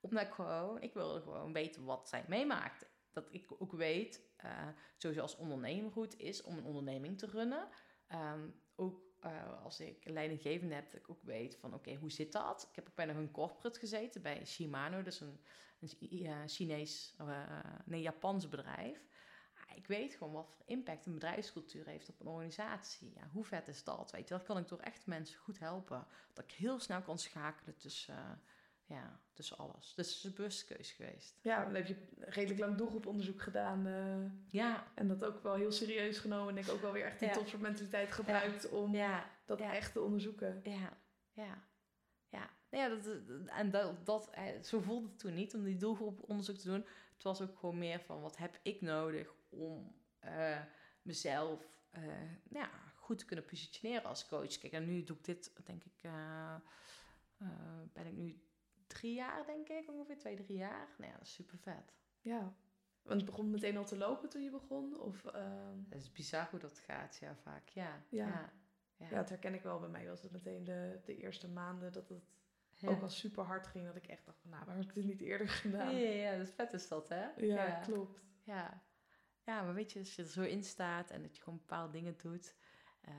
Omdat 0.00 0.22
ik 0.22 0.32
gewoon, 0.32 0.82
ik 0.82 0.94
wilde 0.94 1.20
gewoon 1.20 1.52
weten 1.52 1.84
wat 1.84 2.08
zij 2.08 2.24
meemaakt. 2.28 2.86
Dat 3.12 3.28
ik 3.30 3.46
ook 3.58 3.72
weet, 3.72 4.20
eh 4.36 4.68
sowieso 4.96 5.22
als 5.22 5.36
ondernemer 5.36 5.90
goed 5.90 6.18
is 6.18 6.42
om 6.42 6.56
een 6.56 6.64
onderneming 6.64 7.18
te 7.18 7.26
runnen. 7.26 7.68
Ehm, 8.06 8.48
ook 8.76 9.02
eh, 9.20 9.62
als 9.62 9.80
ik 9.80 10.08
leidinggevende 10.08 10.74
heb, 10.74 10.90
dat 10.90 11.00
ik 11.00 11.10
ook 11.10 11.22
weet 11.22 11.56
van 11.56 11.74
oké, 11.74 11.94
hoe 11.94 12.10
zit 12.10 12.32
dat? 12.32 12.66
Ik 12.70 12.76
heb 12.76 12.88
ook 12.88 12.94
bij 12.94 13.08
een 13.08 13.30
corporate 13.30 13.78
gezeten 13.78 14.22
bij 14.22 14.46
Shimano, 14.46 15.02
dus 15.02 15.20
een, 15.20 15.40
een 15.80 15.88
Chi- 15.88 16.30
Chinees, 16.46 17.14
eh, 17.18 17.58
nee, 17.84 18.00
Japans 18.02 18.48
bedrijf. 18.48 19.06
Ah, 19.54 19.76
Ik 19.76 19.86
weet 19.86 20.14
gewoon 20.14 20.32
wat 20.32 20.50
voor 20.50 20.64
impact 20.66 21.06
een 21.06 21.12
bedrijfscultuur 21.14 21.86
heeft 21.86 22.08
op 22.08 22.20
een 22.20 22.26
organisatie. 22.26 23.12
Ja, 23.14 23.28
hoe 23.32 23.44
vet 23.44 23.68
is 23.68 23.84
dat? 23.84 24.10
Weet 24.10 24.28
je, 24.28 24.34
dat 24.34 24.44
kan 24.44 24.58
ik 24.58 24.68
door 24.68 24.78
echt 24.80 25.06
mensen 25.06 25.38
goed 25.38 25.58
helpen. 25.58 26.06
Dat 26.32 26.44
ik 26.44 26.52
heel 26.52 26.78
snel 26.80 27.02
kan 27.02 27.18
schakelen 27.18 27.76
tussen, 27.76 28.16
eh, 28.16 28.30
ja, 28.86 29.20
tussen 29.32 29.56
alles. 29.58 29.94
Dus 29.94 30.06
het 30.06 30.16
is 30.16 30.24
een 30.24 30.34
bewuste 30.34 30.76
geweest. 30.80 31.38
Ja, 31.42 31.64
dan 31.64 31.74
heb 31.74 31.86
je 31.86 32.08
redelijk 32.18 32.60
lang 32.60 32.76
doelgroeponderzoek 32.76 33.42
gedaan. 33.42 33.86
eh, 33.86 34.30
Ja, 34.60 34.92
en 34.94 35.08
dat 35.08 35.24
ook 35.24 35.42
wel 35.42 35.54
heel 35.54 35.72
serieus 35.72 36.18
genomen. 36.18 36.56
En 36.56 36.62
ik 36.62 36.68
ook 36.70 36.80
wel 36.80 36.92
weer 36.92 37.04
echt 37.04 37.18
die 37.18 37.28
Ja. 37.28 37.34
topsportmentaliteit 37.34 38.12
gebruikt 38.12 38.68
om 38.68 38.94
ja, 38.94 39.30
dat 39.44 39.60
echt 39.60 39.92
te 39.92 40.00
onderzoeken. 40.00 40.60
ja, 40.64 40.98
ja. 41.32 41.62
Ja, 42.28 42.50
Nou 42.70 42.82
ja 42.90 42.96
dat, 42.96 43.18
en 43.46 43.70
dat, 43.70 44.06
dat, 44.06 44.30
eh, 44.30 44.62
zo 44.62 44.80
voelde 44.80 45.08
het 45.08 45.18
toen 45.18 45.34
niet 45.34 45.54
om 45.54 45.64
die 45.64 45.76
doelgroep 45.76 46.22
onderzoek 46.28 46.56
te 46.56 46.66
doen. 46.68 46.86
Het 47.14 47.22
was 47.22 47.40
ook 47.40 47.58
gewoon 47.58 47.78
meer 47.78 48.00
van 48.00 48.20
wat 48.20 48.36
heb 48.36 48.58
ik 48.62 48.80
nodig 48.80 49.34
om 49.48 49.94
eh, 50.18 50.60
mezelf 51.02 51.72
ja, 52.50 52.70
goed 52.94 53.18
te 53.18 53.24
kunnen 53.24 53.44
positioneren 53.44 54.04
als 54.04 54.26
coach. 54.28 54.58
Kijk, 54.58 54.72
en 54.72 54.86
nu 54.86 55.04
doe 55.04 55.16
ik 55.16 55.24
dit, 55.24 55.52
denk 55.64 55.84
ik, 55.84 55.92
ben 57.92 58.06
ik 58.06 58.12
nu 58.12 58.42
drie 58.94 59.14
jaar, 59.14 59.46
denk 59.46 59.68
ik, 59.68 59.90
ongeveer 59.90 60.18
twee, 60.18 60.36
drie 60.36 60.56
jaar. 60.56 60.88
Nou 60.98 61.10
ja, 61.10 61.16
dat 61.18 61.26
is 61.26 61.34
super 61.34 61.58
vet. 61.58 61.94
Ja. 62.20 62.54
Want 63.02 63.20
het 63.20 63.24
begon 63.30 63.50
meteen 63.50 63.76
al 63.76 63.84
te 63.84 63.96
lopen 63.96 64.28
toen 64.28 64.42
je 64.42 64.50
begon? 64.50 65.00
Of, 65.00 65.24
ehm, 65.24 65.78
Het 65.88 66.00
is 66.00 66.12
bizar 66.12 66.48
hoe 66.50 66.58
dat 66.60 66.78
gaat, 66.78 67.16
ja, 67.20 67.34
vaak. 67.36 67.68
Ja, 67.68 68.02
Ja. 68.08 68.26
ja, 68.26 68.52
ja. 68.96 69.06
ja, 69.10 69.16
dat 69.16 69.28
herken 69.28 69.54
ik 69.54 69.62
wel. 69.62 69.80
Bij 69.80 69.88
mij 69.88 70.08
was 70.08 70.22
het 70.22 70.32
meteen 70.32 70.64
de, 70.64 71.00
de 71.04 71.16
eerste 71.16 71.48
maanden 71.48 71.92
dat 71.92 72.08
het 72.08 72.22
Ja. 72.74 72.88
ook 72.88 73.02
al 73.02 73.08
super 73.08 73.44
hard 73.44 73.66
ging. 73.66 73.86
Dat 73.86 73.96
ik 73.96 74.06
echt 74.06 74.24
dacht, 74.26 74.38
van, 74.40 74.50
nou, 74.50 74.64
waarom 74.64 74.82
heb 74.84 74.88
ik 74.96 75.02
dit 75.02 75.04
niet 75.10 75.20
eerder 75.20 75.48
gedaan? 75.64 75.94
Ja, 75.96 76.08
ja, 76.08 76.30
ja, 76.30 76.36
dat 76.38 76.46
is 76.46 76.54
vet 76.54 76.72
is 76.72 76.88
dat, 76.88 77.08
hè? 77.08 77.26
Ja, 77.36 77.80
klopt. 77.80 78.22
Ja. 78.42 78.82
ja, 79.44 79.62
maar 79.62 79.74
weet 79.74 79.92
je, 79.92 79.98
als 79.98 80.16
je 80.16 80.22
er 80.22 80.28
zo 80.28 80.42
in 80.42 80.62
staat 80.64 81.10
en 81.10 81.22
dat 81.22 81.36
je 81.36 81.42
gewoon 81.42 81.58
bepaalde 81.58 81.92
dingen 81.92 82.16
doet. 82.16 82.54
eh, 83.00 83.12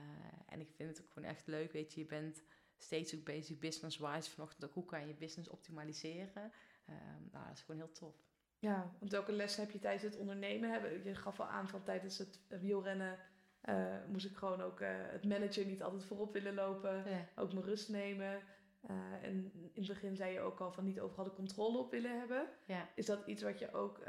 en 0.46 0.60
ik 0.60 0.70
vind 0.72 0.88
het 0.96 1.00
ook 1.06 1.12
gewoon 1.12 1.28
echt 1.28 1.46
leuk, 1.46 1.72
weet 1.72 1.94
je, 1.94 2.00
je 2.00 2.06
bent 2.06 2.42
steeds 2.78 3.14
ook 3.14 3.24
bezig 3.24 3.58
business-wise. 3.58 4.30
Vanochtend 4.30 4.64
ook, 4.64 4.74
hoe 4.74 4.84
kan 4.84 5.00
je 5.00 5.06
je 5.06 5.14
business 5.14 5.48
optimaliseren? 5.48 6.52
Ehm, 6.86 7.22
nou, 7.32 7.46
dat 7.46 7.56
is 7.56 7.60
gewoon 7.60 7.80
heel 7.80 7.92
tof. 7.92 8.14
Ja, 8.58 8.94
want 8.98 9.10
welke 9.10 9.32
lessen 9.32 9.62
heb 9.62 9.72
je 9.72 9.78
tijdens 9.78 10.02
het 10.02 10.16
ondernemen? 10.16 11.02
Je 11.04 11.14
gaf 11.14 11.40
al 11.40 11.46
aan 11.46 11.68
van 11.68 11.82
tijdens 11.82 12.18
het 12.18 12.40
wielrennen 12.48 13.18
eh, 13.66 14.04
moest 14.08 14.26
ik 14.26 14.36
gewoon 14.36 14.60
ook 14.60 14.80
eh, 14.80 14.88
het 14.92 15.24
managen 15.24 15.66
niet 15.66 15.82
altijd 15.82 16.04
voorop 16.04 16.32
willen 16.32 16.54
lopen. 16.54 17.10
Ja. 17.10 17.28
Ook 17.34 17.52
mijn 17.52 17.64
rust 17.64 17.88
nemen. 17.88 18.40
Eh, 18.80 19.22
en 19.22 19.52
in 19.54 19.82
het 19.82 19.86
begin 19.86 20.16
zei 20.16 20.32
je 20.32 20.40
ook 20.40 20.60
al 20.60 20.72
van 20.72 20.84
niet 20.84 21.00
overal 21.00 21.24
de 21.24 21.32
controle 21.32 21.78
op 21.78 21.90
willen 21.90 22.18
hebben. 22.18 22.48
Ja. 22.66 22.88
Is 22.94 23.06
dat 23.06 23.26
iets 23.26 23.42
wat 23.42 23.58
je 23.58 23.72
ook 23.72 24.00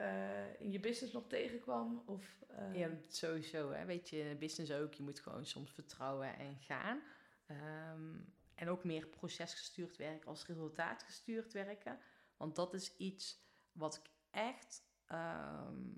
in 0.60 0.71
je 0.71 0.80
business 0.80 1.13
nog 1.13 1.27
tegenkwam? 1.27 2.03
Of, 2.06 2.43
Ja, 2.73 2.89
sowieso. 3.08 3.71
Hè. 3.71 3.86
Weet 3.86 4.10
je, 4.10 4.17
in 4.17 4.38
business 4.38 4.71
ook. 4.71 4.93
Je 4.93 5.03
moet 5.03 5.19
gewoon 5.19 5.45
soms 5.45 5.71
vertrouwen 5.71 6.38
en 6.38 6.58
gaan. 6.60 7.01
Ehm, 7.45 8.15
en 8.58 8.70
ook 8.70 8.84
meer 8.84 9.08
procesgestuurd 9.08 9.98
werken 9.98 10.28
als 10.30 10.46
resultaatgestuurd 10.46 11.54
werken. 11.54 12.00
Want 12.38 12.56
dat 12.56 12.74
is 12.74 12.96
iets 12.98 13.41
wat 13.72 13.96
ik 13.96 14.12
echt, 14.30 14.84
ehm, 15.06 15.96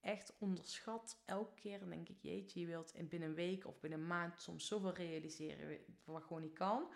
echt 0.00 0.38
onderschat. 0.38 1.22
Elke 1.24 1.54
keer 1.54 1.88
denk 1.88 2.08
ik, 2.08 2.20
jeetje, 2.20 2.60
je 2.60 2.66
wilt 2.66 2.94
in 2.94 3.08
binnen 3.08 3.28
een 3.28 3.34
week 3.34 3.66
of 3.66 3.80
binnen 3.80 4.00
een 4.00 4.06
maand 4.06 4.40
soms 4.40 4.66
zoveel 4.66 4.94
realiseren 4.94 5.78
wat 6.04 6.22
gewoon 6.22 6.42
niet 6.42 6.58
kan. 6.58 6.92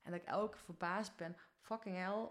En 0.00 0.10
dat 0.10 0.20
ik 0.20 0.26
elke 0.26 0.52
keer 0.52 0.64
verbaasd 0.64 1.16
ben, 1.16 1.36
fucking 1.60 1.96
hell, 1.96 2.28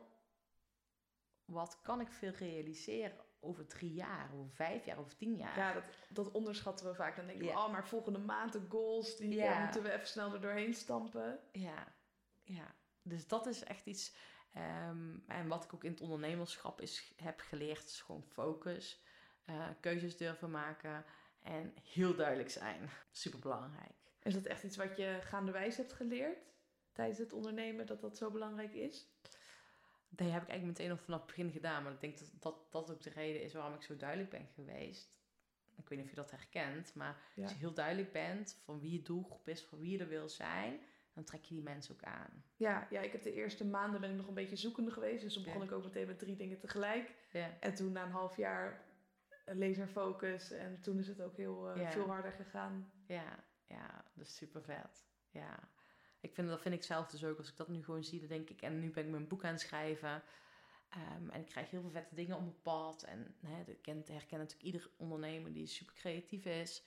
wat 1.45 1.81
kan 1.81 2.01
ik 2.01 2.11
veel 2.11 2.31
realiseren 2.31 3.25
over 3.43 3.67
drie 3.67 3.93
jaar, 3.93 4.29
over 4.33 4.51
vijf 4.51 4.85
jaar, 4.85 4.97
over 4.97 5.15
tien 5.15 5.35
jaar? 5.35 5.57
ja, 5.57 5.73
dat, 5.73 5.83
dat 6.09 6.31
onderschatten 6.31 6.85
we 6.87 6.95
vaak. 6.95 7.15
Dan 7.15 7.25
denken 7.25 7.45
we, 7.45 7.51
Ja. 7.51 7.65
oh, 7.65 7.71
maar 7.71 7.87
volgende 7.87 8.19
maand 8.19 8.53
de 8.53 8.61
goals, 8.69 9.17
die 9.17 9.33
Ja. 9.35 9.63
moeten 9.63 9.83
we 9.83 9.91
even 9.91 10.07
snel 10.07 10.33
er 10.33 10.41
doorheen 10.41 10.73
stampen. 10.73 11.39
Ja, 11.51 11.87
ja. 12.43 12.75
Dus 13.01 13.27
dat 13.27 13.45
is 13.47 13.63
echt 13.63 13.85
iets. 13.85 14.15
ehm, 14.53 15.17
en 15.27 15.47
wat 15.47 15.63
ik 15.63 15.73
ook 15.73 15.83
in 15.83 15.91
het 15.91 16.01
ondernemerschap 16.01 16.81
is, 16.81 17.13
heb 17.15 17.39
geleerd, 17.39 17.83
is 17.85 18.01
gewoon 18.01 18.23
focus. 18.23 19.03
eh, 19.45 19.67
keuzes 19.79 20.17
durven 20.17 20.51
maken 20.51 21.05
en 21.41 21.73
heel 21.83 22.15
duidelijk 22.15 22.49
zijn. 22.49 22.89
Super 23.11 23.39
belangrijk. 23.39 23.91
Is 24.23 24.33
dat 24.33 24.45
echt 24.45 24.63
iets 24.63 24.77
wat 24.77 24.97
je 24.97 25.19
gaandewij 25.23 25.73
hebt 25.75 25.93
geleerd 25.93 26.37
tijdens 26.91 27.17
het 27.17 27.33
ondernemen, 27.33 27.85
dat 27.85 28.01
dat 28.01 28.17
zo 28.17 28.31
belangrijk 28.31 28.73
is? 28.73 29.07
Dat 30.13 30.29
heb 30.31 30.41
ik 30.41 30.49
eigenlijk 30.49 30.79
meteen 30.79 30.91
al 30.91 31.03
vanaf 31.03 31.19
het 31.19 31.27
begin 31.27 31.51
gedaan. 31.51 31.83
Maar 31.83 31.91
ik 31.91 32.01
denk 32.01 32.19
dat 32.19 32.31
dat, 32.39 32.71
dat 32.71 32.91
ook 32.91 33.01
de 33.01 33.09
reden 33.09 33.41
is 33.43 33.53
waarom 33.53 33.73
ik 33.73 33.81
zo 33.81 33.97
duidelijk 33.97 34.29
ben 34.29 34.47
geweest. 34.53 35.19
Ik 35.77 35.89
weet 35.89 35.97
niet 35.97 36.07
of 36.07 36.09
je 36.09 36.21
dat 36.21 36.31
herkent, 36.31 36.95
maar 36.95 37.21
Ja. 37.35 37.43
als 37.43 37.51
je 37.51 37.57
heel 37.57 37.73
duidelijk 37.73 38.11
bent 38.11 38.59
van 38.63 38.79
wie 38.79 38.91
je 38.91 39.01
doelgroep 39.01 39.47
is, 39.47 39.63
van 39.65 39.79
wie 39.79 39.91
je 39.91 39.99
er 39.99 40.07
wil 40.07 40.29
zijn, 40.29 40.79
dan 41.13 41.23
trek 41.23 41.43
je 41.43 41.53
die 41.53 41.63
mensen 41.63 41.93
ook 41.95 42.03
aan. 42.03 42.43
Ja, 42.55 42.87
ja, 42.89 43.01
ik 43.01 43.11
heb 43.11 43.23
de 43.23 43.33
eerste 43.33 43.65
maanden 43.65 44.01
ben 44.01 44.09
ik 44.09 44.15
nog 44.17 44.27
een 44.27 44.33
beetje 44.33 44.55
zoekende 44.55 44.91
geweest. 44.91 45.21
Dus 45.23 45.33
toen 45.33 45.43
begon 45.43 45.59
Ja. 45.59 45.65
ik 45.65 45.71
ook 45.71 45.83
meteen 45.83 46.07
met 46.07 46.19
drie 46.19 46.35
dingen 46.35 46.59
tegelijk. 46.59 47.13
Ja. 47.31 47.57
En 47.59 47.73
toen 47.73 47.91
na 47.91 48.03
een 48.05 48.11
half 48.11 48.37
jaar 48.37 48.85
eh, 49.45 49.55
laserfocus. 49.55 50.51
En 50.51 50.81
toen 50.81 50.99
is 50.99 51.07
het 51.07 51.21
ook 51.21 51.35
heel 51.37 51.69
eh, 51.69 51.89
veel 51.89 52.07
harder 52.07 52.31
gegaan. 52.31 52.91
Ja, 53.07 53.43
ja, 53.67 54.05
dat 54.13 54.25
is 54.25 54.35
super 54.35 54.63
vet. 54.63 55.05
Ja. 55.29 55.69
Ik 56.21 56.33
vind, 56.33 56.47
dat 56.49 56.61
vind 56.61 56.75
ik 56.75 56.83
zelf 56.83 57.07
dus 57.07 57.23
ook. 57.23 57.37
Als 57.37 57.49
ik 57.49 57.57
dat 57.57 57.67
nu 57.67 57.83
gewoon 57.83 58.03
zie, 58.03 58.19
dan 58.19 58.27
denk 58.29 58.49
ik... 58.49 58.61
En 58.61 58.79
nu 58.79 58.91
ben 58.91 59.03
ik 59.05 59.09
mijn 59.09 59.27
boek 59.27 59.43
aan 59.43 59.51
het 59.51 59.61
schrijven. 59.61 60.23
ehm, 60.89 61.29
en 61.29 61.39
ik 61.41 61.45
krijg 61.45 61.69
heel 61.69 61.81
veel 61.81 61.89
vette 61.89 62.15
dingen 62.15 62.35
op 62.35 62.41
mijn 62.41 62.61
pad. 62.61 63.03
En 63.03 63.35
hè, 63.45 63.63
dat 63.63 63.81
kent, 63.81 64.07
herken 64.07 64.37
natuurlijk 64.37 64.65
ieder 64.65 64.89
ondernemer 64.97 65.53
die 65.53 65.67
super 65.67 65.93
creatief 65.95 66.45
is. 66.45 66.83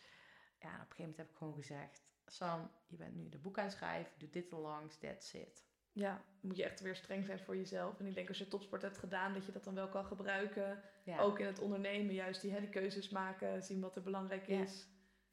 Ja, 0.58 0.68
en 0.68 0.74
op 0.74 0.80
een 0.80 0.80
gegeven 0.80 0.96
moment 0.98 1.16
heb 1.16 1.30
ik 1.30 1.36
gewoon 1.36 1.54
gezegd... 1.54 2.02
Sam, 2.26 2.70
je 2.86 2.96
bent 2.96 3.14
nu 3.14 3.28
de 3.28 3.38
boek 3.38 3.58
aan 3.58 3.64
het 3.64 3.72
schrijven. 3.72 4.12
Doe 4.18 4.30
dit 4.30 4.50
langs, 4.50 4.96
that's 4.98 5.32
it. 5.34 5.64
Ja, 5.92 6.24
moet 6.40 6.56
je 6.56 6.64
echt 6.64 6.80
weer 6.80 6.96
streng 6.96 7.26
zijn 7.26 7.38
voor 7.38 7.56
jezelf. 7.56 7.98
En 7.98 8.06
ik 8.06 8.14
denk 8.14 8.28
als 8.28 8.38
je 8.38 8.48
topsport 8.48 8.82
hebt 8.82 8.98
gedaan, 8.98 9.32
dat 9.32 9.46
je 9.46 9.52
dat 9.52 9.64
dan 9.64 9.74
wel 9.74 9.88
kan 9.88 10.04
gebruiken. 10.04 10.82
Ja. 11.04 11.18
Ook 11.18 11.38
in 11.38 11.46
het 11.46 11.58
ondernemen, 11.58 12.14
juist 12.14 12.40
die, 12.40 12.50
hè, 12.52 12.60
die 12.60 12.68
keuzes 12.68 13.08
maken, 13.08 13.62
zien 13.62 13.80
wat 13.80 13.96
er 13.96 14.02
belangrijk 14.02 14.46
Ja. 14.46 14.62
is. 14.62 14.86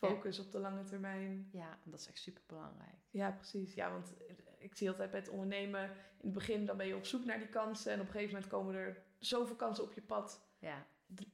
Focus 0.09 0.39
op 0.39 0.51
de 0.51 0.59
lange 0.59 0.83
termijn. 0.83 1.49
Ja, 1.51 1.77
dat 1.83 1.99
is 1.99 2.07
echt 2.07 2.19
super 2.19 2.43
belangrijk. 2.47 2.95
Ja, 3.09 3.31
precies. 3.31 3.73
Ja, 3.73 3.91
want 3.91 4.13
ik 4.57 4.75
zie 4.77 4.89
altijd 4.89 5.11
bij 5.11 5.19
het 5.19 5.29
ondernemen, 5.29 5.83
in 5.83 5.91
het 6.21 6.33
begin 6.33 6.65
dan 6.65 6.77
ben 6.77 6.87
je 6.87 6.95
op 6.95 7.05
zoek 7.05 7.25
naar 7.25 7.37
die 7.39 7.47
kansen. 7.49 7.91
En 7.91 7.99
op 7.99 8.05
een 8.05 8.11
gegeven 8.11 8.33
moment 8.33 8.51
komen 8.51 8.75
er 8.75 9.01
zoveel 9.19 9.55
kansen 9.55 9.83
op 9.83 9.93
je 9.93 10.01
pad. 10.01 10.45
Ja, 10.59 10.85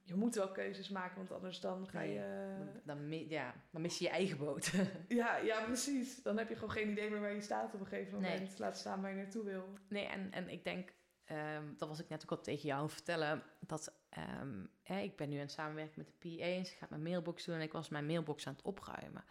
Je 0.03 0.15
moet 0.15 0.35
wel 0.35 0.51
keuzes 0.51 0.89
maken, 0.89 1.17
want 1.17 1.31
anders 1.31 1.59
dan 1.59 1.87
ga 1.87 1.99
Nee, 1.99 2.13
je... 2.13 2.81
dan, 2.83 3.09
ja, 3.29 3.53
dan 3.71 3.81
mis 3.81 3.97
je 3.97 4.03
je 4.03 4.09
eigen 4.11 4.37
boot. 4.37 4.71
Ja, 5.07 5.37
ja, 5.37 5.63
precies. 5.63 6.21
Dan 6.23 6.37
heb 6.37 6.49
je 6.49 6.55
gewoon 6.55 6.71
geen 6.71 6.89
idee 6.89 7.09
meer 7.09 7.19
waar 7.19 7.33
je 7.33 7.41
staat 7.41 7.73
op 7.73 7.79
een 7.79 7.85
gegeven 7.87 8.19
Nee. 8.21 8.31
moment. 8.39 8.59
Laat 8.59 8.77
staan 8.77 9.01
waar 9.01 9.09
je 9.11 9.17
naartoe 9.17 9.43
wil. 9.43 9.73
Nee, 9.89 10.05
en, 10.05 10.31
en 10.31 10.49
ik 10.49 10.63
denk, 10.63 10.93
ehm, 11.27 11.63
dat 11.77 11.87
was 11.87 11.99
ik 11.99 12.09
net 12.09 12.23
ook 12.23 12.31
al 12.31 12.41
tegen 12.41 12.67
jou 12.67 12.89
vertellen, 12.89 13.43
dat 13.59 13.93
ehm, 14.09 14.65
hè, 14.83 14.99
ik 14.99 15.15
ben 15.15 15.29
nu 15.29 15.35
aan 15.35 15.41
het 15.41 15.51
samenwerken 15.51 15.93
met 15.97 16.07
de 16.07 16.35
PA 16.37 16.43
en 16.43 16.65
ze 16.65 16.75
gaat 16.75 16.89
mijn 16.89 17.03
mailbox 17.03 17.45
doen 17.45 17.55
en 17.55 17.61
ik 17.61 17.71
was 17.71 17.89
mijn 17.89 18.05
mailbox 18.05 18.47
aan 18.47 18.53
het 18.53 18.61
opruimen. 18.65 19.23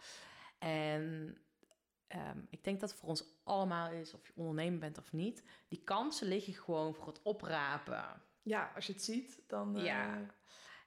En 0.57 1.37
ehm, 2.07 2.39
ik 2.49 2.63
denk 2.63 2.79
dat 2.79 2.89
het 2.89 2.99
voor 2.99 3.09
ons 3.09 3.23
allemaal 3.43 3.91
is, 3.91 4.13
of 4.13 4.27
je 4.27 4.33
ondernemer 4.35 4.79
bent 4.79 4.97
of 4.97 5.11
niet, 5.11 5.43
die 5.67 5.83
kansen 5.83 6.27
liggen 6.27 6.53
gewoon 6.53 6.93
voor 6.95 7.07
het 7.07 7.21
oprapen. 7.21 8.21
Ja, 8.41 8.71
als 8.75 8.85
je 8.87 8.93
het 8.93 9.03
ziet, 9.03 9.41
dan... 9.47 9.77
eh, 9.77 9.83
Ja. 9.85 10.25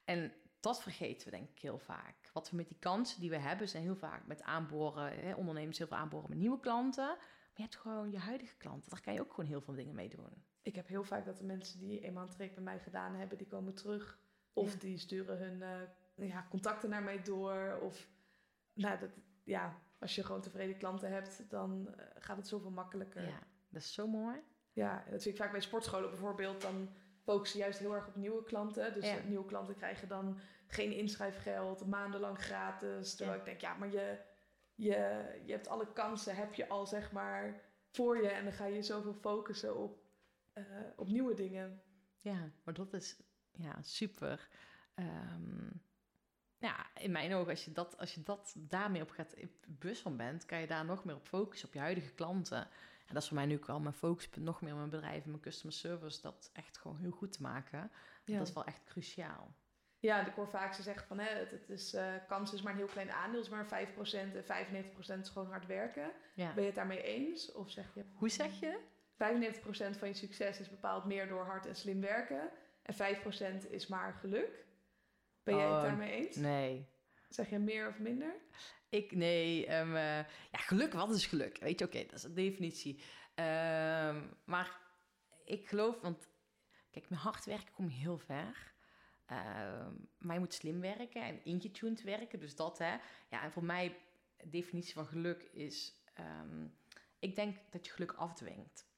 En 0.05 0.33
dat 0.59 0.81
vergeten 0.81 1.25
we 1.29 1.37
denk 1.37 1.49
ik 1.49 1.59
heel 1.61 1.79
vaak. 1.79 2.29
Wat 2.33 2.49
we 2.49 2.55
met 2.55 2.67
die 2.67 2.77
kansen 2.79 3.19
die 3.19 3.29
we 3.29 3.37
hebben, 3.37 3.69
zijn 3.69 3.83
heel 3.83 3.95
vaak 3.95 4.25
met 4.27 4.41
aanboren, 4.43 5.19
hè, 5.19 5.33
ondernemers 5.33 5.77
heel 5.77 5.87
veel 5.87 5.97
aanboren 5.97 6.29
met 6.29 6.37
nieuwe 6.37 6.59
klanten. 6.59 7.05
Maar 7.07 7.53
je 7.55 7.61
hebt 7.61 7.75
gewoon 7.75 8.11
je 8.11 8.17
huidige 8.19 8.57
klanten, 8.57 8.89
daar 8.89 9.01
kan 9.01 9.13
je 9.13 9.21
ook 9.21 9.33
gewoon 9.33 9.49
heel 9.49 9.61
veel 9.61 9.73
dingen 9.73 9.95
mee 9.95 10.09
doen. 10.09 10.43
Ik 10.61 10.75
heb 10.75 10.87
heel 10.87 11.03
vaak 11.03 11.25
dat 11.25 11.37
de 11.37 11.43
mensen 11.43 11.79
die 11.79 11.99
eenmaal 11.99 12.23
een 12.23 12.29
traject 12.29 12.55
bij 12.55 12.63
mij 12.63 12.79
gedaan 12.79 13.15
hebben, 13.15 13.37
die 13.37 13.47
komen 13.47 13.73
terug. 13.73 14.19
Of 14.53 14.73
Ja. 14.73 14.79
die 14.79 14.97
sturen 14.97 15.37
hun 15.37 15.61
eh, 15.61 16.27
ja, 16.27 16.45
contacten 16.49 16.89
naar 16.89 17.03
mij 17.03 17.21
door. 17.23 17.79
Of 17.81 18.07
nou, 18.73 18.99
dat, 18.99 19.09
ja, 19.43 19.75
als 19.99 20.15
je 20.15 20.23
gewoon 20.23 20.41
tevreden 20.41 20.77
klanten 20.77 21.11
hebt, 21.11 21.49
dan 21.49 21.93
eh, 21.95 22.05
gaat 22.19 22.37
het 22.37 22.47
zoveel 22.47 22.71
makkelijker. 22.71 23.21
Ja, 23.27 23.39
dat 23.69 23.81
is 23.81 23.93
zo 23.93 24.07
mooi. 24.07 24.37
Ja, 24.73 25.03
dat 25.09 25.21
zie 25.21 25.31
ik 25.31 25.37
vaak 25.37 25.51
bij 25.51 25.61
sportscholen 25.61 26.09
bijvoorbeeld. 26.09 26.61
Dan 26.61 26.89
focussen 27.23 27.57
ze 27.57 27.63
juist 27.63 27.79
heel 27.79 27.93
erg 27.95 28.07
op 28.07 28.15
nieuwe 28.15 28.43
klanten. 28.43 28.93
Dus 28.93 29.05
Ja. 29.07 29.17
eh, 29.17 29.23
nieuwe 29.25 29.45
klanten 29.45 29.75
krijgen 29.75 30.07
dan 30.07 30.39
geen 30.67 30.91
inschrijfgeld, 30.91 31.85
maandenlang 31.87 32.37
gratis. 32.39 33.15
Terwijl 33.15 33.37
Ja. 33.37 33.43
ik 33.43 33.49
denk, 33.49 33.61
ja, 33.61 33.73
maar 33.73 33.91
je, 33.91 34.17
je, 34.75 35.25
je 35.45 35.51
hebt 35.51 35.67
alle 35.67 35.93
kansen, 35.93 36.35
heb 36.35 36.53
je 36.53 36.67
al 36.69 36.85
zeg 36.87 37.11
maar 37.11 37.61
voor 37.91 38.21
je. 38.21 38.29
En 38.29 38.43
dan 38.43 38.53
ga 38.53 38.65
je 38.65 38.81
zoveel 38.81 39.13
focussen 39.13 39.77
op, 39.77 40.00
eh, 40.53 40.63
op 40.95 41.07
nieuwe 41.07 41.33
dingen. 41.33 41.81
Ja, 42.17 42.51
maar 42.63 42.73
dat 42.73 42.93
is 42.93 43.19
ja, 43.51 43.81
super. 43.81 44.49
Ehm, 44.93 45.69
ja, 46.57 46.89
in 46.95 47.11
mijn 47.11 47.33
ogen, 47.33 47.49
als 47.49 47.65
je, 47.65 47.71
dat, 47.71 47.97
als 47.97 48.13
je 48.13 48.23
dat 48.23 48.55
daarmee 48.57 49.01
op 49.01 49.09
gaat 49.09 49.35
bewust 49.67 50.01
van 50.01 50.17
bent, 50.17 50.45
kan 50.45 50.59
je 50.59 50.67
daar 50.67 50.85
nog 50.85 51.03
meer 51.05 51.15
op 51.15 51.27
focussen, 51.27 51.67
op 51.67 51.73
je 51.73 51.79
huidige 51.79 52.13
klanten. 52.13 52.67
En 53.05 53.13
dat 53.13 53.21
is 53.21 53.27
voor 53.27 53.37
mij 53.37 53.45
nu 53.45 53.55
ook 53.55 53.69
al 53.69 53.79
mijn 53.79 53.93
focuspunt, 53.93 54.45
nog 54.45 54.61
meer 54.61 54.75
mijn 54.75 54.89
bedrijf 54.89 55.23
en 55.23 55.29
mijn 55.29 55.41
customer 55.41 55.73
service, 55.73 56.21
dat 56.21 56.49
echt 56.53 56.77
gewoon 56.77 56.97
heel 56.97 57.11
goed 57.11 57.31
te 57.31 57.41
maken. 57.41 57.91
Ja. 58.25 58.37
Dat 58.37 58.47
is 58.47 58.53
wel 58.53 58.65
echt 58.65 58.83
cruciaal. 58.83 59.55
Ja, 59.99 60.27
ik 60.27 60.33
hoor 60.33 60.49
vaak 60.49 60.73
ze 60.73 60.81
zeggen 60.81 61.07
van 61.07 61.19
hè, 61.19 61.29
het, 61.29 61.51
het 61.51 61.69
is, 61.69 61.93
eh, 61.93 62.13
kans 62.27 62.53
is 62.53 62.61
maar 62.61 62.71
een 62.71 62.77
heel 62.77 62.87
klein 62.87 63.11
aandeel, 63.11 63.41
is 63.41 63.49
maar 63.49 63.65
5% 63.65 64.35
en 64.35 64.43
95% 64.43 65.21
is 65.21 65.29
gewoon 65.29 65.47
hard 65.47 65.65
werken. 65.65 66.11
Ja. 66.33 66.53
Ben 66.53 66.61
je 66.61 66.69
het 66.69 66.75
daarmee 66.75 67.03
eens? 67.03 67.51
Of 67.51 67.69
zeg 67.69 67.93
je 67.93 68.05
Hoe 68.13 68.29
zeg 68.29 68.59
je? 68.59 68.79
95% 69.21 69.97
van 69.97 70.07
je 70.07 70.13
succes 70.13 70.59
is 70.59 70.69
bepaald 70.69 71.05
meer 71.05 71.27
door 71.27 71.45
hard 71.45 71.65
en 71.65 71.75
slim 71.75 72.01
werken 72.01 72.51
en 72.81 72.95
5% 73.63 73.69
is 73.69 73.87
maar 73.87 74.13
geluk? 74.13 74.65
Ben 75.43 75.55
jij 75.55 75.65
het 75.65 75.75
Oh, 75.75 75.81
daarmee 75.81 76.11
eens? 76.11 76.35
Nee. 76.35 76.89
Zeg 77.29 77.49
je 77.49 77.59
meer 77.59 77.87
of 77.87 77.99
minder? 77.99 78.35
Ik, 78.89 79.11
nee, 79.11 79.65
eh, 79.65 79.95
ja, 80.51 80.57
geluk, 80.57 80.93
wat 80.93 81.15
is 81.15 81.25
geluk? 81.25 81.57
Weet 81.57 81.79
je, 81.79 81.85
oké, 81.85 82.03
dat 82.05 82.13
is 82.13 82.23
een 82.23 82.33
definitie. 82.33 83.03
Ehm, 83.35 84.27
maar 84.45 84.79
ik 85.45 85.67
geloof, 85.67 86.01
want 86.01 86.27
kijk, 86.91 87.09
met 87.09 87.19
hard 87.19 87.45
werken 87.45 87.73
kom 87.73 87.89
je 87.89 87.95
heel 87.95 88.17
ver. 88.17 88.73
Ehm, 89.25 89.93
maar 90.17 90.33
je 90.33 90.39
moet 90.39 90.53
slim 90.53 90.81
werken 90.81 91.21
en 91.21 91.43
ingetuned 91.43 92.01
werken, 92.01 92.39
dus 92.39 92.55
dat 92.55 92.77
hè. 92.77 92.95
Ja, 93.29 93.43
en 93.43 93.51
voor 93.51 93.63
mij, 93.63 93.97
de 94.37 94.49
definitie 94.49 94.93
van 94.93 95.05
geluk 95.05 95.43
is, 95.43 96.03
ik 97.19 97.35
denk 97.35 97.57
dat 97.69 97.85
je 97.85 97.91
geluk 97.91 98.11
afdwingt. 98.11 98.90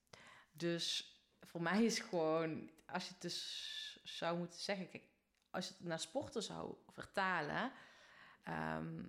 Dus 0.63 1.17
voor 1.41 1.62
mij 1.62 1.84
is 1.84 1.99
gewoon, 1.99 2.69
als 2.86 3.08
je 3.08 3.13
het 3.13 3.21
dus 3.21 3.99
zou 4.04 4.38
moeten 4.38 4.60
zeggen, 4.60 4.89
kijk, 4.89 5.04
als 5.49 5.67
je 5.67 5.73
het 5.78 5.84
naar 5.84 5.99
sporten 5.99 6.43
zou 6.43 6.76
vertalen, 6.88 7.71
ehm, 8.43 9.04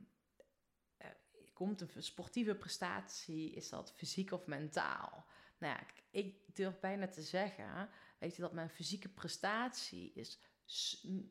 eh, 0.96 1.08
komt 1.52 1.80
een 1.80 2.02
sportieve 2.02 2.54
prestatie, 2.54 3.52
is 3.52 3.68
dat 3.68 3.92
fysiek 3.92 4.32
of 4.32 4.46
mentaal? 4.46 5.26
nou 5.58 5.76
ja, 5.76 5.86
ik 6.10 6.56
durf 6.56 6.80
bijna 6.80 7.08
te 7.08 7.22
zeggen, 7.22 7.88
weet 8.18 8.36
je, 8.36 8.42
dat 8.42 8.52
mijn 8.52 8.70
fysieke 8.70 9.08
prestatie 9.08 10.12
is 10.14 10.40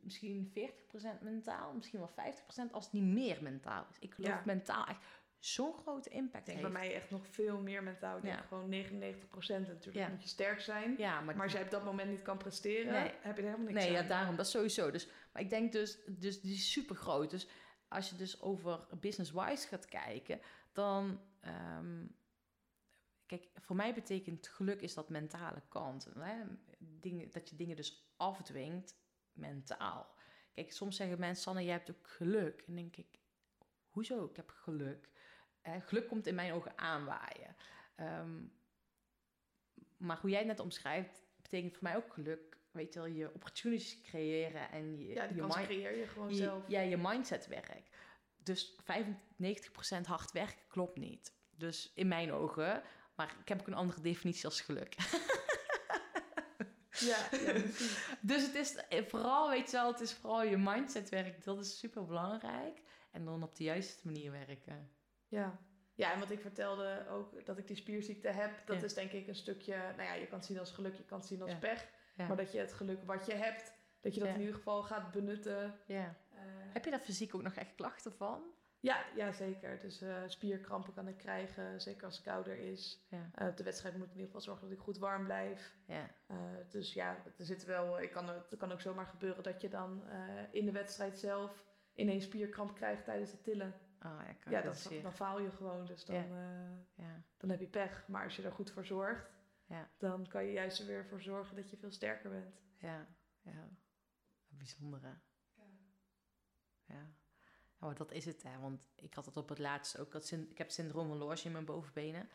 misschien 0.01 0.51
40% 0.51 1.21
mentaal, 1.21 1.73
misschien 1.73 1.99
wel 1.99 2.09
50% 2.09 2.71
als 2.73 2.83
het 2.83 2.93
niet 2.93 3.13
meer 3.13 3.43
mentaal 3.43 3.87
is. 3.89 3.99
Ik 3.99 4.13
geloof 4.13 4.45
mentaal 4.45 4.85
echt 4.85 5.05
zo'n 5.45 5.73
grote 5.73 6.09
impact 6.09 6.47
ik 6.47 6.53
denk 6.53 6.61
bij 6.61 6.81
mij 6.81 6.93
echt 6.93 7.09
nog 7.09 7.27
veel 7.27 7.61
meer 7.61 7.83
mentaal. 7.83 8.17
Ik 8.17 8.23
ja. 8.23 8.35
denk 8.35 8.47
gewoon 8.47 8.69
99 8.69 9.29
procent. 9.29 9.67
Natuurlijk 9.67 10.09
moet 10.09 10.23
je 10.23 10.27
sterk 10.27 10.59
zijn. 10.61 10.95
Ja, 10.97 11.21
maar, 11.21 11.35
maar 11.35 11.43
als 11.43 11.53
jij 11.53 11.63
op 11.63 11.69
dat 11.69 11.83
moment 11.83 12.09
niet 12.09 12.21
kan 12.21 12.37
presteren, 12.37 13.01
heb 13.01 13.35
je 13.35 13.41
er 13.41 13.49
helemaal 13.49 13.57
niks 13.65 13.73
nee, 13.73 13.87
aan. 13.87 14.03
Ja, 14.03 14.07
daarom. 14.07 14.35
Dat 14.35 14.45
is 14.45 14.51
sowieso. 14.51 14.91
Dus, 14.91 15.07
maar 15.33 15.41
ik 15.41 15.49
denk 15.49 15.71
dus, 15.71 15.99
dus 16.07 16.41
die 16.41 16.53
is 16.53 16.71
super 16.71 16.95
groot. 16.95 17.29
Dus 17.29 17.47
als 17.87 18.09
je 18.09 18.15
dus 18.15 18.41
over 18.41 18.87
business-wise 18.99 19.67
gaat 19.67 19.85
kijken, 19.85 20.39
dan... 20.71 21.21
Um, 21.77 22.15
kijk, 23.25 23.49
voor 23.55 23.75
mij 23.75 23.93
betekent 23.93 24.47
geluk 24.47 24.81
is 24.81 24.93
dat 24.93 25.09
mentale 25.09 25.61
kant. 25.69 26.09
Hè? 26.19 26.35
Dingen, 26.79 27.31
dat 27.31 27.49
je 27.49 27.55
dingen 27.55 27.75
dus 27.75 28.13
afdwingt 28.17 28.95
mentaal. 29.33 30.15
Kijk, 30.53 30.71
soms 30.71 30.95
zeggen 30.95 31.19
mensen, 31.19 31.43
Sanne, 31.43 31.63
jij 31.63 31.73
hebt 31.73 31.91
ook 31.91 32.07
geluk. 32.07 32.63
En 32.67 32.75
denk 32.75 32.95
ik, 32.95 33.19
hoezo? 33.89 34.25
Ik 34.25 34.35
heb 34.35 34.49
geluk. 34.49 35.11
Eh, 35.63 35.73
geluk 35.85 36.07
komt 36.07 36.27
in 36.27 36.35
mijn 36.35 36.53
ogen 36.53 36.77
aanwaaien. 36.77 37.55
Um, 37.95 38.51
maar 39.97 40.17
hoe 40.21 40.29
jij 40.29 40.39
het 40.39 40.47
net 40.47 40.59
omschrijft, 40.59 41.23
betekent 41.41 41.73
voor 41.73 41.83
mij 41.83 41.95
ook 41.95 42.13
geluk. 42.13 42.57
Weet 42.71 42.93
je 42.93 42.99
wel, 42.99 43.09
je 43.09 43.33
opportunities 43.33 44.01
creëren 44.01 44.71
en 44.71 44.97
je... 44.97 45.13
Ja, 45.13 45.27
die 45.27 45.35
je 45.35 45.41
mind, 45.41 45.65
creëer 45.65 45.97
je 45.97 46.07
gewoon 46.07 46.33
zelf. 46.33 46.63
Ja, 46.67 46.79
je 46.79 46.97
mindsetwerk. 46.97 47.89
Dus 48.37 48.75
95% 48.81 50.05
hard 50.05 50.31
werken 50.31 50.67
klopt 50.67 50.97
niet. 50.97 51.33
Dus 51.49 51.91
in 51.95 52.07
mijn 52.07 52.31
ogen, 52.31 52.83
maar 53.15 53.35
ik 53.41 53.47
heb 53.47 53.59
ook 53.59 53.67
een 53.67 53.73
andere 53.73 54.01
definitie 54.01 54.45
als 54.45 54.61
geluk. 54.61 54.95
Ja, 56.99 57.27
ja 57.31 57.53
dus 58.21 58.45
het 58.45 58.55
is 58.55 58.75
vooral, 59.07 59.49
weet 59.49 59.71
je 59.71 59.77
wel, 59.77 59.91
het 59.91 59.99
is 59.99 60.13
vooral 60.13 60.43
je 60.43 60.57
mindsetwerk. 60.57 61.43
Dat 61.43 61.59
is 61.59 61.79
super 61.79 62.05
belangrijk. 62.05 62.81
En 63.11 63.25
dan 63.25 63.43
op 63.43 63.55
de 63.55 63.63
juiste 63.63 64.01
manier 64.03 64.31
werken. 64.31 64.91
Ja. 65.33 65.59
Ja, 65.95 66.13
en 66.13 66.19
wat 66.19 66.31
ik 66.31 66.41
vertelde 66.41 67.05
ook, 67.09 67.45
dat 67.45 67.57
ik 67.57 67.67
die 67.67 67.75
spierziekte 67.75 68.27
heb, 68.27 68.51
dat 68.65 68.83
is 68.83 68.93
denk 68.93 69.11
ik 69.11 69.27
een 69.27 69.35
stukje, 69.35 69.75
nou 69.75 70.03
ja, 70.03 70.13
je 70.13 70.27
kan 70.27 70.37
het 70.37 70.47
zien 70.47 70.59
als 70.59 70.71
geluk, 70.71 70.95
je 70.95 71.05
kan 71.05 71.17
het 71.17 71.27
zien 71.27 71.41
als 71.41 71.59
pech. 71.59 71.87
Maar 72.15 72.35
dat 72.35 72.51
je 72.51 72.59
het 72.59 72.73
geluk 72.73 73.03
wat 73.03 73.25
je 73.25 73.33
hebt, 73.33 73.73
dat 74.01 74.13
je 74.13 74.19
dat 74.19 74.29
in 74.29 74.39
ieder 74.39 74.55
geval 74.55 74.83
gaat 74.83 75.11
benutten. 75.11 75.79
Ja. 75.85 76.15
Uh, 76.33 76.39
heb 76.73 76.85
je 76.85 76.91
daar 76.91 76.99
fysiek 76.99 77.35
ook 77.35 77.41
nog 77.41 77.53
echt 77.53 77.75
klachten 77.75 78.13
van? 78.13 78.43
Ja, 78.79 79.05
ja 79.15 79.31
zeker. 79.31 79.79
Dus 79.79 80.01
uh, 80.01 80.15
spierkrampen 80.27 80.93
kan 80.93 81.07
ik 81.07 81.17
krijgen, 81.17 81.81
zeker 81.81 82.05
als 82.05 82.15
het 82.15 82.25
kouder 82.25 82.57
is. 82.57 83.05
Ja. 83.09 83.29
Uh, 83.41 83.47
op 83.47 83.57
de 83.57 83.63
wedstrijd 83.63 83.97
moet 83.97 84.05
ik 84.05 84.11
in 84.11 84.19
ieder 84.19 84.33
geval 84.33 84.45
zorgen 84.45 84.67
dat 84.67 84.77
ik 84.77 84.83
goed 84.83 84.97
warm 84.97 85.23
blijf. 85.23 85.75
Ja. 85.87 86.09
dus 86.69 86.93
ja, 86.93 87.17
er 87.37 87.45
zit 87.45 87.65
wel, 87.65 88.01
ik 88.01 88.11
kan, 88.11 88.29
het 88.29 88.57
kan 88.57 88.71
ook 88.71 88.81
zomaar 88.81 89.07
gebeuren 89.07 89.43
dat 89.43 89.61
je 89.61 89.69
dan 89.69 90.03
in 90.51 90.65
de 90.65 90.71
wedstrijd 90.71 91.19
zelf 91.19 91.63
ineens 91.95 92.23
spierkramp 92.23 92.75
krijgt 92.75 93.05
tijdens 93.05 93.31
het 93.31 93.43
tillen. 93.43 93.73
Oh, 94.05 94.21
ja, 94.25 94.51
ja 94.51 94.61
dat, 94.61 94.89
dan 95.01 95.13
faal 95.13 95.39
je 95.39 95.51
gewoon. 95.51 95.85
Dus 95.85 96.05
dan. 96.05 96.15
Uh, 96.15 96.77
ja. 96.95 97.23
dan 97.37 97.49
heb 97.49 97.59
je 97.59 97.67
pech. 97.67 98.07
Maar 98.07 98.23
als 98.23 98.35
je 98.35 98.43
er 98.43 98.51
goed 98.51 98.71
voor 98.71 98.85
zorgt, 98.85 99.29
ja. 99.65 99.89
dan 99.97 100.27
kan 100.27 100.45
je 100.45 100.51
juist 100.51 100.79
er 100.79 100.85
weer 100.85 101.05
voor 101.05 101.21
zorgen 101.21 101.55
dat 101.55 101.69
je 101.69 101.77
veel 101.77 101.91
sterker 101.91 102.29
bent. 102.29 102.55
Ja, 102.77 103.07
ja. 103.41 103.69
Bijzondere. 104.47 105.19
Ja. 105.55 105.63
ja. 106.85 107.13
maar 107.77 107.95
dat 107.95 108.11
is 108.11 108.25
het, 108.25 108.43
hè. 108.43 108.59
Want 108.59 108.81
ik 108.95 109.13
had 109.13 109.25
het 109.25 109.37
op 109.37 109.49
het 109.49 109.59
laatst 109.59 109.99
ook. 109.99 110.11
Dat 110.11 110.31
ik 110.31 110.57
heb 110.57 110.67
het 110.67 110.73
syndroom 110.73 111.07
van 111.07 111.17
Loge 111.17 111.45
in 111.45 111.51
mijn 111.51 111.65
bovenbenen. 111.65 112.29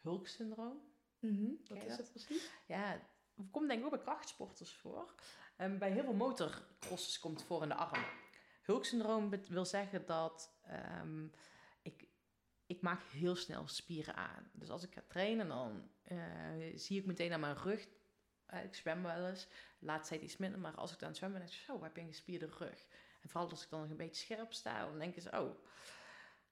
Hulksyndroom. 0.00 0.80
Mm 1.18 1.36
-hmm. 1.36 1.60
Wat 1.68 1.84
is 1.84 1.96
dat 1.96 2.10
precies? 2.10 2.50
Ja, 2.66 2.90
het 3.34 3.50
komt 3.50 3.68
denk 3.68 3.80
ik 3.80 3.84
ook 3.84 3.90
bij 3.90 4.02
krachtsporters 4.02 4.74
voor. 4.74 5.14
Um, 5.58 5.78
bij 5.78 5.90
heel 5.90 6.04
veel 6.04 6.14
motorcrossers 6.14 7.18
komt 7.18 7.38
het 7.38 7.46
voor 7.46 7.62
in 7.62 7.68
de 7.68 7.74
armen. 7.74 8.08
Hulksyndroom 8.62 9.30
wil 9.48 9.64
zeggen 9.64 10.06
dat 10.06 10.55
um, 11.00 11.32
ik, 11.82 12.08
ik 12.66 12.80
maak 12.80 13.02
heel 13.02 13.36
snel 13.36 13.68
spieren 13.68 14.14
aan. 14.14 14.50
Dus 14.52 14.70
als 14.70 14.82
ik 14.82 14.94
ga 14.94 15.02
trainen, 15.06 15.48
dan 15.48 15.90
uh, 16.08 16.78
zie 16.78 17.00
ik 17.00 17.06
meteen 17.06 17.32
aan 17.32 17.40
mijn 17.40 17.56
rug. 17.56 17.88
Uh, 18.54 18.64
ik 18.64 18.74
zwem 18.74 19.02
wel 19.02 19.26
eens, 19.26 19.48
laatst 19.78 20.08
tijd 20.08 20.22
iets 20.22 20.36
minder, 20.36 20.60
maar 20.60 20.74
als 20.74 20.92
ik 20.92 20.98
dan 20.98 21.14
zwem 21.14 21.32
ben, 21.32 21.42
ik 21.42 21.52
zo, 21.52 21.82
heb 21.82 21.96
je 21.96 22.02
een 22.02 22.08
gespierde 22.08 22.46
rug. 22.46 22.86
En 23.20 23.28
vooral 23.28 23.50
als 23.50 23.64
ik 23.64 23.70
dan 23.70 23.80
nog 23.80 23.90
een 23.90 23.96
beetje 23.96 24.24
scherp 24.24 24.52
sta, 24.52 24.84
dan 24.84 24.98
denk 24.98 25.16
ik 25.16 25.34
oh, 25.34 25.64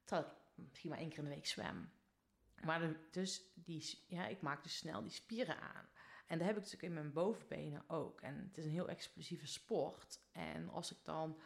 terwijl 0.05 0.29
ik 0.29 0.65
misschien 0.69 0.91
maar 0.91 0.99
één 0.99 1.09
keer 1.09 1.19
in 1.19 1.25
de 1.25 1.31
week 1.31 1.47
zwem. 1.47 1.93
Maar 2.63 2.97
dus 3.11 3.43
die, 3.55 4.05
ja, 4.07 4.27
ik 4.27 4.41
maak 4.41 4.63
dus 4.63 4.77
snel 4.77 5.03
die 5.03 5.11
spieren 5.11 5.61
aan. 5.61 5.89
En 6.27 6.39
dat 6.39 6.47
heb 6.47 6.57
ik 6.57 6.63
natuurlijk 6.63 6.83
in 6.83 6.95
mijn 6.95 7.13
bovenbenen 7.13 7.85
ook. 7.87 8.21
En 8.21 8.45
het 8.49 8.59
is 8.59 8.65
een 8.65 8.71
heel 8.71 8.89
explosieve 8.89 9.47
sport. 9.47 10.21
En 10.33 10.69
als 10.69 10.93
ik 10.93 10.99
dan 11.03 11.41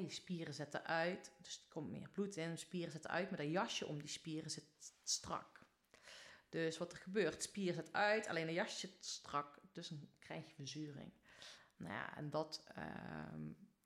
je 0.00 0.10
spieren 0.10 0.54
zetten 0.54 0.84
uit, 0.84 1.32
dus 1.40 1.56
er 1.56 1.68
komt 1.68 1.90
meer 1.90 2.08
bloed 2.08 2.36
in. 2.36 2.58
Spieren 2.58 2.92
zetten 2.92 3.10
uit, 3.10 3.30
maar 3.30 3.38
dat 3.38 3.50
jasje 3.50 3.86
om 3.86 3.98
die 3.98 4.08
spieren 4.08 4.50
zit 4.50 4.94
strak. 5.02 5.60
Dus 6.50 6.78
wat 6.78 6.92
er 6.92 6.98
gebeurt, 6.98 7.42
spier 7.42 7.74
zet 7.74 7.92
uit, 7.92 8.26
alleen 8.26 8.48
een 8.48 8.54
jasje 8.54 8.78
zit 8.78 9.04
strak, 9.04 9.58
dus 9.72 9.88
dan 9.88 10.08
krijg 10.18 10.46
je 10.46 10.54
verzuring. 10.54 11.12
Nou 11.76 11.92
ja, 11.92 12.16
en 12.16 12.30
dat, 12.30 12.64
uh, 12.78 12.84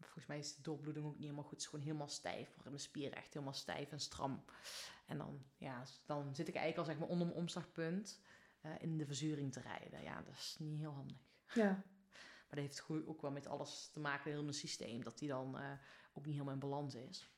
volgens 0.00 0.26
mij 0.26 0.38
is 0.38 0.54
de 0.54 0.62
doorbloeding 0.62 1.06
ook 1.06 1.12
niet 1.12 1.22
helemaal 1.22 1.42
goed. 1.42 1.52
Het 1.52 1.60
is 1.60 1.66
gewoon 1.66 1.84
helemaal 1.84 2.08
stijf, 2.08 2.46
worden 2.46 2.72
mijn 2.72 2.84
spieren 2.84 3.18
echt 3.18 3.32
helemaal 3.32 3.54
stijf 3.54 3.92
en 3.92 4.00
stram. 4.00 4.44
En 5.06 5.18
dan, 5.18 5.44
ja, 5.56 5.84
dan 6.06 6.34
zit 6.34 6.48
ik 6.48 6.54
eigenlijk 6.54 6.78
al 6.78 6.92
zeg 6.92 6.98
maar 7.02 7.12
onder 7.12 7.26
mijn 7.26 7.38
omslagpunt 7.38 8.20
uh, 8.62 8.72
in 8.78 8.98
de 8.98 9.06
verzuring 9.06 9.52
te 9.52 9.60
rijden. 9.60 10.02
Ja, 10.02 10.22
dat 10.22 10.34
is 10.34 10.56
niet 10.58 10.78
heel 10.78 10.92
handig. 10.92 11.18
Ja. 11.54 11.82
Maar 12.54 12.62
dat 12.62 12.76
heeft 12.76 13.06
ook 13.06 13.22
wel 13.22 13.30
met 13.30 13.46
alles 13.46 13.88
te 13.92 14.00
maken, 14.00 14.30
heel 14.30 14.42
mijn 14.42 14.54
systeem, 14.54 15.02
dat 15.02 15.18
die 15.18 15.28
dan 15.28 15.58
uh, 15.58 15.70
ook 16.12 16.24
niet 16.24 16.34
helemaal 16.34 16.54
in 16.54 16.60
balans 16.60 16.94
is. 16.94 17.28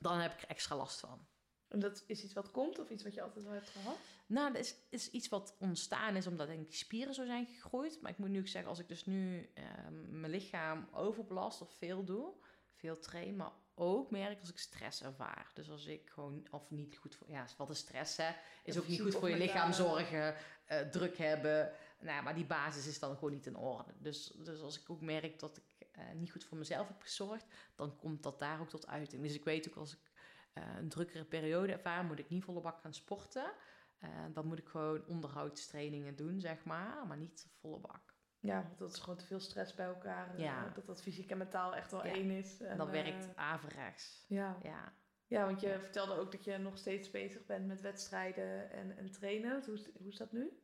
Dan 0.00 0.18
heb 0.18 0.32
ik 0.32 0.42
er 0.42 0.48
extra 0.48 0.76
last 0.76 1.00
van. 1.00 1.26
En 1.68 1.78
dat 1.78 2.04
is 2.06 2.24
iets 2.24 2.32
wat 2.32 2.50
komt 2.50 2.78
of 2.78 2.90
iets 2.90 3.02
wat 3.02 3.14
je 3.14 3.22
altijd 3.22 3.44
wel 3.44 3.52
hebt 3.52 3.68
gehad? 3.68 3.96
Nou, 4.26 4.52
dat 4.52 4.62
is, 4.62 4.74
is 4.88 5.10
iets 5.10 5.28
wat 5.28 5.56
ontstaan 5.58 6.16
is 6.16 6.26
omdat 6.26 6.46
denk 6.46 6.60
ik 6.60 6.68
die 6.68 6.76
spieren 6.76 7.14
zo 7.14 7.24
zijn 7.24 7.46
gegroeid. 7.46 8.00
Maar 8.00 8.10
ik 8.10 8.18
moet 8.18 8.28
nu 8.28 8.38
ook 8.38 8.48
zeggen, 8.48 8.70
als 8.70 8.78
ik 8.78 8.88
dus 8.88 9.04
nu 9.04 9.50
uh, 9.54 9.64
mijn 10.08 10.32
lichaam 10.32 10.88
overbelast 10.92 11.60
of 11.60 11.72
veel 11.78 12.04
doe, 12.04 12.32
veel 12.72 12.98
train, 12.98 13.36
maar 13.36 13.52
ook 13.74 14.10
merk 14.10 14.40
als 14.40 14.50
ik 14.50 14.58
stress 14.58 15.02
ervaar. 15.02 15.50
Dus 15.54 15.70
als 15.70 15.86
ik 15.86 16.10
gewoon, 16.10 16.46
of 16.50 16.70
niet 16.70 16.96
goed 16.96 17.14
voor, 17.14 17.30
ja, 17.30 17.46
wat 17.56 17.70
is 17.70 17.78
stress 17.78 18.16
hè, 18.16 18.30
is 18.64 18.78
ook 18.78 18.88
niet 18.88 19.00
goed 19.00 19.14
voor 19.14 19.30
je 19.30 19.36
lichaam 19.36 19.72
zorgen, 19.72 20.34
uh, 20.70 20.78
druk 20.80 21.16
hebben. 21.16 21.72
Nou, 21.98 22.22
maar 22.22 22.34
die 22.34 22.46
basis 22.46 22.86
is 22.86 22.98
dan 22.98 23.14
gewoon 23.14 23.32
niet 23.32 23.46
in 23.46 23.56
orde. 23.56 23.94
Dus, 23.98 24.26
dus 24.26 24.60
als 24.60 24.80
ik 24.80 24.90
ook 24.90 25.00
merk 25.00 25.38
dat 25.38 25.56
ik 25.56 25.88
uh, 25.98 26.12
niet 26.14 26.32
goed 26.32 26.44
voor 26.44 26.58
mezelf 26.58 26.88
heb 26.88 27.02
gezorgd, 27.02 27.46
dan 27.74 27.96
komt 27.96 28.22
dat 28.22 28.38
daar 28.38 28.60
ook 28.60 28.68
tot 28.68 28.86
uiting. 28.86 29.22
Dus 29.22 29.34
ik 29.34 29.44
weet 29.44 29.68
ook 29.68 29.76
als 29.76 29.92
ik 29.92 30.12
uh, 30.54 30.64
een 30.76 30.88
drukkere 30.88 31.24
periode 31.24 31.72
ervaar, 31.72 32.04
moet 32.04 32.18
ik 32.18 32.28
niet 32.28 32.44
volle 32.44 32.60
bak 32.60 32.80
gaan 32.80 32.94
sporten. 32.94 33.52
Uh, 34.00 34.10
dan 34.32 34.46
moet 34.46 34.58
ik 34.58 34.68
gewoon 34.68 35.06
onderhoudstrainingen 35.06 36.16
doen, 36.16 36.40
zeg 36.40 36.64
maar, 36.64 37.06
maar 37.06 37.16
niet 37.16 37.48
volle 37.60 37.78
bak. 37.78 38.14
Ja, 38.40 38.72
dat 38.76 38.92
is 38.92 38.98
gewoon 38.98 39.18
te 39.18 39.26
veel 39.26 39.40
stress 39.40 39.74
bij 39.74 39.86
elkaar. 39.86 40.40
Ja. 40.40 40.68
Dat 40.68 40.86
dat 40.86 41.02
fysiek 41.02 41.30
en 41.30 41.38
mentaal 41.38 41.74
echt 41.74 41.90
wel 41.90 42.02
één 42.02 42.30
is. 42.30 42.60
En 42.60 42.76
dan 42.76 42.90
werkt 42.90 43.36
averechts. 43.36 44.24
Ja. 44.28 44.58
ja. 44.62 44.94
Ja, 45.28 45.44
want 45.44 45.60
je 45.60 45.78
vertelde 45.80 46.14
ook 46.14 46.32
dat 46.32 46.44
je 46.44 46.58
nog 46.58 46.78
steeds 46.78 47.10
bezig 47.10 47.46
bent 47.46 47.66
met 47.66 47.80
wedstrijden 47.80 48.70
en, 48.70 48.96
en 48.96 49.10
trainen. 49.10 49.64
Hoe, 49.64 49.78
hoe 49.98 50.08
is 50.08 50.16
dat 50.16 50.32
nu? 50.32 50.60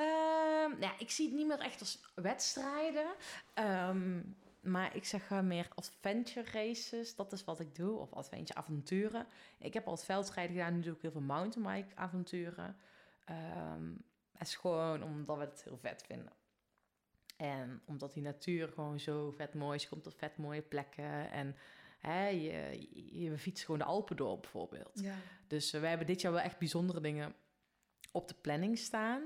Um, 0.00 0.70
nou 0.70 0.80
ja, 0.80 0.98
ik 0.98 1.10
zie 1.10 1.26
het 1.26 1.36
niet 1.36 1.46
meer 1.46 1.60
echt 1.60 1.80
als 1.80 2.00
wedstrijden. 2.14 3.06
Um, 3.54 4.36
maar 4.60 4.96
ik 4.96 5.04
zeg 5.04 5.30
uh, 5.30 5.40
meer 5.40 5.68
adventure 5.74 6.50
races. 6.50 7.14
Dat 7.14 7.32
is 7.32 7.44
wat 7.44 7.60
ik 7.60 7.74
doe. 7.74 7.98
Of 7.98 8.12
adventure 8.12 8.58
avonturen. 8.58 9.26
Ik 9.58 9.74
heb 9.74 9.86
al 9.86 9.92
het 9.92 10.04
veldrijden 10.04 10.56
gedaan. 10.56 10.74
Nu 10.74 10.80
doe 10.80 10.94
ik 10.94 11.02
heel 11.02 11.10
veel 11.10 11.20
mountainbike 11.20 11.96
avonturen. 11.96 12.76
Um, 13.76 14.04
het 14.32 14.48
is 14.48 14.56
gewoon 14.56 15.02
omdat 15.02 15.36
we 15.36 15.44
het 15.44 15.62
heel 15.64 15.78
vet 15.78 16.02
vinden. 16.06 16.32
En 17.36 17.82
omdat 17.84 18.12
die 18.12 18.22
natuur 18.22 18.68
gewoon 18.68 19.00
zo 19.00 19.30
vet 19.30 19.54
mooi 19.54 19.76
is. 19.76 19.82
Je 19.82 19.88
komt 19.88 20.06
op 20.06 20.18
vet 20.18 20.36
mooie 20.36 20.62
plekken. 20.62 21.30
En 21.30 21.56
hè, 21.98 22.26
je, 22.26 22.88
je, 23.20 23.38
fietst 23.38 23.64
gewoon 23.64 23.80
de 23.80 23.86
Alpen 23.86 24.16
door 24.16 24.40
bijvoorbeeld. 24.40 25.00
Ja. 25.00 25.14
Dus 25.46 25.74
uh, 25.74 25.80
we 25.80 25.86
hebben 25.86 26.06
dit 26.06 26.20
jaar 26.20 26.32
wel 26.32 26.40
echt 26.40 26.58
bijzondere 26.58 27.00
dingen 27.00 27.34
op 28.12 28.28
de 28.28 28.34
planning 28.34 28.78
staan. 28.78 29.22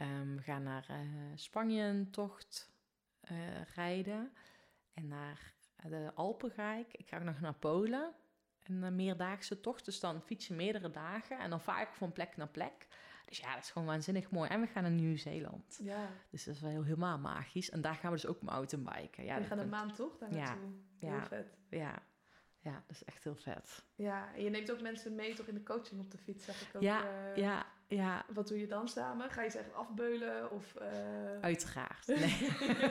Um, 0.00 0.36
we 0.36 0.42
gaan 0.42 0.62
naar 0.62 0.86
uh, 0.90 0.96
Spanje 1.34 1.82
een 1.82 2.10
tocht 2.10 2.70
uh, 3.30 3.38
rijden. 3.74 4.32
En 4.94 5.08
naar 5.08 5.54
de 5.82 6.10
Alpen 6.14 6.50
ga 6.50 6.74
ik. 6.74 6.86
Ik 6.92 7.08
ga 7.08 7.16
ook 7.16 7.22
nog 7.22 7.40
naar 7.40 7.54
Polen. 7.54 8.14
Een 8.64 8.96
meerdaagse 8.96 9.60
tocht. 9.60 9.84
Dus 9.84 10.00
dan 10.00 10.22
fiets 10.22 10.46
je 10.46 10.54
meerdere 10.54 10.90
dagen. 10.90 11.38
En 11.38 11.50
dan 11.50 11.60
vaar 11.60 11.82
ik 11.82 11.92
van 11.92 12.12
plek 12.12 12.36
naar 12.36 12.48
plek. 12.48 12.86
Dus 13.24 13.38
ja, 13.38 13.54
dat 13.54 13.62
is 13.62 13.70
gewoon 13.70 13.88
waanzinnig 13.88 14.30
mooi. 14.30 14.50
En 14.50 14.60
we 14.60 14.66
gaan 14.66 14.82
naar 14.82 14.92
Nieuw-Zeeland. 14.92 15.78
Ja. 15.82 16.10
Dus 16.30 16.44
dat 16.44 16.54
is 16.54 16.60
wel 16.60 16.70
heel, 16.70 16.84
helemaal 16.84 17.18
magisch. 17.18 17.70
En 17.70 17.80
daar 17.80 17.94
gaan 17.94 18.10
we 18.10 18.16
dus 18.16 18.26
ook 18.26 18.42
mountainbiken. 18.42 19.24
Ja, 19.24 19.38
we 19.38 19.44
gaan 19.44 19.58
een 19.58 19.68
maand 19.68 19.94
toch 19.94 20.18
daar 20.18 20.30
naartoe? 20.30 20.68
Ja. 20.98 21.06
Heel 21.06 21.16
ja. 21.16 21.26
vet. 21.26 21.58
Ja. 21.68 22.02
Ja, 22.60 22.72
dat 22.86 22.96
is 22.96 23.04
echt 23.04 23.24
heel 23.24 23.36
vet. 23.36 23.84
Ja, 23.94 24.34
en 24.34 24.42
je 24.42 24.50
neemt 24.50 24.70
ook 24.70 24.80
mensen 24.80 25.14
mee 25.14 25.34
toch 25.34 25.46
in 25.46 25.54
de 25.54 25.62
coaching 25.62 26.00
op 26.00 26.10
de 26.10 26.18
fiets, 26.18 26.44
zeg 26.44 26.68
ik 26.68 26.76
ook. 26.76 26.82
Ja, 26.82 27.04
eh, 27.04 27.36
ja, 27.36 27.66
ja. 27.88 28.24
Wat 28.34 28.48
doe 28.48 28.58
je 28.60 28.66
dan 28.66 28.88
samen? 28.88 29.30
Ga 29.30 29.42
je 29.42 29.50
ze 29.50 29.58
echt 29.58 29.74
afbeulen? 29.74 30.50
Of, 30.50 30.74
eh, 30.74 31.40
Uiteraard. 31.40 32.06
Nee. 32.06 32.48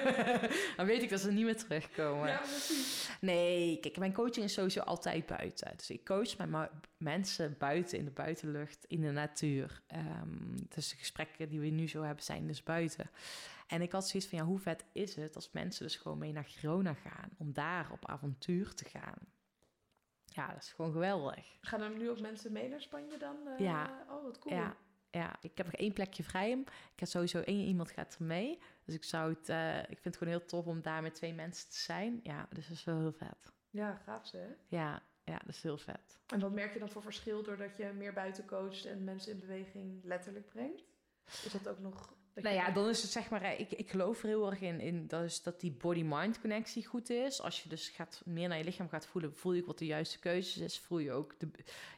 dan 0.77 0.85
weet 0.85 1.01
ik 1.01 1.09
dat 1.09 1.19
ze 1.19 1.31
niet 1.31 1.45
meer 1.45 1.57
terugkomen. 1.57 2.27
Ja, 2.27 2.37
precies. 2.37 3.09
Nee, 3.21 3.79
kijk, 3.79 3.97
mijn 3.97 4.13
coaching 4.13 4.45
is 4.45 4.53
sowieso 4.53 4.79
altijd 4.79 5.25
buiten. 5.25 5.71
Dus 5.77 5.89
ik 5.89 6.05
coach 6.05 6.37
ma- 6.37 6.71
mensen 6.97 7.55
buiten, 7.57 7.97
in 7.97 8.05
de 8.05 8.11
buitenlucht, 8.11 8.85
in 8.87 9.01
de 9.01 9.11
natuur. 9.11 9.81
Ehm, 9.87 10.55
dus 10.69 10.89
de 10.89 10.95
gesprekken 10.95 11.49
die 11.49 11.59
we 11.59 11.67
nu 11.67 11.87
zo 11.87 12.01
hebben, 12.03 12.23
zijn 12.23 12.47
dus 12.47 12.63
buiten. 12.63 13.09
En 13.67 13.81
ik 13.81 13.91
had 13.91 14.07
zoiets 14.07 14.29
van, 14.29 14.37
ja, 14.39 14.45
hoe 14.45 14.59
vet 14.59 14.83
is 14.91 15.15
het 15.15 15.35
als 15.35 15.51
mensen 15.51 15.85
dus 15.85 15.95
gewoon 15.95 16.17
mee 16.17 16.31
naar 16.31 16.45
Girona 16.45 16.93
gaan, 16.93 17.29
om 17.37 17.53
daar 17.53 17.91
op 17.91 18.05
avontuur 18.09 18.73
te 18.73 18.85
gaan? 18.85 19.17
Ja, 20.25 20.47
dat 20.53 20.61
is 20.63 20.71
gewoon 20.73 20.91
geweldig. 20.91 21.45
Gaan 21.61 21.81
er 21.81 21.89
nu 21.97 22.09
ook 22.09 22.19
mensen 22.19 22.51
mee 22.51 22.69
naar 22.69 22.81
Spanje 22.81 23.17
dan? 23.17 23.35
Eh, 23.47 23.59
Ja. 23.59 24.05
Oh, 24.09 24.23
wat 24.23 24.39
cool. 24.39 24.55
Ja, 24.55 24.75
ja, 25.11 25.35
ik 25.41 25.57
heb 25.57 25.65
nog 25.65 25.75
één 25.75 25.93
plekje 25.93 26.23
vrij. 26.23 26.51
Ik 26.93 26.99
heb 26.99 27.09
sowieso 27.09 27.39
één 27.39 27.65
iemand 27.65 27.91
gaat 27.91 28.15
er 28.19 28.25
mee. 28.25 28.59
Dus 28.85 28.95
ik 28.95 29.03
zou 29.03 29.33
het, 29.33 29.49
eh, 29.49 29.79
ik 29.79 29.85
vind 29.85 30.03
het 30.03 30.17
gewoon 30.17 30.33
heel 30.33 30.45
tof 30.45 30.65
om 30.65 30.81
daar 30.81 31.01
met 31.01 31.15
twee 31.15 31.33
mensen 31.33 31.69
te 31.69 31.77
zijn. 31.77 32.19
Ja, 32.23 32.47
dus 32.49 32.67
dat 32.67 32.77
is 32.77 32.83
wel 32.83 32.99
heel 32.99 33.13
vet. 33.13 33.51
Ja, 33.69 34.01
gaaf 34.05 34.27
ze, 34.27 34.37
hè? 34.37 34.77
Ja, 34.77 35.03
ja, 35.23 35.37
dat 35.37 35.55
is 35.55 35.61
heel 35.61 35.77
vet. 35.77 36.19
En 36.27 36.39
wat 36.39 36.51
merk 36.51 36.73
je 36.73 36.79
dan 36.79 36.89
voor 36.89 37.01
verschil 37.01 37.43
doordat 37.43 37.77
je 37.77 37.91
meer 37.97 38.13
buiten 38.13 38.45
coacht 38.45 38.85
en 38.85 39.03
mensen 39.03 39.31
in 39.31 39.39
beweging 39.39 40.03
letterlijk 40.03 40.49
brengt? 40.49 40.83
Is 41.25 41.51
dat 41.51 41.67
ook 41.67 41.79
nog... 41.79 42.15
Dat 42.33 42.43
Nou 42.43 42.55
ja, 42.55 42.71
dan 42.71 42.89
is 42.89 43.01
het 43.01 43.11
zeg 43.11 43.29
maar, 43.29 43.41
eh, 43.41 43.59
ik, 43.59 43.71
ik 43.71 43.89
geloof 43.89 44.21
er 44.21 44.27
heel 44.27 44.49
erg 44.49 44.61
in, 44.61 44.79
in 44.79 45.07
dat, 45.07 45.23
is 45.23 45.43
dat 45.43 45.59
die 45.59 45.71
body-mind 45.71 46.41
connectie 46.41 46.85
goed 46.85 47.09
is. 47.09 47.41
Als 47.41 47.63
je 47.63 47.69
dus 47.69 47.89
gaat, 47.89 48.21
meer 48.25 48.47
naar 48.47 48.57
je 48.57 48.63
lichaam 48.63 48.89
gaat 48.89 49.05
voelen, 49.05 49.35
voel 49.35 49.53
je 49.53 49.61
ook 49.61 49.67
wat 49.67 49.77
de 49.77 49.85
juiste 49.85 50.19
keuzes 50.19 50.57
is. 50.57 50.79
Voel 50.79 50.99
je 50.99 51.11
ook 51.11 51.39
de, 51.39 51.49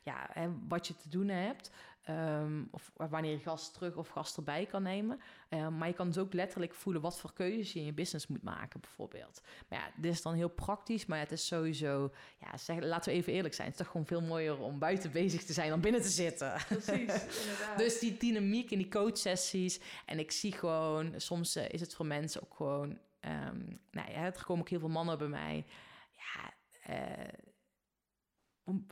ja, 0.03 0.29
hè, 0.31 0.49
wat 0.67 0.87
je 0.87 0.95
te 0.95 1.09
doen 1.09 1.27
hebt. 1.27 1.71
Ehm, 2.09 2.63
of 2.71 2.91
wanneer 2.95 3.31
je 3.31 3.39
gast 3.39 3.73
terug 3.73 3.95
of 3.95 4.07
gast 4.07 4.37
erbij 4.37 4.65
kan 4.65 4.83
nemen. 4.83 5.19
Ehm, 5.49 5.77
maar 5.77 5.87
je 5.87 5.93
kan 5.93 6.07
dus 6.07 6.17
ook 6.17 6.33
letterlijk 6.33 6.73
voelen 6.73 7.01
wat 7.01 7.19
voor 7.19 7.33
keuzes 7.33 7.73
je 7.73 7.79
in 7.79 7.85
je 7.85 7.93
business 7.93 8.27
moet 8.27 8.43
maken, 8.43 8.79
bijvoorbeeld. 8.79 9.41
Maar 9.67 9.79
ja, 9.79 10.01
dit 10.01 10.11
is 10.11 10.21
dan 10.21 10.33
heel 10.33 10.49
praktisch, 10.49 11.05
maar 11.05 11.19
het 11.19 11.31
is 11.31 11.47
sowieso, 11.47 12.11
ja, 12.39 12.57
zeg, 12.57 12.83
laten 12.83 13.11
we 13.11 13.17
even 13.17 13.33
eerlijk 13.33 13.53
zijn. 13.53 13.67
Het 13.67 13.79
is 13.79 13.83
toch 13.83 13.91
gewoon 13.91 14.07
veel 14.07 14.21
mooier 14.21 14.59
om 14.59 14.79
buiten 14.79 15.11
bezig 15.11 15.43
te 15.43 15.53
zijn 15.53 15.69
dan 15.69 15.81
binnen 15.81 16.01
te 16.01 16.09
zitten. 16.09 16.53
Precies, 16.67 16.91
inderdaad. 17.41 17.77
Dus 17.77 17.99
die 17.99 18.17
dynamiek 18.17 18.71
in 18.71 18.77
die 18.77 18.89
coachsessies. 18.89 19.79
En 20.05 20.19
ik 20.19 20.31
zie 20.31 20.51
gewoon, 20.51 21.13
soms 21.17 21.55
eh, 21.55 21.69
is 21.69 21.81
het 21.81 21.95
voor 21.95 22.05
mensen 22.05 22.41
ook 22.41 22.55
gewoon... 22.55 22.97
ehm 23.19 23.57
nou 23.91 24.11
ja, 24.11 24.23
er 24.23 24.45
komen 24.45 24.63
ook 24.63 24.69
heel 24.69 24.79
veel 24.79 24.89
mannen 24.89 25.17
bij 25.17 25.27
mij. 25.27 25.65
Ja, 26.11 26.53
eh, 26.93 27.48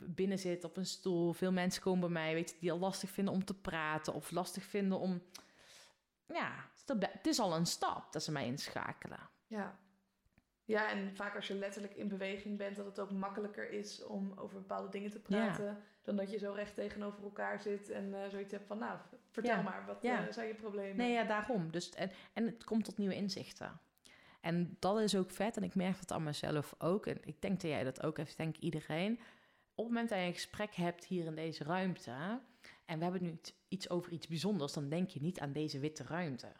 binnen 0.04 0.38
zitten 0.38 0.68
op 0.68 0.76
een 0.76 0.86
stoel. 0.86 1.32
Veel 1.32 1.52
mensen 1.52 1.82
komen 1.82 2.00
bij 2.00 2.22
mij, 2.22 2.34
weet 2.34 2.50
je, 2.50 2.56
die 2.60 2.72
al 2.72 2.78
lastig 2.78 3.10
vinden 3.10 3.34
om 3.34 3.44
te 3.44 3.54
praten. 3.54 4.14
Of 4.14 4.30
lastig 4.30 4.64
vinden 4.64 4.98
om... 4.98 5.22
Ja, 6.26 6.52
het 6.86 7.26
is 7.26 7.38
al 7.38 7.56
een 7.56 7.66
stap 7.66 8.12
dat 8.12 8.22
ze 8.22 8.32
mij 8.32 8.46
inschakelen. 8.46 9.20
Ja. 9.46 9.78
Ja, 10.64 10.90
en 10.90 11.16
vaak 11.16 11.36
als 11.36 11.46
je 11.46 11.54
letterlijk 11.54 11.94
in 11.94 12.08
beweging 12.08 12.58
bent, 12.58 12.76
dat 12.76 12.86
het 12.86 13.00
ook 13.00 13.10
makkelijker 13.10 13.70
is 13.70 14.04
om 14.04 14.32
over 14.36 14.58
bepaalde 14.58 14.88
dingen 14.88 15.10
te 15.10 15.20
praten. 15.20 15.82
Dan 16.02 16.16
dat 16.16 16.30
je 16.30 16.38
zo 16.38 16.52
recht 16.52 16.74
tegenover 16.74 17.22
elkaar 17.22 17.60
zit 17.60 17.90
en 17.90 18.14
eh, 18.24 18.30
zoiets 18.30 18.52
hebt 18.52 18.66
van, 18.66 18.78
nou, 18.78 18.98
vertel 19.30 19.56
Ja. 19.56 19.62
maar, 19.62 19.86
wat 19.86 19.98
Ja. 20.02 20.26
eh, 20.26 20.32
zijn 20.32 20.48
je 20.48 20.54
problemen? 20.54 20.96
Nee, 20.96 21.12
ja, 21.12 21.24
daarom. 21.24 21.70
Dus, 21.70 21.90
en, 21.90 22.10
en 22.32 22.46
het 22.46 22.64
komt 22.64 22.84
tot 22.84 22.98
nieuwe 22.98 23.14
inzichten. 23.14 23.80
En 24.40 24.76
dat 24.78 25.00
is 25.00 25.16
ook 25.16 25.30
vet. 25.30 25.56
En 25.56 25.62
ik 25.62 25.74
merk 25.74 25.98
dat 25.98 26.12
aan 26.12 26.22
mezelf 26.22 26.74
ook. 26.78 27.06
En 27.06 27.18
ik 27.24 27.42
denk 27.42 27.60
dat 27.60 27.70
jij 27.70 27.84
dat 27.84 28.02
ook 28.02 28.16
heeft, 28.16 28.36
denk 28.36 28.56
iedereen. 28.56 29.20
Op 29.78 29.84
het 29.84 29.92
moment 29.94 30.08
dat 30.08 30.18
je 30.18 30.24
een 30.24 30.32
gesprek 30.32 30.74
hebt 30.74 31.04
hier 31.04 31.24
in 31.24 31.34
deze 31.34 31.64
ruimte... 31.64 32.40
en 32.84 32.98
we 32.98 33.02
hebben 33.04 33.22
nu 33.22 33.38
iets- 33.68 33.90
over 33.90 34.12
iets 34.12 34.26
bijzonders... 34.26 34.72
dan 34.72 34.88
denk 34.88 35.08
je 35.08 35.20
niet 35.20 35.40
aan 35.40 35.52
deze 35.52 35.78
witte 35.78 36.04
ruimte. 36.04 36.52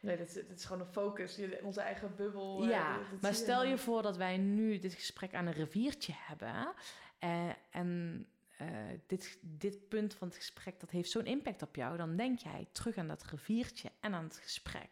Nee, 0.00 0.16
dat 0.16 0.26
is, 0.26 0.34
dat 0.34 0.56
is 0.58 0.64
gewoon 0.64 0.80
een 0.86 0.92
focus, 0.92 1.38
onze 1.62 1.80
eigen 1.80 2.14
bubbel. 2.16 2.62
eh, 2.62 2.68
ja, 2.70 2.96
dat- 2.98 3.10
dat 3.10 3.20
maar 3.20 3.34
stel 3.34 3.64
je 3.64 3.78
voor 3.78 4.02
dat 4.02 4.16
wij 4.16 4.36
nu 4.36 4.78
dit 4.78 4.94
gesprek 4.94 5.34
aan 5.34 5.46
een 5.46 5.52
riviertje 5.52 6.12
hebben... 6.16 6.72
eh, 7.18 7.48
en 7.70 8.26
eh, 8.56 8.66
dit, 9.06 9.38
dit 9.42 9.88
punt 9.88 10.14
van 10.14 10.28
het 10.28 10.36
gesprek, 10.36 10.80
dat 10.80 10.90
heeft 10.90 11.10
zo'n 11.10 11.26
impact 11.26 11.62
op 11.62 11.76
jou... 11.76 11.96
dan 11.96 12.16
denk 12.16 12.38
jij 12.38 12.68
terug 12.72 12.96
aan 12.96 13.08
dat 13.08 13.24
riviertje 13.24 13.90
en 14.00 14.14
aan 14.14 14.24
het 14.24 14.36
gesprek. 14.36 14.90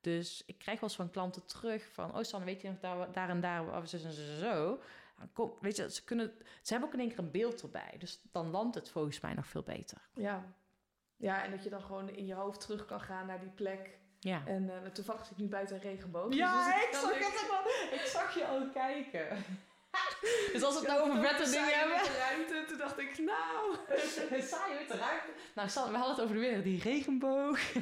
Dus 0.00 0.42
ik 0.46 0.58
krijg 0.58 0.80
wel 0.80 0.88
eens 0.88 0.98
van 0.98 1.10
klanten 1.10 1.46
terug 1.46 1.88
van... 1.92 2.16
oh 2.16 2.22
Sanne, 2.22 2.46
weet 2.46 2.60
je 2.62 2.68
nog 2.68 2.78
daar, 2.80 3.12
daar 3.12 3.28
en 3.28 3.40
daar, 3.40 3.76
of 3.82 3.88
zo, 3.88 3.98
zo, 3.98 4.10
zo, 4.10 4.22
zo. 4.38 4.80
Dan 5.18 5.32
Kom, 5.32 5.52
weet 5.60 5.76
je, 5.76 5.90
ze, 5.90 6.04
kunnen, 6.04 6.32
ze 6.62 6.70
hebben 6.72 6.88
ook 6.88 6.94
in 6.94 7.00
één 7.00 7.08
keer 7.08 7.18
een 7.18 7.30
beeld 7.30 7.62
erbij. 7.62 7.94
Dus 7.98 8.20
dan 8.32 8.50
landt 8.50 8.74
het 8.74 8.90
volgens 8.90 9.20
mij 9.20 9.34
nog 9.34 9.46
veel 9.46 9.62
beter. 9.62 10.08
Ja. 10.14 10.44
ja, 11.16 11.44
en 11.44 11.50
dat 11.50 11.62
je 11.64 11.70
dan 11.70 11.82
gewoon 11.82 12.08
in 12.08 12.26
je 12.26 12.34
hoofd 12.34 12.60
terug 12.60 12.84
kan 12.84 13.00
gaan 13.00 13.26
naar 13.26 13.40
die 13.40 13.50
plek. 13.50 13.98
Ja. 14.20 14.42
En 14.46 14.70
eh, 14.70 14.90
toevallig 14.90 15.22
zit 15.22 15.30
ik 15.30 15.38
nu 15.38 15.48
buiten 15.48 15.76
een 15.76 15.82
regenboog. 15.82 16.34
Ja, 16.34 16.64
dus 16.66 16.84
ik 16.84 16.94
zag, 16.94 17.10
ik- 17.10 17.24
het 17.24 17.50
ook 17.50 17.94
ik 18.00 18.06
zag 18.06 18.34
je 18.34 18.46
al 18.46 18.70
kijken. 18.70 19.28
dus 20.52 20.62
als 20.62 20.74
we 20.74 20.80
het 20.80 20.88
nou 20.88 21.10
over 21.10 21.22
vette 21.22 21.50
dingen 21.50 21.78
hebben... 21.78 21.96
met 21.96 22.04
de 22.04 22.16
ruimte, 22.28 22.64
toen 22.68 22.78
dacht 22.78 22.98
ik, 22.98 23.18
nou... 23.18 23.76
Saai 24.50 24.78
witte 24.78 24.96
ruimte. 24.96 25.32
Nou, 25.54 25.68
we 25.90 25.96
hadden 25.96 26.14
het 26.14 26.20
over 26.20 26.34
de 26.34 26.40
weer, 26.40 26.62
die 26.62 26.80
regenboog. 26.82 27.72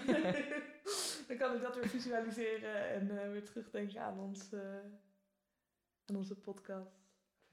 dan 1.29 1.37
kan 1.37 1.55
ik 1.55 1.63
dat 1.63 1.75
weer 1.75 1.89
visualiseren 1.89 2.89
en 2.89 3.19
eh, 3.23 3.31
weer 3.31 3.45
terugdenken 3.45 4.01
aan, 4.03 4.19
ons, 4.19 4.53
eh, 4.53 4.61
aan 6.07 6.17
onze 6.17 6.35
podcast. 6.35 7.04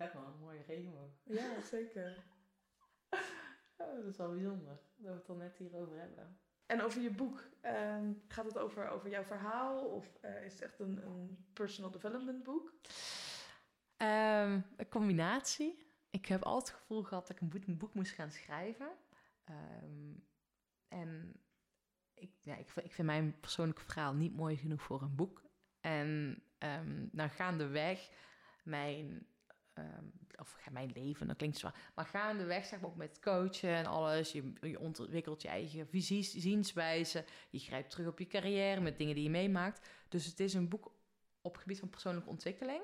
Vet 0.01 0.13
man, 0.13 0.25
een 0.33 0.39
mooie 0.39 0.63
regenboog. 0.67 1.11
Ja, 1.23 1.61
zeker. 1.61 2.17
Oh, 3.77 3.95
dat 3.95 4.05
is 4.05 4.17
wel 4.17 4.29
bijzonder, 4.29 4.79
dat 4.95 5.11
we 5.11 5.17
het 5.17 5.25
dan 5.25 5.37
net 5.37 5.57
hierover 5.57 5.99
hebben. 5.99 6.39
En 6.65 6.81
over 6.81 7.01
je 7.01 7.11
boek, 7.11 7.49
ehm, 7.61 8.13
gaat 8.27 8.45
het 8.45 8.57
over, 8.57 8.89
over 8.89 9.09
jouw 9.09 9.23
verhaal 9.23 9.85
of 9.85 10.15
eh, 10.21 10.45
is 10.45 10.53
het 10.53 10.61
echt 10.61 10.79
een, 10.79 11.05
een 11.05 11.45
personal 11.53 11.91
development 11.91 12.43
boek? 12.43 12.73
Ehm, 13.97 14.59
een 14.77 14.89
combinatie. 14.89 15.93
Ik 16.09 16.25
heb 16.25 16.43
altijd 16.43 16.67
het 16.75 16.81
gevoel 16.81 17.03
gehad 17.03 17.27
dat 17.27 17.35
ik 17.35 17.41
een 17.41 17.49
boek, 17.49 17.65
een 17.67 17.77
boek 17.77 17.93
moest 17.93 18.11
gaan 18.11 18.31
schrijven. 18.31 18.91
Ehm, 19.43 20.13
en 20.87 21.41
ik, 22.13 22.31
ja, 22.41 22.55
ik, 22.55 22.69
vind- 22.69 22.85
ik 22.85 22.93
vind 22.93 23.07
mijn 23.07 23.39
persoonlijke 23.39 23.81
verhaal 23.83 24.13
niet 24.13 24.35
mooi 24.35 24.57
genoeg 24.57 24.81
voor 24.81 25.01
een 25.01 25.15
boek. 25.15 25.41
En 25.79 26.41
ehm 26.57 27.07
nou 27.11 27.29
gaandeweg 27.29 28.09
mijn, 28.63 29.27
ehm, 29.81 30.05
of 30.41 30.57
mijn 30.71 30.91
leven, 30.93 31.27
dat 31.27 31.37
klinkt 31.37 31.57
zwaar. 31.57 31.75
Maar 31.95 32.05
gaandeweg, 32.05 32.65
zeg 32.65 32.79
maar 32.79 32.89
ook 32.89 32.95
met 32.95 33.19
coachen 33.19 33.69
en 33.69 33.85
alles. 33.85 34.31
Je, 34.31 34.79
ontwikkelt 34.79 35.41
je 35.41 35.47
eigen 35.47 35.87
visies, 35.87 36.33
zienswijze. 36.33 37.25
Je 37.49 37.59
grijpt 37.59 37.89
terug 37.89 38.07
op 38.07 38.19
je 38.19 38.27
carrière 38.27 38.81
met 38.81 38.97
dingen 38.97 39.15
die 39.15 39.23
je 39.23 39.29
meemaakt. 39.29 39.89
Dus 40.09 40.25
het 40.25 40.39
is 40.39 40.53
een 40.53 40.69
boek 40.69 40.91
op 41.41 41.57
gebied 41.57 41.79
van 41.79 41.89
persoonlijke 41.89 42.29
ontwikkeling. 42.29 42.81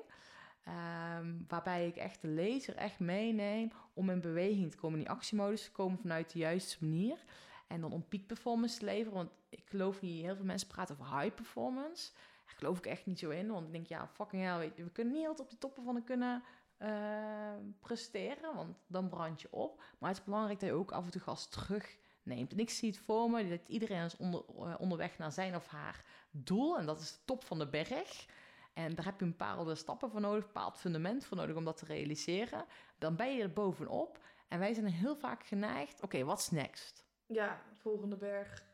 Ehm, 0.64 1.34
waarbij 1.48 1.86
ik 1.86 1.96
echt 1.96 2.20
de 2.20 2.28
lezer 2.28 2.76
echt 2.76 2.98
meeneem 2.98 3.72
om 3.92 4.10
in 4.10 4.20
beweging 4.20 4.70
te 4.70 4.76
komen, 4.76 4.98
in 4.98 5.04
die 5.04 5.14
actiemodus 5.14 5.64
te 5.64 5.70
komen 5.70 5.98
vanuit 5.98 6.32
de 6.32 6.38
juiste 6.38 6.76
manier. 6.84 7.24
En 7.66 7.80
dan 7.80 7.92
om 7.92 8.08
peak 8.08 8.26
performance 8.26 8.78
te 8.78 8.84
leveren. 8.84 9.12
Want 9.12 9.30
ik 9.48 9.62
geloof 9.64 10.00
niet, 10.00 10.24
heel 10.24 10.36
veel 10.36 10.44
mensen 10.44 10.68
praten 10.68 10.98
over 10.98 11.18
high 11.18 11.34
performance. 11.34 12.12
Daar 12.46 12.56
geloof 12.56 12.78
ik 12.78 12.86
echt 12.86 13.06
niet 13.06 13.18
zo 13.18 13.30
in. 13.30 13.50
Want 13.50 13.66
ik 13.66 13.72
denk, 13.72 13.86
ja, 13.86 14.08
fucking 14.08 14.42
hell, 14.42 14.72
we 14.76 14.90
kunnen 14.90 15.14
niet 15.14 15.26
altijd 15.26 15.46
op 15.46 15.50
de 15.50 15.58
toppen 15.58 15.84
van 15.84 15.94
de 15.94 16.02
kunnen 16.02 16.42
eh, 16.78 17.54
presteren. 17.80 18.54
Want 18.54 18.76
dan 18.86 19.08
brand 19.08 19.40
je 19.40 19.48
op. 19.50 19.82
Maar 19.98 20.08
het 20.08 20.18
is 20.18 20.24
belangrijk 20.24 20.60
dat 20.60 20.68
je 20.68 20.74
ook 20.74 20.92
af 20.92 21.04
en 21.04 21.10
toe 21.10 21.20
gas 21.20 21.48
terugneemt. 21.48 22.52
En 22.52 22.58
ik 22.58 22.70
zie 22.70 22.90
het 22.90 22.98
voor 22.98 23.30
me 23.30 23.48
dat 23.48 23.68
iedereen 23.68 24.04
is 24.04 24.16
onder, 24.16 24.42
eh, 24.58 24.74
onderweg 24.78 25.18
naar 25.18 25.32
zijn 25.32 25.54
of 25.54 25.66
haar 25.66 26.04
doel. 26.30 26.78
En 26.78 26.86
dat 26.86 27.00
is 27.00 27.12
de 27.12 27.18
top 27.24 27.44
van 27.44 27.58
de 27.58 27.68
berg. 27.68 28.26
En 28.72 28.94
daar 28.94 29.04
heb 29.04 29.18
je 29.18 29.24
een 29.24 29.30
bepaalde 29.30 29.74
stappen 29.74 30.10
voor 30.10 30.20
nodig, 30.20 30.40
een 30.44 30.52
bepaald 30.52 30.76
fundament 30.76 31.24
voor 31.24 31.36
nodig 31.36 31.56
om 31.56 31.64
dat 31.64 31.76
te 31.76 31.84
realiseren. 31.84 32.64
Dan 32.98 33.16
ben 33.16 33.34
je 33.36 33.42
er 33.42 33.52
bovenop. 33.52 34.18
En 34.48 34.58
wij 34.58 34.74
zijn 34.74 34.86
heel 34.86 35.16
vaak 35.16 35.46
geneigd, 35.46 36.02
oké, 36.02 36.24
wat 36.24 36.38
is 36.38 36.50
next? 36.50 37.04
Ja, 37.26 37.62
volgende 37.72 38.16
berg. 38.16 38.67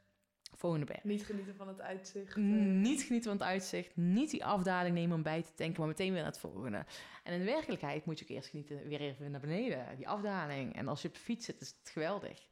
Volgende. 0.56 0.96
Niet 1.02 1.24
genieten 1.24 1.56
van 1.56 1.68
het 1.68 1.80
uitzicht. 1.80 2.36
eh. 2.36 2.42
Niet 2.42 3.02
genieten 3.02 3.30
van 3.30 3.38
het 3.38 3.48
uitzicht, 3.48 3.96
niet 3.96 4.30
die 4.30 4.44
afdaling 4.44 4.94
nemen 4.94 5.16
om 5.16 5.22
bij 5.22 5.42
te 5.42 5.54
tanken, 5.54 5.78
maar 5.78 5.88
meteen 5.88 6.12
weer 6.12 6.22
naar 6.22 6.30
het 6.30 6.38
volgende. 6.38 6.84
En 7.22 7.32
in 7.40 7.44
werkelijkheid 7.44 8.04
moet 8.04 8.18
je 8.18 8.24
ook 8.24 8.30
eerst 8.30 8.48
genieten, 8.48 8.88
weer 8.88 9.00
even 9.00 9.30
naar 9.30 9.40
beneden, 9.40 9.96
die 9.96 10.08
afdaling. 10.08 10.76
En 10.76 10.88
als 10.88 11.02
je 11.02 11.08
op 11.08 11.14
de 11.14 11.20
fiets 11.20 11.44
zit, 11.46 11.60
is 11.60 11.74
het 11.80 11.90
geweldig. 11.90 12.48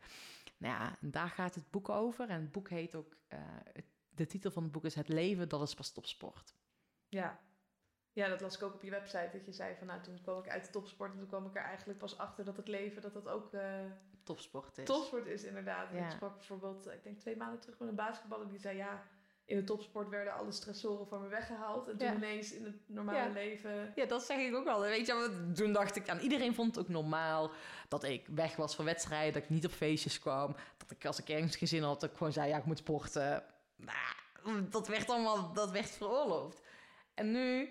Nou 0.57 0.75
ja, 0.75 0.97
en 1.01 1.11
daar 1.11 1.29
gaat 1.29 1.55
het 1.55 1.71
boek 1.71 1.89
over. 1.89 2.29
En 2.29 2.41
het 2.41 2.53
boek 2.53 2.69
heet 2.71 2.95
ook, 2.95 3.17
eh, 3.29 3.41
de 4.09 4.27
titel 4.27 4.51
van 4.51 4.63
het 4.63 4.73
boek 4.73 4.85
is 4.85 4.95
Het 4.95 5.09
leven, 5.09 5.49
dat 5.49 5.63
is 5.63 5.75
pas 5.75 5.93
topsport. 5.93 6.55
Ja. 7.09 7.41
ja, 8.13 8.29
dat 8.29 8.41
las 8.41 8.55
ik 8.57 8.63
ook 8.63 8.75
op 8.75 8.83
je 8.83 8.91
website. 8.91 9.29
Dat 9.33 9.45
je 9.45 9.53
zei 9.53 9.77
van 9.77 9.87
nou, 9.87 10.03
toen 10.03 10.21
kwam 10.23 10.39
ik 10.39 10.49
uit 10.49 10.65
de 10.65 10.71
topsport 10.71 11.13
en 11.13 11.19
toen 11.19 11.29
kwam 11.29 11.47
ik 11.47 11.57
er 11.57 11.63
eigenlijk 11.63 11.99
pas 11.99 12.19
achter 12.19 12.45
dat 12.45 12.57
het 12.57 12.69
leven, 12.69 13.03
dat 13.03 13.13
dat 13.15 13.29
ook 13.29 13.53
eh, 13.55 13.85
Topsport 14.35 14.79
is. 14.79 14.85
topsport 14.85 15.27
is 15.27 15.45
inderdaad. 15.45 15.89
Ja. 15.93 16.05
Ik 16.05 16.11
sprak 16.11 16.37
bijvoorbeeld, 16.37 16.87
ik 16.87 17.03
denk 17.05 17.19
twee 17.19 17.37
maanden 17.37 17.61
terug 17.61 17.79
met 17.79 17.89
een 17.89 17.95
basketballer 17.95 18.49
die 18.49 18.59
zei 18.59 18.77
ja, 18.77 19.03
in 19.45 19.57
de 19.57 19.65
topsport 19.65 20.09
werden 20.09 20.33
alle 20.35 20.53
stressoren 20.53 21.07
van 21.07 21.21
me 21.23 21.29
weggehaald. 21.29 21.89
En 21.89 21.97
toen 21.99 22.09
Ja. 22.09 22.15
ineens 22.15 22.53
in 22.53 22.65
het 22.65 22.75
normale 22.87 23.19
Ja. 23.19 23.29
leven... 23.29 23.93
Ja, 23.95 24.07
dat 24.07 24.23
zeg 24.23 24.39
ik 24.39 24.55
ook 24.55 24.67
al. 24.67 24.81
Weet 24.81 25.07
je, 25.07 25.51
toen 25.55 25.73
dacht 25.73 25.97
ik 25.97 26.09
aan 26.09 26.19
iedereen 26.19 26.55
vond 26.55 26.75
het 26.77 26.85
ook 26.85 26.91
normaal 26.91 27.51
dat 27.89 28.05
ik 28.05 28.27
weg 28.27 28.57
was 28.57 28.75
van 28.75 28.85
wedstrijden, 28.85 29.33
dat 29.33 29.43
ik 29.43 29.49
niet 29.51 29.67
op 29.67 29.73
feestjes 29.73 30.19
kwam, 30.19 30.55
dat 30.77 30.91
ik 30.91 31.05
als 31.07 31.19
ik 31.21 31.29
ergens 31.29 31.57
geen 31.57 31.69
zin 31.69 31.83
had, 31.83 32.01
dat 32.01 32.11
ik 32.11 32.17
gewoon 32.17 32.33
zei 32.33 32.49
ja, 32.49 32.57
ik 32.57 32.65
moet 32.65 32.79
sporten. 32.79 33.45
Nou, 33.77 34.69
dat 34.71 34.89
werd 34.89 35.11
allemaal, 35.11 35.53
dat 35.53 35.71
werd 35.71 35.91
veroorloofd. 35.91 36.61
En 37.15 37.31
nu, 37.33 37.69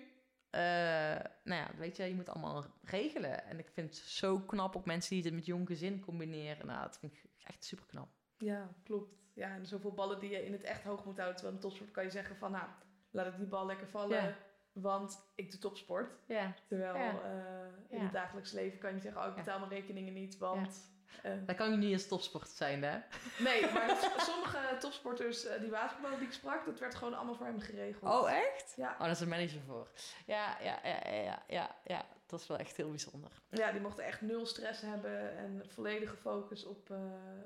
eh, 0.52 1.24
nou 1.44 1.60
ja, 1.60 1.70
weet 1.76 1.96
je, 1.96 2.04
je 2.04 2.14
moet 2.14 2.28
allemaal 2.28 2.64
regelen. 2.82 3.44
En 3.44 3.58
ik 3.58 3.68
vind 3.72 3.88
het 3.88 3.96
zo 3.98 4.38
knap 4.38 4.76
ook 4.76 4.84
mensen 4.84 5.14
die 5.14 5.24
het 5.24 5.34
met 5.34 5.46
jong 5.46 5.66
gezin 5.66 6.00
combineren. 6.00 6.66
Nou, 6.66 6.82
dat 6.82 6.98
vind 6.98 7.12
ik 7.12 7.24
echt 7.42 7.64
super 7.64 7.86
knap. 7.86 8.08
Ja, 8.38 8.68
klopt. 8.84 9.14
Ja, 9.34 9.48
en 9.54 9.66
zoveel 9.66 9.92
ballen 9.92 10.18
die 10.20 10.30
je 10.30 10.44
in 10.44 10.52
het 10.52 10.62
echt 10.62 10.82
hoog 10.82 11.04
moet 11.04 11.16
houden. 11.16 11.36
Terwijl 11.36 11.56
in 11.56 11.62
topsport 11.62 11.90
kan 11.90 12.04
je 12.04 12.10
zeggen 12.10 12.36
van, 12.36 12.50
nou, 12.50 12.64
laat 13.10 13.26
ik 13.26 13.36
die 13.38 13.46
bal 13.46 13.66
lekker 13.66 13.88
vallen. 13.88 14.22
Ja. 14.22 14.36
Want 14.72 15.18
ik 15.34 15.50
doe 15.50 15.60
topsport. 15.60 16.12
Ja, 16.26 16.54
Terwijl 16.68 16.94
Ja. 16.96 17.22
eh, 17.22 17.96
in 17.96 18.00
het 18.00 18.12
dagelijks 18.12 18.52
leven 18.52 18.78
kan 18.78 18.94
je 18.94 19.00
zeggen, 19.00 19.22
oh, 19.22 19.28
ik 19.28 19.34
betaal 19.34 19.58
mijn 19.58 19.70
rekeningen 19.70 20.12
niet, 20.12 20.38
want... 20.38 20.90
dat 21.46 21.56
kan 21.56 21.70
je 21.70 21.76
niet 21.76 21.92
als 21.92 22.06
topsport 22.08 22.48
zijn, 22.48 22.82
hè? 22.82 22.98
nee, 23.38 23.72
maar 23.72 23.86
dat- 23.86 24.14
sommige 24.26 24.58
topsporters 24.78 25.44
eh, 25.46 25.60
die 25.60 25.70
waterpolo 25.70 26.16
die 26.18 26.26
ik 26.26 26.32
sprak, 26.32 26.64
dat 26.66 26.78
werd 26.78 26.94
gewoon 26.94 27.14
allemaal 27.14 27.34
voor 27.34 27.46
hem 27.46 27.60
geregeld. 27.60 28.12
Oh, 28.22 28.30
echt? 28.32 28.72
Ja, 28.76 28.92
Oh, 28.92 28.98
daar 28.98 29.10
is 29.10 29.20
een 29.20 29.28
manager 29.28 29.60
voor. 29.66 29.88
Ja, 30.26 30.56
ja, 30.62 30.78
ja, 30.84 31.42
ja, 31.48 31.74
ja. 31.86 32.04
Dat 32.26 32.40
is 32.40 32.46
wel 32.46 32.56
echt 32.58 32.76
heel 32.76 32.88
bijzonder. 32.90 33.30
ja, 33.50 33.72
die 33.72 33.80
mochten 33.80 34.04
echt 34.04 34.20
nul 34.20 34.46
stress 34.46 34.80
hebben 34.80 35.36
en 35.36 35.62
volledige 35.68 36.16
focus 36.16 36.64
op, 36.64 36.90
eh, 36.90 36.96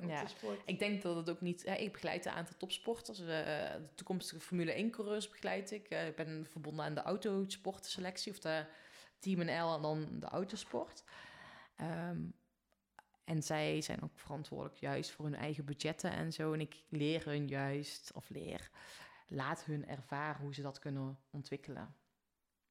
op 0.03 0.09
Ja. 0.09 0.23
de 0.23 0.29
sport. 0.29 0.61
Ik 0.65 0.79
denk 0.79 1.03
dat 1.03 1.17
het 1.17 1.31
ook 1.31 1.41
niet... 1.41 1.65
Hè, 1.65 1.75
ik 1.75 1.93
begeleid 1.93 2.27
een 2.27 2.33
aantal 2.33 2.55
topsporters. 2.57 3.19
de 3.19 3.69
toekomstige 3.95 4.41
Formule 4.41 4.85
1-coureurs 4.91 5.29
begeleid 5.29 5.71
ik. 5.71 5.89
Eh, 5.89 6.07
ik 6.07 6.17
ben 6.17 6.47
verbonden 6.51 6.85
aan 6.85 6.95
de 6.95 7.03
autosportselectie. 7.03 8.33
Of 8.33 8.39
de 8.39 8.65
Team 9.19 9.39
NL 9.45 9.75
en 9.75 9.83
dan 9.83 10.07
de 10.21 10.27
autosport. 10.27 11.05
Ehm, 11.77 12.19
en 13.27 13.43
zij 13.43 13.81
zijn 13.81 14.03
ook 14.03 14.19
verantwoordelijk 14.19 14.77
juist 14.77 15.11
voor 15.11 15.25
hun 15.25 15.35
eigen 15.35 15.65
budgetten 15.65 16.11
en 16.11 16.33
zo. 16.33 16.53
En 16.53 16.61
ik 16.61 16.85
leer 16.89 17.25
hun 17.25 17.49
juist, 17.49 18.13
of 18.13 18.29
leer, 18.29 18.71
laat 19.27 19.65
hun 19.65 19.87
ervaren 19.87 20.43
hoe 20.43 20.55
ze 20.55 20.63
dat 20.63 20.79
kunnen 20.79 21.19
ontwikkelen. 21.31 21.95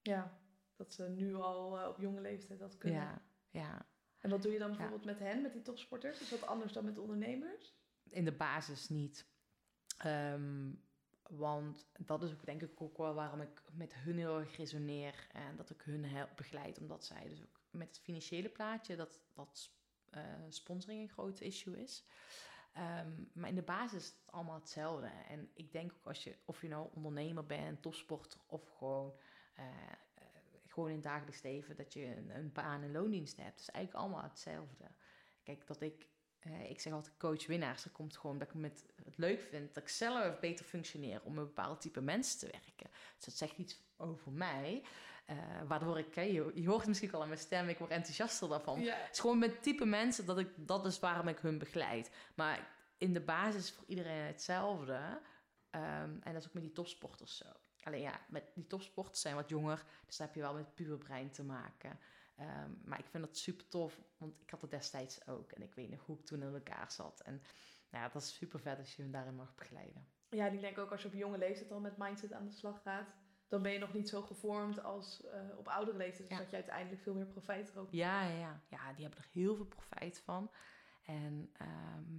Ja, 0.02 0.38
dat 0.76 0.94
ze 0.94 1.04
nu 1.04 1.36
al 1.36 1.80
eh, 1.80 1.88
op 1.88 1.98
jonge 2.00 2.22
leeftijd 2.22 2.60
dat 2.60 2.78
kunnen. 2.78 3.02
Ja, 3.02 3.22
ja. 3.50 3.86
En 4.20 4.30
wat 4.30 4.42
doe 4.42 4.52
je 4.52 4.60
dan 4.60 4.70
bijvoorbeeld 4.70 5.06
met 5.06 5.20
hen, 5.20 5.42
met 5.42 5.54
die 5.54 5.62
topsporters? 5.62 6.22
Is 6.22 6.30
dat 6.30 6.46
anders 6.48 6.74
dan 6.74 6.86
met 6.86 6.98
ondernemers? 6.98 7.74
in 8.10 8.26
de 8.26 8.32
basis 8.32 8.90
niet. 8.90 9.26
Ehm, 9.98 10.72
want 11.30 11.86
dat 11.98 12.24
is 12.24 12.32
ook 12.32 12.46
denk 12.46 12.62
ik 12.62 12.82
ook 12.82 12.98
wel 12.98 13.14
waarom 13.14 13.42
ik 13.42 13.62
met 13.74 13.94
hun 13.94 14.18
heel 14.18 14.40
erg 14.40 14.58
resoneer. 14.58 15.28
En 15.32 15.56
dat 15.56 15.70
ik 15.70 15.82
hun 15.82 16.06
help 16.06 16.30
begeleid. 16.36 16.80
Omdat 16.80 17.06
zij 17.06 17.30
dus 17.30 17.42
ook 17.42 17.62
met 17.70 17.88
het 17.88 18.00
financiële 18.00 18.50
plaatje, 18.50 18.96
dat, 18.96 19.20
dat 19.34 19.72
eh, 20.16 20.24
sponsoring 20.50 21.02
een 21.02 21.10
groot 21.10 21.40
issue 21.40 21.82
is. 21.82 22.06
Ehm, 22.74 23.12
maar 23.34 23.50
in 23.50 23.56
de 23.56 23.62
basis 23.62 24.04
is 24.04 24.08
het 24.08 24.32
allemaal 24.32 24.60
hetzelfde. 24.60 25.08
En 25.28 25.50
ik 25.54 25.72
denk 25.72 25.92
ook 25.94 26.08
als 26.08 26.24
je, 26.24 26.38
of 26.46 26.62
je 26.62 26.68
nou 26.68 26.88
ondernemer 26.94 27.46
bent, 27.46 27.82
topsporter 27.82 28.40
of 28.46 28.70
gewoon, 28.78 29.14
eh, 29.56 29.66
eh, 30.14 30.24
gewoon 30.68 30.90
in 30.90 30.96
het 30.96 31.04
dagelijks 31.04 31.42
leven, 31.42 31.76
dat 31.76 31.94
je 31.94 32.16
een, 32.16 32.30
een 32.30 32.52
baan 32.52 32.82
en 32.82 32.92
loondienst 32.92 33.38
hebt. 33.38 33.60
Het 33.60 33.60
is 33.60 33.70
eigenlijk 33.70 34.06
allemaal 34.06 34.30
hetzelfde. 34.30 34.86
Kijk, 35.44 35.68
dat 35.68 35.82
ik 35.82 36.08
ik 36.68 36.80
zeg 36.80 36.94
altijd 36.94 37.18
coach 37.18 37.46
winnaars. 37.48 37.84
Dat 37.84 37.92
komt 37.92 38.18
gewoon 38.18 38.38
dat 38.38 38.48
ik 38.48 38.54
met, 38.54 38.86
het 39.04 39.18
leuk 39.18 39.42
vind 39.42 39.74
dat 39.74 39.84
ik 39.84 39.90
zelf 39.90 40.40
beter 40.40 40.66
functioneer 40.66 41.22
om 41.24 41.38
een 41.38 41.46
bepaald 41.46 41.82
type 41.82 42.02
mensen 42.02 42.40
te 42.40 42.46
werken. 42.46 42.90
Dus 43.16 43.26
dat 43.26 43.34
zegt 43.34 43.58
iets 43.58 43.85
over 43.98 44.32
mij. 44.32 44.84
eh, 45.26 45.38
waardoor 45.68 46.00
ik, 46.00 46.16
je, 46.16 46.52
je 46.56 46.68
hoort 46.68 46.88
misschien 46.88 47.12
al 47.12 47.22
aan 47.22 47.28
mijn 47.28 47.40
stem, 47.40 47.68
ik 47.68 47.78
word 47.78 47.92
enthousiaster 47.92 48.50
daarvan. 48.50 48.80
Ja. 48.82 48.96
Het 48.96 49.14
is 49.14 49.20
gewoon 49.20 49.40
met 49.40 49.64
type 49.64 49.86
mensen 49.86 50.26
dat 50.26 50.38
ik, 50.40 50.50
dat 50.58 50.86
is 50.86 51.00
waarom 51.00 51.28
ik 51.28 51.38
hun 51.38 51.58
begeleid. 51.58 52.12
Maar 52.36 52.68
in 52.98 53.14
de 53.14 53.22
basis 53.22 53.64
is 53.64 53.72
voor 53.72 53.86
iedereen 53.88 54.26
hetzelfde. 54.26 55.22
Ehm, 55.70 56.10
en 56.22 56.34
dat 56.34 56.36
is 56.42 56.48
ook 56.48 56.54
met 56.54 56.64
die 56.64 56.72
topsporters 56.72 57.38
zo. 57.38 57.46
Alleen 57.84 58.02
ja, 58.02 58.20
met 58.28 58.44
die 58.54 58.68
topsporters 58.68 59.22
zijn 59.22 59.36
wat 59.36 59.50
jonger, 59.50 59.84
dus 60.06 60.18
dan 60.18 60.26
heb 60.28 60.36
je 60.36 60.42
wel 60.42 60.54
met 60.54 60.76
puberbrein 60.76 61.32
te 61.32 61.44
maken. 61.44 62.00
Ehm, 62.36 62.70
maar 62.84 63.00
ik 63.00 63.06
vind 63.10 63.24
dat 63.24 63.38
super 63.38 63.68
tof, 63.68 64.00
want 64.18 64.42
ik 64.42 64.50
had 64.50 64.62
het 64.62 64.72
destijds 64.72 65.28
ook. 65.28 65.52
En 65.52 65.62
ik 65.62 65.74
weet 65.76 65.90
nog 65.90 66.06
hoe 66.06 66.20
ik 66.20 66.26
toen 66.26 66.42
in 66.42 66.54
elkaar 66.54 66.92
zat. 66.92 67.20
En 67.22 67.34
nou 67.90 68.04
ja, 68.04 68.10
dat 68.10 68.22
is 68.22 68.36
super 68.36 68.60
vet 68.60 68.80
als 68.80 68.96
je 68.96 69.02
hem 69.02 69.12
daarin 69.12 69.36
mag 69.36 69.56
begeleiden. 69.56 70.08
Ja, 70.30 70.48
ik 70.48 70.60
denk 70.62 70.78
ook 70.78 70.92
als 70.92 71.02
je 71.02 71.08
op 71.08 71.14
jonge 71.14 71.38
leeftijd 71.38 71.72
al 71.72 71.80
met 71.80 71.98
mindset 71.98 72.34
aan 72.34 72.46
de 72.46 72.52
slag 72.52 72.82
gaat, 72.82 73.08
dan 73.48 73.62
ben 73.62 73.72
je 73.72 73.80
nog 73.80 73.94
niet 73.94 74.10
zo 74.10 74.22
gevormd 74.22 74.84
als 74.84 75.24
eh, 75.24 75.58
op 75.58 75.68
oudere 75.68 75.98
leeftijd. 75.98 76.28
Dus 76.28 76.38
Ja. 76.38 76.44
dat 76.44 76.50
je 76.50 76.56
uiteindelijk 76.56 77.02
veel 77.02 77.14
meer 77.14 77.26
profijt 77.26 77.70
er 77.70 77.80
ook 77.80 77.92
Ja, 77.92 78.28
ja, 78.28 78.38
ja. 78.38 78.62
ja, 78.70 78.94
die 78.94 79.04
hebben 79.06 79.24
er 79.24 79.30
heel 79.32 79.56
veel 79.56 79.66
profijt 79.66 80.20
van. 80.20 80.52
En 81.04 81.50
ehm, 81.54 82.18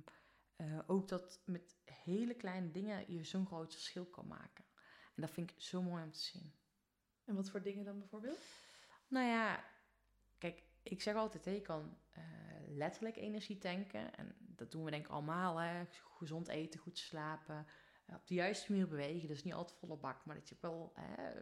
eh, 0.57 0.79
ook 0.87 1.09
dat 1.09 1.43
met 1.45 1.77
hele 1.85 2.35
kleine 2.35 2.71
dingen 2.71 3.13
je 3.13 3.25
zo'n 3.25 3.47
groot 3.47 3.73
verschil 3.73 4.07
kan 4.07 4.27
maken. 4.27 4.65
En 5.15 5.23
dat 5.23 5.31
vind 5.31 5.51
ik 5.51 5.61
zo 5.61 5.83
mooi 5.83 6.03
om 6.03 6.13
te 6.13 6.19
zien. 6.19 6.53
En 7.25 7.35
wat 7.35 7.51
voor 7.51 7.63
dingen 7.63 7.85
dan 7.85 7.99
bijvoorbeeld? 7.99 8.39
Nou 9.09 9.27
ja, 9.27 9.65
kijk, 10.39 10.63
ik 10.83 11.03
zeg 11.03 11.15
altijd, 11.15 11.45
hè, 11.45 11.51
je 11.51 11.61
kan 11.61 11.99
eh, 12.13 12.23
letterlijk 12.69 13.17
energie 13.17 13.59
tanken. 13.59 14.15
En 14.17 14.35
dat 14.39 14.71
doen 14.71 14.85
we 14.85 14.91
denk 14.91 15.05
ik 15.05 15.11
allemaal, 15.11 15.57
hè. 15.57 15.85
Gezond 16.19 16.49
eten, 16.49 16.81
goed 16.81 16.99
slapen. 16.99 17.67
Op 18.15 18.27
de 18.27 18.35
juiste 18.35 18.73
manier 18.73 18.89
bewegen. 18.89 19.29
Dus 19.29 19.45
niet 19.45 19.55
altijd 19.55 19.79
volle 19.79 19.97
bak, 19.97 20.25
maar 20.25 20.35
dat 20.35 20.49
je 20.49 20.57
wel 20.61 20.93
hè, 20.95 21.33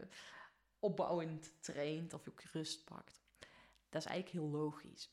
opbouwend 0.79 1.63
traint 1.63 2.15
of 2.15 2.25
je 2.25 2.31
ook 2.31 2.41
rust 2.41 2.85
pakt. 2.85 3.23
Dat 3.89 4.03
is 4.03 4.09
eigenlijk 4.09 4.29
heel 4.29 4.61
logisch. 4.61 5.11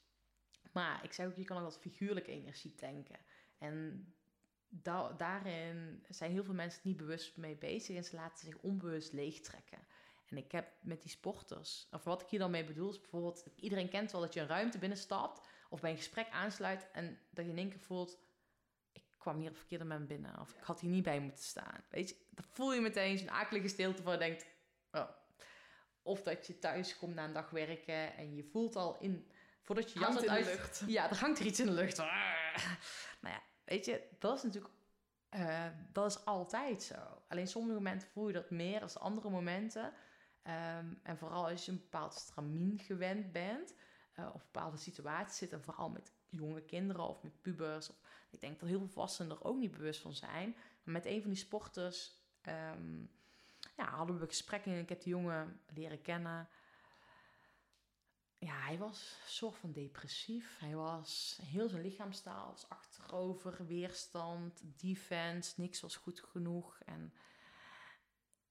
Maar 0.71 1.03
ik 1.03 1.13
zeg 1.13 1.25
ook, 1.25 1.35
je 1.35 1.43
kan 1.43 1.57
ook 1.57 1.63
wat 1.63 1.79
figuurlijk 1.79 2.27
energie 2.27 2.75
tanken. 2.75 3.19
En 3.57 4.05
da- 4.67 5.13
daarin 5.13 6.05
zijn 6.09 6.31
heel 6.31 6.43
veel 6.43 6.53
mensen 6.53 6.81
niet 6.83 6.97
bewust 6.97 7.37
mee 7.37 7.55
bezig 7.55 7.95
en 7.95 8.03
ze 8.03 8.15
laten 8.15 8.45
zich 8.45 8.57
onbewust 8.57 9.13
leegtrekken. 9.13 9.87
En 10.25 10.37
ik 10.37 10.51
heb 10.51 10.73
met 10.81 11.01
die 11.01 11.11
sporters, 11.11 11.87
of 11.91 12.03
wat 12.03 12.21
ik 12.21 12.27
hier 12.29 12.39
dan 12.39 12.51
mee 12.51 12.63
bedoel, 12.63 12.89
is 12.89 12.99
bijvoorbeeld, 12.99 13.45
iedereen 13.55 13.89
kent 13.89 14.11
wel 14.11 14.21
dat 14.21 14.33
je 14.33 14.39
een 14.39 14.47
ruimte 14.47 14.77
binnenstapt 14.77 15.47
of 15.69 15.81
bij 15.81 15.91
een 15.91 15.97
gesprek 15.97 16.29
aansluit 16.29 16.91
en 16.91 17.19
dat 17.29 17.45
je 17.45 17.51
in 17.51 17.57
één 17.57 17.69
keer 17.69 17.79
voelt, 17.79 18.19
kwam 19.21 19.39
hier 19.39 19.49
op 19.49 19.57
verkeerde 19.57 19.83
moment 19.83 20.07
binnen 20.07 20.39
of 20.39 20.53
ik 20.53 20.63
had 20.63 20.79
hier 20.79 20.89
niet 20.89 21.03
bij 21.03 21.19
moeten 21.19 21.43
staan. 21.43 21.83
Weet 21.89 22.09
je, 22.09 22.15
dan 22.29 22.45
voel 22.51 22.73
je 22.73 22.81
meteen 22.81 23.17
zo'n 23.17 23.31
akelige 23.31 23.67
stilte 23.67 24.01
van 24.01 24.13
je 24.13 24.19
denkt, 24.19 24.45
oh. 24.91 25.09
Of 26.03 26.21
dat 26.21 26.47
je 26.47 26.59
thuis 26.59 26.97
komt 26.97 27.15
na 27.15 27.25
een 27.25 27.33
dag 27.33 27.49
werken 27.49 28.15
en 28.17 28.35
je 28.35 28.43
voelt 28.43 28.75
al 28.75 28.97
in, 28.99 29.31
voordat 29.61 29.91
je 29.91 29.99
jas 29.99 30.07
Hangt 30.07 30.23
in 30.23 30.29
uit 30.29 30.45
de 30.45 30.51
lucht. 30.51 30.83
ja, 30.97 31.09
er 31.09 31.17
hangt 31.17 31.39
er 31.39 31.45
iets 31.45 31.59
in 31.59 31.65
de 31.65 31.71
lucht. 31.71 31.97
Nou 33.21 33.33
ja, 33.35 33.41
weet 33.63 33.85
je, 33.85 34.07
dat 34.19 34.37
is 34.37 34.43
natuurlijk... 34.43 34.73
eh, 35.29 35.65
dat 35.91 36.05
is 36.05 36.25
altijd 36.25 36.83
zo. 36.83 37.23
Alleen 37.27 37.47
sommige 37.47 37.73
momenten 37.73 38.07
voel 38.07 38.27
je 38.27 38.33
dat 38.33 38.49
meer 38.49 38.79
dan 38.79 38.89
andere 38.99 39.29
momenten. 39.29 39.93
Ehm, 40.43 40.93
en 41.03 41.17
vooral 41.17 41.47
als 41.47 41.65
je 41.65 41.71
een 41.71 41.77
bepaald 41.77 42.13
stramien 42.13 42.79
gewend 42.79 43.31
bent... 43.31 43.73
eh, 44.13 44.29
of 44.33 44.43
bepaalde 44.43 44.77
situaties 44.77 45.37
zit... 45.37 45.51
en 45.51 45.63
vooral 45.63 45.89
met 45.89 46.13
jonge 46.31 46.61
kinderen 46.61 47.07
of 47.07 47.23
met 47.23 47.41
pubers... 47.41 47.89
Of, 47.89 47.95
ik 48.29 48.41
denk 48.41 48.59
dat 48.59 48.69
heel 48.69 48.79
veel 48.79 48.87
volwassenen 48.87 49.37
er 49.37 49.43
ook 49.43 49.57
niet 49.57 49.71
bewust 49.71 50.01
van 50.01 50.13
zijn. 50.13 50.55
Maar 50.83 50.93
met 50.93 51.05
een 51.05 51.21
van 51.21 51.29
die 51.29 51.39
sporters... 51.39 52.11
ehm, 52.41 52.99
ja, 53.77 53.89
hadden 53.89 54.19
we 54.19 54.27
gesprekken 54.27 54.71
en 54.71 54.79
ik 54.79 54.89
heb 54.89 55.01
die 55.01 55.13
jongen 55.13 55.59
leren 55.73 56.01
kennen 56.01 56.49
ja, 58.45 58.61
hij 58.61 58.77
was 58.77 59.17
een 59.23 59.29
soort 59.29 59.57
van 59.57 59.71
depressief. 59.71 60.59
Hij 60.59 60.75
was 60.75 61.39
heel 61.43 61.69
zijn 61.69 61.81
lichaamstaal 61.81 62.51
was 62.51 62.69
achterover, 62.69 63.65
weerstand, 63.67 64.61
defense, 64.63 65.53
niks 65.57 65.79
was 65.81 65.95
goed 65.95 66.19
genoeg. 66.19 66.79
En 66.85 67.13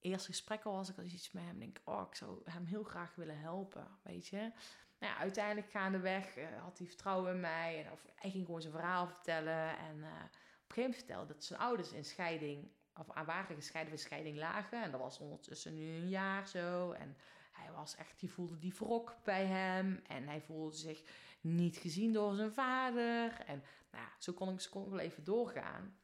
eerste 0.01 0.29
gesprek 0.29 0.65
al 0.65 0.73
was 0.73 0.89
ik 0.89 0.99
al 0.99 1.05
iets 1.05 1.33
met 1.33 1.45
hem, 1.45 1.59
denk 1.59 1.81
oh, 1.85 2.07
ik 2.09 2.15
zou 2.15 2.41
hem 2.45 2.65
heel 2.65 2.83
graag 2.83 3.15
willen 3.15 3.39
helpen, 3.39 3.89
weet 4.03 4.27
je. 4.27 4.53
Nou 5.01 5.13
ja, 5.13 5.19
uiteindelijk 5.19 5.71
gaandeweg 5.71 6.37
uh, 6.37 6.63
had 6.63 6.79
hij 6.79 6.87
vertrouwen 6.87 7.35
in 7.35 7.41
mij 7.41 7.85
en 7.85 7.93
of, 7.93 8.07
hij 8.15 8.31
ging 8.31 8.45
gewoon 8.45 8.61
zijn 8.61 8.73
verhaal 8.73 9.07
vertellen. 9.07 9.79
En 9.79 9.97
uh, 9.97 10.07
op 10.07 10.77
een 10.77 10.77
gegeven 10.77 10.83
moment 10.83 10.95
vertelde 10.95 11.27
dat 11.27 11.45
zijn 11.45 11.61
ouders 11.61 11.93
in 11.93 12.05
scheiding, 12.05 12.71
of 12.97 13.07
waren 13.27 13.57
gescheiden 13.57 13.99
scheiding 13.99 14.37
lagen. 14.37 14.83
En 14.83 14.91
dat 14.91 15.01
was 15.01 15.19
ondertussen 15.19 15.75
nu 15.75 15.95
een 15.95 16.09
jaar 16.09 16.49
zo. 16.49 16.93
En 16.93 17.17
hij 17.53 17.73
was 17.73 17.97
echt, 17.97 18.21
die 18.21 18.31
voelde 18.31 18.59
die 18.59 18.75
wrok 18.75 19.17
bij 19.25 19.47
hem. 19.47 20.03
En 20.07 20.29
hij 20.29 20.41
voelde 20.41 20.77
zich 20.77 21.03
niet 21.41 21.77
gezien 21.77 22.13
door 22.13 22.35
zijn 22.35 22.53
vader. 22.53 23.41
En 23.41 23.63
nou 23.91 24.07
zo 24.19 24.33
kon 24.33 24.55
ik, 24.55 24.67
kon 24.71 24.85
ik 24.85 24.91
wel 24.91 24.99
even 24.99 25.25
doorgaan. 25.25 25.99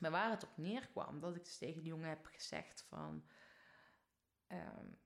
Maar 0.00 0.10
waar 0.10 0.30
het 0.30 0.44
op 0.44 0.56
neerkwam, 0.56 1.20
dat 1.20 1.36
ik 1.36 1.44
dus 1.44 1.58
tegen 1.58 1.82
die 1.82 1.92
jongen 1.92 2.08
heb 2.08 2.26
gezegd 2.26 2.84
van... 2.88 3.24
Um, 4.48 4.98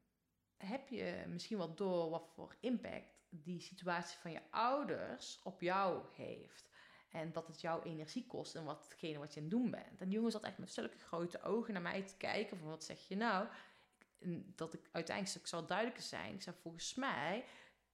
heb 0.57 0.89
je 0.89 1.25
misschien 1.29 1.57
wel 1.57 1.75
door 1.75 2.11
wat 2.11 2.29
voor 2.35 2.57
impact 2.61 3.20
die 3.31 3.61
situatie 3.61 4.19
van 4.19 4.33
je 4.33 4.41
ouders 4.51 5.41
op 5.43 5.61
jou 5.61 6.03
heeft? 6.15 6.69
En 7.11 7.33
dat 7.33 7.47
het 7.47 7.61
jouw 7.61 7.83
energie 7.83 8.27
kost 8.27 8.55
en 8.55 8.65
wat 8.65 8.85
hetgene 8.85 9.19
wat 9.19 9.35
je 9.35 9.41
aan 9.41 9.47
het 9.47 9.55
doen 9.55 9.71
bent. 9.71 10.01
En 10.01 10.09
die 10.09 10.17
jongen 10.17 10.31
zat 10.31 10.45
echt 10.45 10.59
met 10.59 10.73
zulke 10.73 10.99
grote 10.99 11.43
ogen 11.43 11.73
naar 11.73 11.83
mij 11.83 12.03
te 12.03 12.17
kijken 12.17 12.59
van 12.59 12.69
wat 12.69 12.85
zeg 12.85 13.09
je 13.09 13.17
nou? 13.17 13.49
Dat 14.55 14.75
ik 14.75 14.89
uiteindelijk 14.93 15.47
zal 15.47 15.67
duidelijker 15.67 16.03
zijn. 16.03 16.35
Ik 16.35 16.43
zei 16.43 16.57
volgens 16.61 16.95
mij 16.95 17.45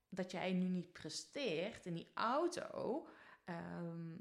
dat 0.08 0.30
jij 0.30 0.52
nu 0.52 0.68
niet 0.68 0.92
presteert 0.92 1.86
in 1.86 1.94
die 1.94 2.10
auto 2.14 3.08
ehm, 3.44 4.16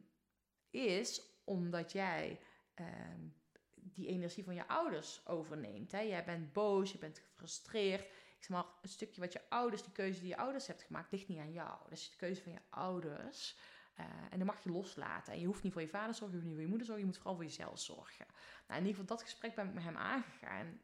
is 0.70 1.22
omdat 1.43 1.91
jij 1.91 2.39
ehm, 2.74 3.28
die 3.74 4.07
energie 4.07 4.43
van 4.43 4.55
je 4.55 4.68
ouders 4.68 5.22
overneemt. 5.26 5.91
Hè? 5.91 5.99
Jij 5.99 6.26
bent 6.26 6.53
boos, 6.53 6.91
je 6.91 6.97
bent 6.97 7.20
gefrustreerd. 7.20 8.07
Zeg 8.45 8.57
maar, 8.57 8.65
een 8.81 8.89
stukje 8.89 9.21
wat 9.21 9.33
je 9.33 9.49
ouders, 9.49 9.83
die 9.83 9.91
keuze 9.91 10.19
die 10.19 10.29
je 10.29 10.37
ouders 10.37 10.67
hebt 10.67 10.83
gemaakt, 10.83 11.11
ligt 11.11 11.27
niet 11.27 11.39
aan 11.39 11.51
jou. 11.51 11.79
Dat 11.83 11.91
is 11.91 12.09
de 12.09 12.15
keuze 12.15 12.41
van 12.41 12.51
je 12.51 12.59
ouders. 12.69 13.57
Uh, 13.99 14.05
en 14.29 14.37
dan 14.37 14.47
mag 14.47 14.63
je 14.63 14.71
loslaten. 14.71 15.33
En 15.33 15.39
je 15.39 15.45
hoeft 15.45 15.63
niet 15.63 15.73
voor 15.73 15.81
je 15.81 15.87
vader 15.87 16.15
zorgen, 16.15 16.37
je 16.37 16.43
hoeft 16.43 16.45
niet 16.45 16.53
voor 16.53 16.63
je 16.63 16.69
moeder 16.69 16.85
zorgen, 16.85 17.03
je 17.03 17.09
moet 17.09 17.17
vooral 17.17 17.35
voor 17.35 17.43
jezelf 17.43 17.79
zorgen. 17.79 18.25
Nou, 18.67 18.79
in 18.79 18.85
ieder 18.85 19.01
geval 19.01 19.17
dat 19.17 19.21
gesprek 19.21 19.55
ben 19.55 19.67
ik 19.67 19.73
met 19.73 19.83
hem 19.83 19.97
aangegaan. 19.97 20.79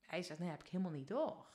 Hij 0.00 0.22
zegt, 0.22 0.40
nee, 0.40 0.50
heb 0.50 0.62
ik 0.62 0.68
helemaal 0.68 0.92
niet 0.92 1.08
door. 1.08 1.46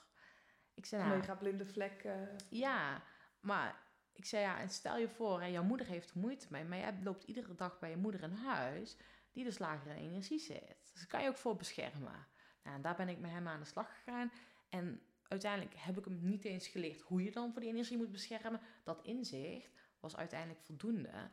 Ik 0.73 0.85
zei, 0.85 1.03
nou, 1.03 1.17
Mega 1.17 1.35
blinde 1.35 1.65
vlek. 1.65 2.03
Uh... 2.03 2.13
Ja, 2.49 3.03
maar 3.39 3.81
ik 4.13 4.25
zei, 4.25 4.43
ja, 4.43 4.59
en 4.59 4.69
stel 4.69 4.97
je 4.97 5.09
voor, 5.09 5.41
hè, 5.41 5.45
jouw 5.45 5.63
moeder 5.63 5.87
heeft 5.87 6.13
moeite 6.13 6.47
mee, 6.49 6.63
maar 6.63 6.77
jij 6.77 6.99
loopt 7.03 7.23
iedere 7.23 7.55
dag 7.55 7.79
bij 7.79 7.89
je 7.89 7.97
moeder 7.97 8.23
in 8.23 8.33
huis, 8.33 8.97
die 9.31 9.43
dus 9.43 9.59
lagere 9.59 9.93
energie 9.93 10.39
zit. 10.39 10.89
Dus 10.91 11.01
daar 11.01 11.07
kan 11.07 11.21
je 11.21 11.29
ook 11.29 11.37
voor 11.37 11.55
beschermen. 11.55 12.27
Nou, 12.63 12.75
en 12.75 12.81
daar 12.81 12.95
ben 12.95 13.09
ik 13.09 13.19
met 13.19 13.31
hem 13.31 13.47
aan 13.47 13.59
de 13.59 13.65
slag 13.65 13.95
gegaan. 13.95 14.31
En 14.69 15.01
uiteindelijk 15.29 15.75
heb 15.75 15.97
ik 15.97 16.05
hem 16.05 16.19
niet 16.21 16.45
eens 16.45 16.67
geleerd 16.67 17.01
hoe 17.01 17.23
je 17.23 17.31
dan 17.31 17.51
voor 17.51 17.61
die 17.61 17.69
energie 17.69 17.97
moet 17.97 18.11
beschermen. 18.11 18.61
Dat 18.83 19.03
inzicht 19.03 19.71
was 19.99 20.15
uiteindelijk 20.15 20.61
voldoende. 20.61 21.29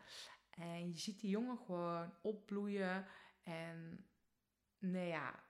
En 0.50 0.92
je 0.92 0.98
ziet 0.98 1.20
die 1.20 1.30
jongen 1.30 1.58
gewoon 1.58 2.14
opbloeien 2.22 3.06
en, 3.42 4.06
nee 4.78 5.08
ja, 5.08 5.42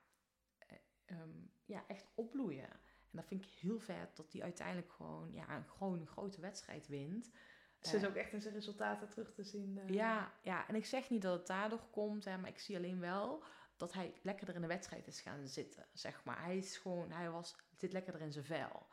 eh, 0.59 0.76
ehm, 1.05 1.30
ja, 1.64 1.84
echt 1.86 2.07
opbloeien. 2.14 2.70
En 3.11 3.22
dat 3.22 3.26
vind 3.26 3.44
ik 3.44 3.51
heel 3.51 3.78
vet 3.78 4.16
dat 4.16 4.32
hij 4.32 4.42
uiteindelijk 4.42 4.92
gewoon, 4.92 5.32
ja, 5.32 5.57
een, 5.57 5.68
gewoon 5.68 6.01
een 6.01 6.07
grote 6.07 6.40
wedstrijd 6.40 6.86
wint. 6.88 7.30
Het 7.78 7.94
is 7.94 8.03
uh, 8.03 8.09
ook 8.09 8.14
echt 8.14 8.32
in 8.32 8.40
zijn 8.40 8.55
resultaten 8.55 9.09
terug 9.09 9.32
te 9.32 9.44
zien. 9.44 9.76
Uh. 9.76 9.88
Ja, 9.88 10.32
ja, 10.42 10.68
en 10.68 10.74
ik 10.74 10.86
zeg 10.86 11.11
niet 11.11 11.22
dat 11.22 11.38
het 11.38 11.47
daardoor 11.47 11.90
komt, 11.90 12.24
hè, 12.24 12.38
maar 12.38 12.51
ik 12.51 12.59
zie 12.59 12.76
alleen 12.76 13.01
wel 13.01 13.44
dat 13.76 13.92
hij 13.92 14.14
lekkerder 14.22 14.54
in 14.54 14.60
de 14.60 14.66
wedstrijd 14.66 15.06
is 15.06 15.20
gaan 15.20 15.48
zitten, 15.48 15.86
zeg 15.92 16.24
maar. 16.24 16.42
Hij 16.42 16.56
is 16.56 16.76
gewoon, 16.76 17.10
hij 17.10 17.30
was, 17.30 17.56
zit 17.76 17.92
lekkerder 17.92 18.22
in 18.22 18.32
zijn 18.32 18.44
vel. 18.44 18.86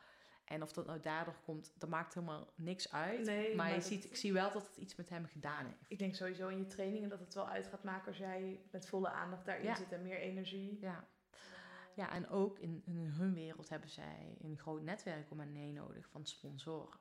En 0.44 0.62
of 0.62 0.72
dat 0.72 0.86
nou 0.86 1.00
daardoor 1.00 1.36
komt, 1.44 1.72
dat 1.78 1.88
maakt 1.88 2.14
helemaal 2.14 2.52
niks 2.54 2.92
uit. 2.92 3.24
Nee, 3.24 3.54
maar, 3.54 3.74
je 3.74 3.80
ziet, 3.80 4.04
ik 4.04 4.16
zie 4.16 4.32
wel 4.32 4.52
dat 4.52 4.66
het 4.66 4.76
iets 4.76 4.94
met 4.94 5.08
hem 5.08 5.26
gedaan 5.26 5.66
heeft. 5.66 5.84
Ik 5.88 5.98
denk 5.98 6.14
sowieso 6.14 6.48
in 6.48 6.58
je 6.58 6.66
trainingen 6.66 7.08
dat 7.08 7.20
het 7.20 7.34
wel 7.34 7.48
uit 7.48 7.66
gaat 7.66 7.84
maken 7.84 8.06
als 8.06 8.18
jij 8.18 8.60
met 8.70 8.88
volle 8.88 9.08
aandacht 9.08 9.46
daarin 9.46 9.76
zit 9.76 9.92
en 9.92 10.02
meer 10.02 10.18
energie. 10.18 10.78
Ja. 10.80 11.08
Ja, 11.94 12.10
en 12.10 12.28
ook 12.28 12.58
in, 12.58 12.82
in, 12.84 12.96
hun 12.96 13.34
wereld 13.34 13.68
hebben 13.68 13.88
zij 13.88 14.36
een 14.40 14.58
groot 14.58 14.82
netwerk 14.82 15.30
om 15.30 15.38
hen 15.38 15.54
heen 15.54 15.74
nodig 15.74 16.08
van 16.08 16.26
sponsoren. 16.26 17.00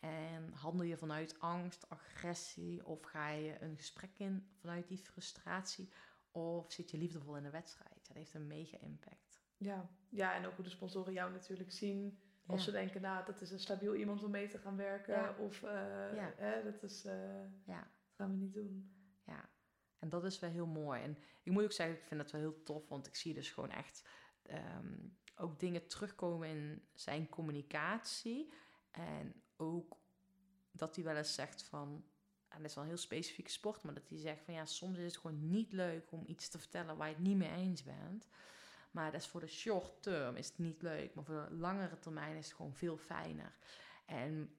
En 0.00 0.52
handel 0.52 0.86
je 0.86 0.96
vanuit 0.96 1.40
angst, 1.40 1.88
agressie 1.88 2.86
of 2.86 3.02
ga 3.02 3.28
je 3.28 3.62
een 3.62 3.76
gesprek 3.76 4.10
in 4.16 4.46
vanuit 4.60 4.88
die 4.88 4.98
frustratie 4.98 5.92
of 6.32 6.72
zit 6.72 6.90
je 6.90 6.98
liefdevol 6.98 7.36
in 7.36 7.42
de 7.42 7.50
wedstrijd? 7.50 8.06
Dat 8.06 8.16
heeft 8.16 8.34
een 8.34 8.46
mega 8.46 8.78
impact. 8.78 9.40
Ja, 9.56 9.90
ja 10.08 10.34
en 10.34 10.46
ook 10.46 10.54
hoe 10.54 10.64
de 10.64 10.70
sponsoren 10.70 11.12
jou 11.12 11.32
natuurlijk 11.32 11.72
zien. 11.72 12.18
Of 12.46 12.60
ze 12.60 12.70
denken, 12.70 13.00
nou, 13.00 13.24
dat 13.24 13.40
is 13.40 13.50
een 13.50 13.60
stabiel 13.60 13.94
iemand 13.94 14.22
om 14.22 14.30
mee 14.30 14.48
te 14.48 14.58
gaan 14.58 14.76
werken. 14.76 15.38
Of 15.38 15.62
uh, 15.62 15.70
hè, 16.36 16.62
dat 16.62 16.82
is, 16.82 17.04
uh, 17.04 17.12
ja. 17.66 17.80
dat 17.80 18.16
gaan 18.16 18.30
we 18.30 18.36
niet 18.36 18.52
doen. 18.54 18.92
Ja, 19.24 19.50
en 19.98 20.08
dat 20.08 20.24
is 20.24 20.38
wel 20.38 20.50
heel 20.50 20.66
mooi. 20.66 21.02
En 21.02 21.18
ik 21.42 21.52
moet 21.52 21.64
ook 21.64 21.72
zeggen, 21.72 21.96
ik 21.96 22.04
vind 22.04 22.20
het 22.20 22.30
wel 22.30 22.40
heel 22.40 22.62
tof, 22.62 22.88
want 22.88 23.06
ik 23.06 23.16
zie 23.16 23.34
dus 23.34 23.50
gewoon 23.50 23.70
echt 23.70 24.08
um, 24.50 25.18
ook 25.34 25.58
dingen 25.60 25.86
terugkomen 25.86 26.48
in 26.48 26.88
zijn 26.94 27.28
communicatie. 27.28 28.52
En 28.90 29.42
ook 29.56 29.96
dat 30.70 30.94
hij 30.94 31.04
wel 31.04 31.16
eens 31.16 31.34
zegt 31.34 31.62
van, 31.62 32.04
en 32.52 32.60
dat 32.60 32.70
is 32.70 32.74
wel 32.74 32.84
een 32.84 32.90
heel 32.90 32.98
specifieke 32.98 33.50
sport, 33.50 33.82
maar 33.82 33.94
dat 33.94 34.08
hij 34.08 34.18
zegt 34.18 34.44
van 34.44 34.54
ja, 34.54 34.64
soms 34.64 34.98
is 34.98 35.04
het 35.04 35.16
gewoon 35.16 35.50
niet 35.50 35.72
leuk 35.72 36.12
om 36.12 36.24
iets 36.26 36.48
te 36.48 36.58
vertellen 36.58 36.96
waar 36.96 37.08
je 37.08 37.14
het 37.14 37.22
niet 37.22 37.36
mee 37.36 37.50
eens 37.50 37.82
bent. 37.82 38.28
Maar 38.90 39.12
dat 39.12 39.20
is 39.20 39.26
voor 39.26 39.40
de 39.40 39.46
short 39.46 40.02
term 40.02 40.36
is 40.36 40.48
het 40.48 40.58
niet 40.58 40.82
leuk, 40.82 41.14
maar 41.14 41.24
voor 41.24 41.46
de 41.48 41.54
langere 41.54 41.98
termijn 41.98 42.36
is 42.36 42.46
het 42.46 42.54
gewoon 42.54 42.74
veel 42.74 42.96
fijner. 42.96 43.54
En 44.06 44.56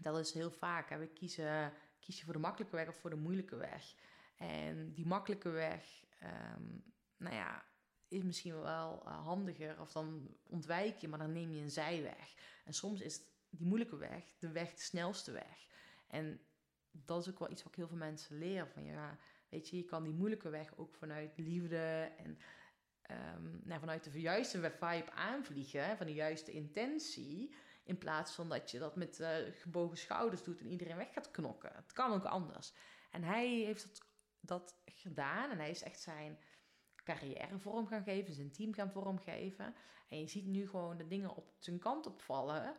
dat 0.00 0.18
is 0.18 0.32
heel 0.32 0.50
vaak, 0.50 0.88
we 0.88 1.06
kiezen, 1.06 1.72
kies 2.00 2.18
je 2.18 2.24
voor 2.24 2.32
de 2.32 2.38
makkelijke 2.38 2.76
weg 2.76 2.88
of 2.88 2.96
voor 2.96 3.10
de 3.10 3.16
moeilijke 3.16 3.56
weg. 3.56 3.94
En 4.36 4.92
die 4.92 5.06
makkelijke 5.06 5.48
weg, 5.50 6.04
um, 6.22 6.84
nou 7.16 7.34
ja, 7.34 7.64
is 8.08 8.22
misschien 8.22 8.60
wel 8.60 9.02
uh, 9.06 9.24
handiger 9.24 9.80
of 9.80 9.92
dan 9.92 10.36
ontwijk 10.42 10.98
je, 10.98 11.08
maar 11.08 11.18
dan 11.18 11.32
neem 11.32 11.52
je 11.52 11.62
een 11.62 11.70
zijweg. 11.70 12.34
En 12.64 12.72
soms 12.72 13.00
is 13.00 13.20
die 13.50 13.66
moeilijke 13.66 13.96
weg 13.96 14.24
de 14.38 14.50
weg 14.50 14.74
de 14.74 14.80
snelste 14.80 15.32
weg. 15.32 15.66
En 16.06 16.40
dat 17.04 17.20
is 17.20 17.30
ook 17.30 17.38
wel 17.38 17.50
iets 17.50 17.62
wat 17.62 17.72
ik 17.72 17.78
heel 17.78 17.88
veel 17.88 17.96
mensen 17.96 18.38
leer. 18.38 18.68
Van 18.68 18.84
ja, 18.84 19.18
weet 19.48 19.68
je, 19.68 19.76
je 19.76 19.84
kan 19.84 20.04
die 20.04 20.12
moeilijke 20.12 20.48
weg 20.48 20.76
ook 20.76 20.94
vanuit 20.94 21.38
liefde 21.38 22.12
en 22.18 22.38
um, 23.10 23.60
nou, 23.64 23.80
vanuit 23.80 24.12
de 24.12 24.20
juiste 24.20 24.60
vibe 24.60 25.12
aanvliegen, 25.12 25.96
van 25.96 26.06
de 26.06 26.14
juiste 26.14 26.52
intentie. 26.52 27.54
In 27.84 27.98
plaats 27.98 28.34
van 28.34 28.48
dat 28.48 28.70
je 28.70 28.78
dat 28.78 28.96
met 28.96 29.20
uh, 29.20 29.28
gebogen 29.52 29.96
schouders 29.96 30.42
doet 30.42 30.60
en 30.60 30.70
iedereen 30.70 30.96
weg 30.96 31.12
gaat 31.12 31.30
knokken. 31.30 31.72
Het 31.74 31.92
kan 31.92 32.12
ook 32.12 32.24
anders. 32.24 32.72
En 33.10 33.22
hij 33.22 33.48
heeft 33.48 33.82
dat, 33.88 34.06
dat 34.40 34.82
gedaan 34.84 35.50
en 35.50 35.58
hij 35.58 35.70
is 35.70 35.82
echt 35.82 36.00
zijn 36.00 36.38
carrière 37.04 37.58
vorm 37.58 37.86
gaan 37.86 38.02
geven, 38.02 38.34
zijn 38.34 38.52
team 38.52 38.74
gaan 38.74 38.90
vormgeven. 38.90 39.74
En 40.08 40.18
je 40.18 40.26
ziet 40.26 40.46
nu 40.46 40.68
gewoon 40.68 40.96
de 40.96 41.06
dingen 41.06 41.36
op 41.36 41.54
zijn 41.58 41.78
kant 41.78 42.06
opvallen 42.06 42.76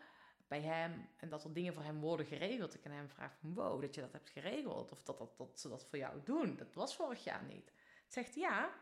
bij 0.48 0.62
hem 0.62 1.10
en 1.18 1.30
dat 1.30 1.44
er 1.44 1.54
dingen 1.54 1.74
voor 1.74 1.84
hem 1.84 2.00
worden 2.00 2.26
geregeld. 2.26 2.74
Ik 2.74 2.82
kan 2.82 2.92
hem 2.92 3.10
vragen 3.10 3.38
van 3.40 3.54
wow, 3.54 3.82
dat 3.82 3.96
je 3.96 4.02
dat 4.02 4.12
hebt 4.12 4.30
geregeld 4.30 4.92
of 4.92 5.04
dat, 5.04 5.18
dat, 5.18 5.38
dat 5.38 5.60
ze 5.60 5.70
dat 5.70 5.86
voor 5.86 5.98
jou 5.98 6.22
doen. 6.24 6.56
Dat 6.56 6.74
was 6.74 6.96
vorig 6.96 7.24
jaar 7.24 7.44
niet. 7.44 7.72
Zegt 8.08 8.36
ja, 8.36 8.74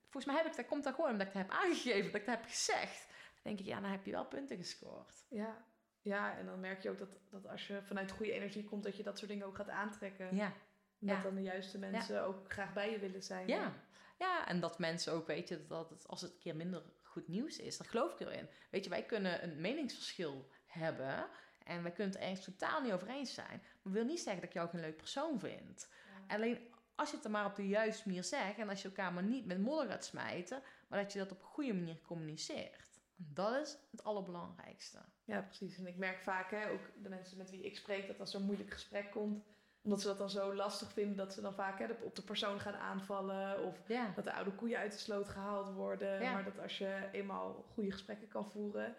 volgens 0.00 0.24
mij 0.24 0.36
heb 0.36 0.46
ik, 0.46 0.56
dat 0.56 0.66
komt 0.66 0.84
dat 0.84 0.94
gewoon 0.94 1.10
omdat 1.10 1.26
ik 1.26 1.32
het 1.32 1.42
heb 1.42 1.50
aangegeven, 1.50 2.12
dat 2.12 2.20
ik 2.20 2.26
het 2.26 2.36
heb 2.36 2.44
gezegd. 2.44 3.06
Dan 3.06 3.42
denk 3.42 3.58
ik, 3.58 3.66
ja, 3.66 3.80
dan 3.80 3.90
heb 3.90 4.04
je 4.04 4.10
wel 4.10 4.26
punten 4.26 4.56
gescoord. 4.56 5.24
Ja, 5.28 5.64
ja 6.00 6.36
en 6.36 6.46
dan 6.46 6.60
merk 6.60 6.82
je 6.82 6.90
ook 6.90 6.98
dat, 6.98 7.18
dat 7.30 7.48
als 7.48 7.66
je 7.66 7.82
vanuit 7.82 8.10
goede 8.10 8.32
energie 8.32 8.64
komt, 8.64 8.82
dat 8.82 8.96
je 8.96 9.02
dat 9.02 9.18
soort 9.18 9.30
dingen 9.30 9.46
ook 9.46 9.56
gaat 9.56 9.68
aantrekken. 9.68 10.36
Ja. 10.36 10.52
Dat 10.98 11.22
dan 11.22 11.34
de 11.34 11.42
juiste 11.42 11.78
mensen 11.78 12.24
ook 12.24 12.52
graag 12.52 12.72
bij 12.72 12.90
je 12.90 12.98
willen 12.98 13.22
zijn. 13.22 13.48
Ja. 13.48 13.72
ja, 14.18 14.46
en 14.46 14.60
dat 14.60 14.78
mensen 14.78 15.12
ook, 15.12 15.26
weet 15.26 15.48
je, 15.48 15.66
dat 15.66 15.90
het, 15.90 16.08
als 16.08 16.20
het 16.20 16.32
een 16.32 16.38
keer 16.38 16.56
minder 16.56 16.82
goed 17.02 17.28
nieuws 17.28 17.58
is, 17.58 17.76
daar 17.78 17.88
geloof 17.88 18.12
ik 18.12 18.20
erin. 18.20 18.48
Weet 18.70 18.84
je, 18.84 18.90
wij 18.90 19.04
kunnen 19.04 19.42
een 19.42 19.60
meningsverschil 19.60 20.48
hebben 20.72 21.26
en 21.64 21.82
wij 21.82 21.92
kunnen 21.92 22.12
het 22.12 22.22
er 22.22 22.28
eens 22.28 22.44
totaal 22.44 22.80
niet 22.80 22.92
over 22.92 23.08
eens 23.08 23.34
zijn. 23.34 23.60
Maar 23.62 23.80
dat 23.82 23.92
wil 23.92 24.04
niet 24.04 24.20
zeggen 24.20 24.40
dat 24.40 24.50
ik 24.50 24.56
jou 24.56 24.68
geen 24.68 24.80
leuk 24.80 24.96
persoon 24.96 25.38
vind. 25.38 25.88
Alleen 26.28 26.58
als 26.94 27.10
je 27.10 27.16
het 27.16 27.24
er 27.24 27.30
maar 27.30 27.46
op 27.46 27.56
de 27.56 27.68
juiste 27.68 28.08
manier 28.08 28.24
zegt 28.24 28.58
en 28.58 28.68
als 28.68 28.82
je 28.82 28.88
elkaar 28.88 29.12
maar 29.12 29.22
niet 29.22 29.46
met 29.46 29.60
modder 29.60 29.88
gaat 29.88 30.04
smijten, 30.04 30.62
maar 30.88 31.02
dat 31.02 31.12
je 31.12 31.18
dat 31.18 31.32
op 31.32 31.38
een 31.40 31.46
goede 31.46 31.74
manier 31.74 32.00
communiceert. 32.02 33.00
Dat 33.16 33.66
is 33.66 33.78
het 33.90 34.04
allerbelangrijkste. 34.04 34.98
Ja, 35.24 35.40
precies. 35.40 35.78
En 35.78 35.86
ik 35.86 35.96
merk 35.96 36.22
vaak, 36.22 36.50
hè, 36.50 36.70
ook 36.70 36.80
de 37.02 37.08
mensen 37.08 37.38
met 37.38 37.50
wie 37.50 37.64
ik 37.64 37.76
spreek, 37.76 38.06
dat 38.06 38.20
als 38.20 38.34
er 38.34 38.40
een 38.40 38.46
moeilijk 38.46 38.70
gesprek 38.70 39.10
komt, 39.10 39.44
omdat 39.82 40.00
ze 40.00 40.06
dat 40.06 40.18
dan 40.18 40.30
zo 40.30 40.54
lastig 40.54 40.92
vinden, 40.92 41.16
dat 41.16 41.32
ze 41.32 41.40
dan 41.40 41.54
vaak 41.54 41.78
hè, 41.78 41.86
op 42.02 42.16
de 42.16 42.22
persoon 42.22 42.60
gaan 42.60 42.74
aanvallen. 42.74 43.62
Of 43.64 43.82
dat 44.14 44.24
de 44.24 44.32
oude 44.32 44.52
koeien 44.54 44.78
uit 44.78 44.92
de 44.92 44.98
sloot 44.98 45.28
gehaald 45.28 45.72
worden. 45.72 46.20
Maar 46.20 46.44
dat 46.44 46.58
als 46.58 46.78
je 46.78 47.08
eenmaal 47.12 47.64
goede 47.72 47.90
gesprekken 47.90 48.28
kan 48.28 48.50
voeren, 48.50 48.96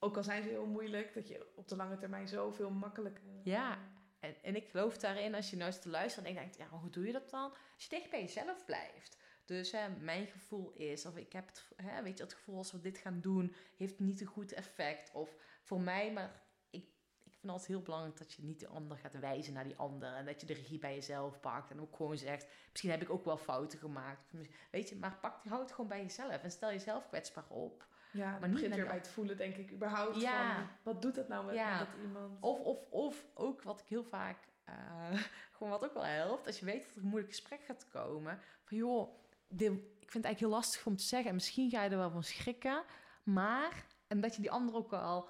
ook 0.00 0.16
al 0.16 0.22
zijn 0.22 0.42
ze 0.42 0.48
heel 0.48 0.66
moeilijk, 0.66 1.14
dat 1.14 1.28
je 1.28 1.46
op 1.54 1.68
de 1.68 1.76
lange 1.76 1.96
termijn 1.96 2.28
zoveel 2.28 2.70
makkelijker. 2.70 3.22
Ja, 3.42 3.78
en, 4.20 4.34
en 4.42 4.56
ik 4.56 4.68
geloof 4.68 4.98
daarin, 4.98 5.34
als 5.34 5.50
je 5.50 5.56
nou 5.56 5.70
eens 5.70 5.80
te 5.80 5.88
luisteren 5.88 6.28
en 6.28 6.34
denkt, 6.34 6.56
ja, 6.56 6.68
hoe 6.68 6.90
doe 6.90 7.06
je 7.06 7.12
dat 7.12 7.30
dan? 7.30 7.50
Als 7.74 7.84
je 7.84 7.88
dicht 7.88 8.10
bij 8.10 8.20
jezelf 8.20 8.64
blijft. 8.64 9.18
Dus 9.44 9.74
mijn 10.00 10.26
gevoel 10.26 10.72
is, 10.72 11.06
of 11.06 11.16
ik 11.16 11.32
heb 11.32 11.46
het, 11.46 11.66
hè, 11.76 12.02
weet 12.02 12.18
je, 12.18 12.24
het 12.24 12.34
gevoel 12.34 12.56
als 12.56 12.72
we 12.72 12.80
dit 12.80 12.98
gaan 12.98 13.20
doen, 13.20 13.54
heeft 13.76 13.98
niet 13.98 14.20
een 14.20 14.26
goed 14.26 14.52
effect. 14.52 15.10
Of 15.12 15.36
voor 15.62 15.80
mij, 15.80 16.12
maar 16.12 16.42
ik, 16.70 16.84
ik 17.24 17.32
vind 17.32 17.52
altijd 17.52 17.68
heel 17.68 17.82
belangrijk 17.82 18.16
dat 18.16 18.32
je 18.32 18.42
niet 18.42 18.60
de 18.60 18.68
ander 18.68 18.98
gaat 18.98 19.18
wijzen 19.18 19.52
naar 19.52 19.64
die 19.64 19.76
ander. 19.76 20.14
En 20.14 20.24
dat 20.24 20.40
je 20.40 20.46
de 20.46 20.54
regie 20.54 20.78
bij 20.78 20.94
jezelf 20.94 21.40
pakt. 21.40 21.70
En 21.70 21.80
ook 21.80 21.96
gewoon 21.96 22.18
zegt, 22.18 22.46
misschien 22.70 22.90
heb 22.90 23.02
ik 23.02 23.10
ook 23.10 23.24
wel 23.24 23.36
fouten 23.36 23.78
gemaakt. 23.78 24.32
Weet 24.70 24.88
je, 24.88 24.96
maar 24.96 25.18
pak, 25.20 25.44
houd 25.44 25.60
het 25.60 25.72
gewoon 25.72 25.88
bij 25.88 26.02
jezelf. 26.02 26.42
En 26.42 26.50
stel 26.50 26.70
jezelf 26.70 27.08
kwetsbaar 27.08 27.48
op. 27.48 27.86
Ja, 28.12 28.38
maar 28.38 28.48
niet 28.48 28.74
weer 28.74 28.86
bij 28.86 28.94
het 28.94 29.08
voelen, 29.08 29.36
denk 29.36 29.56
ik, 29.56 29.72
überhaupt. 29.72 30.20
Ja. 30.20 30.54
Van, 30.54 30.68
wat 30.82 31.02
doet 31.02 31.14
dat 31.14 31.28
nou 31.28 31.46
met, 31.46 31.54
dat 31.54 31.88
iemand? 32.02 32.40
Of, 32.40 32.58
of, 32.58 32.78
of 32.90 33.26
ook 33.34 33.62
wat 33.62 33.80
ik 33.80 33.86
heel 33.86 34.04
vaak, 34.04 34.38
uh, 34.68 35.20
gewoon 35.52 35.70
wat 35.70 35.84
ook 35.84 35.94
wel 35.94 36.04
helpt, 36.04 36.46
als 36.46 36.58
je 36.58 36.64
weet 36.64 36.82
dat 36.82 36.94
er 36.94 37.02
een 37.02 37.08
moeilijk 37.08 37.32
gesprek 37.32 37.64
gaat 37.64 37.88
komen, 37.88 38.40
van 38.64 38.76
joh, 38.76 39.18
dit, 39.48 39.72
ik 39.72 40.10
vind 40.10 40.24
het 40.24 40.24
eigenlijk 40.24 40.38
heel 40.38 40.48
lastig 40.48 40.86
om 40.86 40.96
te 40.96 41.04
zeggen, 41.04 41.28
en 41.28 41.34
misschien 41.34 41.70
ga 41.70 41.82
je 41.82 41.90
er 41.90 41.96
wel 41.96 42.10
van 42.10 42.22
schrikken, 42.22 42.84
maar, 43.22 43.86
en 44.06 44.20
dat 44.20 44.34
je 44.34 44.40
die 44.40 44.50
ander 44.50 44.74
ook 44.74 44.92
al, 44.92 45.28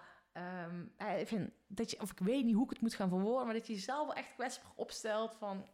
um, 0.66 0.92
vind, 1.24 1.50
dat 1.66 1.90
je, 1.90 2.00
of 2.00 2.10
ik 2.10 2.18
weet 2.18 2.44
niet 2.44 2.54
hoe 2.54 2.64
ik 2.64 2.70
het 2.70 2.80
moet 2.80 2.94
gaan 2.94 3.08
verwoorden, 3.08 3.44
maar 3.44 3.54
dat 3.54 3.66
je 3.66 3.72
jezelf 3.72 4.06
wel 4.06 4.16
echt 4.16 4.34
kwetsbaar 4.34 4.72
opstelt 4.74 5.34
van, 5.34 5.66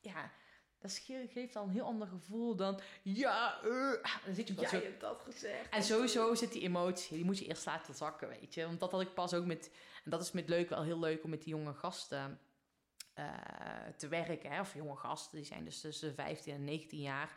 ja, 0.00 0.30
dat 0.80 0.92
ge- 0.92 1.28
geeft 1.30 1.56
al 1.56 1.64
een 1.64 1.70
heel 1.70 1.84
ander 1.84 2.08
gevoel 2.08 2.56
dan, 2.56 2.80
ja, 3.02 3.60
eh, 3.62 3.92
dan 4.24 4.34
zit 4.34 4.48
je 4.48 4.54
wel 4.54 4.62
Jij 4.62 4.80
zo... 4.80 4.86
hebt 4.86 5.00
dat 5.00 5.20
gezegd. 5.24 5.68
En 5.70 5.82
sowieso 5.82 6.34
zit 6.34 6.52
die 6.52 6.62
emotie, 6.62 7.16
die 7.16 7.24
moet 7.24 7.38
je 7.38 7.46
eerst 7.46 7.66
laten 7.66 7.94
zakken, 7.94 8.28
weet 8.28 8.54
je. 8.54 8.66
Want 8.66 8.80
dat 8.80 8.90
had 8.90 9.00
ik 9.00 9.14
pas 9.14 9.34
ook 9.34 9.44
met, 9.46 9.70
en 10.04 10.10
dat 10.10 10.22
is 10.22 10.32
met 10.32 10.48
leuk 10.48 10.68
wel 10.68 10.82
heel 10.82 10.98
leuk 10.98 11.24
om 11.24 11.30
met 11.30 11.42
die 11.42 11.54
jonge 11.54 11.74
gasten 11.74 12.40
eh, 13.14 13.26
te 13.96 14.08
werken. 14.08 14.50
Hè? 14.50 14.60
Of 14.60 14.74
jonge 14.74 14.96
gasten, 14.96 15.36
die 15.36 15.46
zijn 15.46 15.64
dus 15.64 15.80
tussen 15.80 16.08
de 16.08 16.14
15 16.14 16.54
en 16.54 16.64
19 16.64 17.00
jaar. 17.00 17.32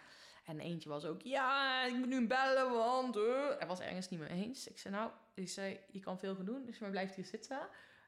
En 0.46 0.60
eentje 0.60 0.90
was 0.90 1.06
ook, 1.06 1.22
ja, 1.22 1.84
ik 1.86 1.94
moet 1.94 2.08
nu 2.08 2.28
bellen, 2.28 2.72
want... 2.72 3.16
eh 3.18 3.58
hij 3.58 3.68
was 3.68 3.80
ergens 3.80 4.10
niet 4.10 4.20
mee 4.20 4.30
eens. 4.30 4.68
Ik 4.68 4.80
zei, 4.80 4.94
nou, 4.94 5.12
ik 5.34 5.50
zei, 5.50 5.80
je 5.92 6.00
kan 6.00 6.20
veel 6.20 6.36
gaan 6.36 6.46
doen, 6.46 6.66
dus 6.66 6.80
maar 6.80 6.90
blijft 6.90 7.16
hier 7.16 7.26
zitten. 7.26 7.68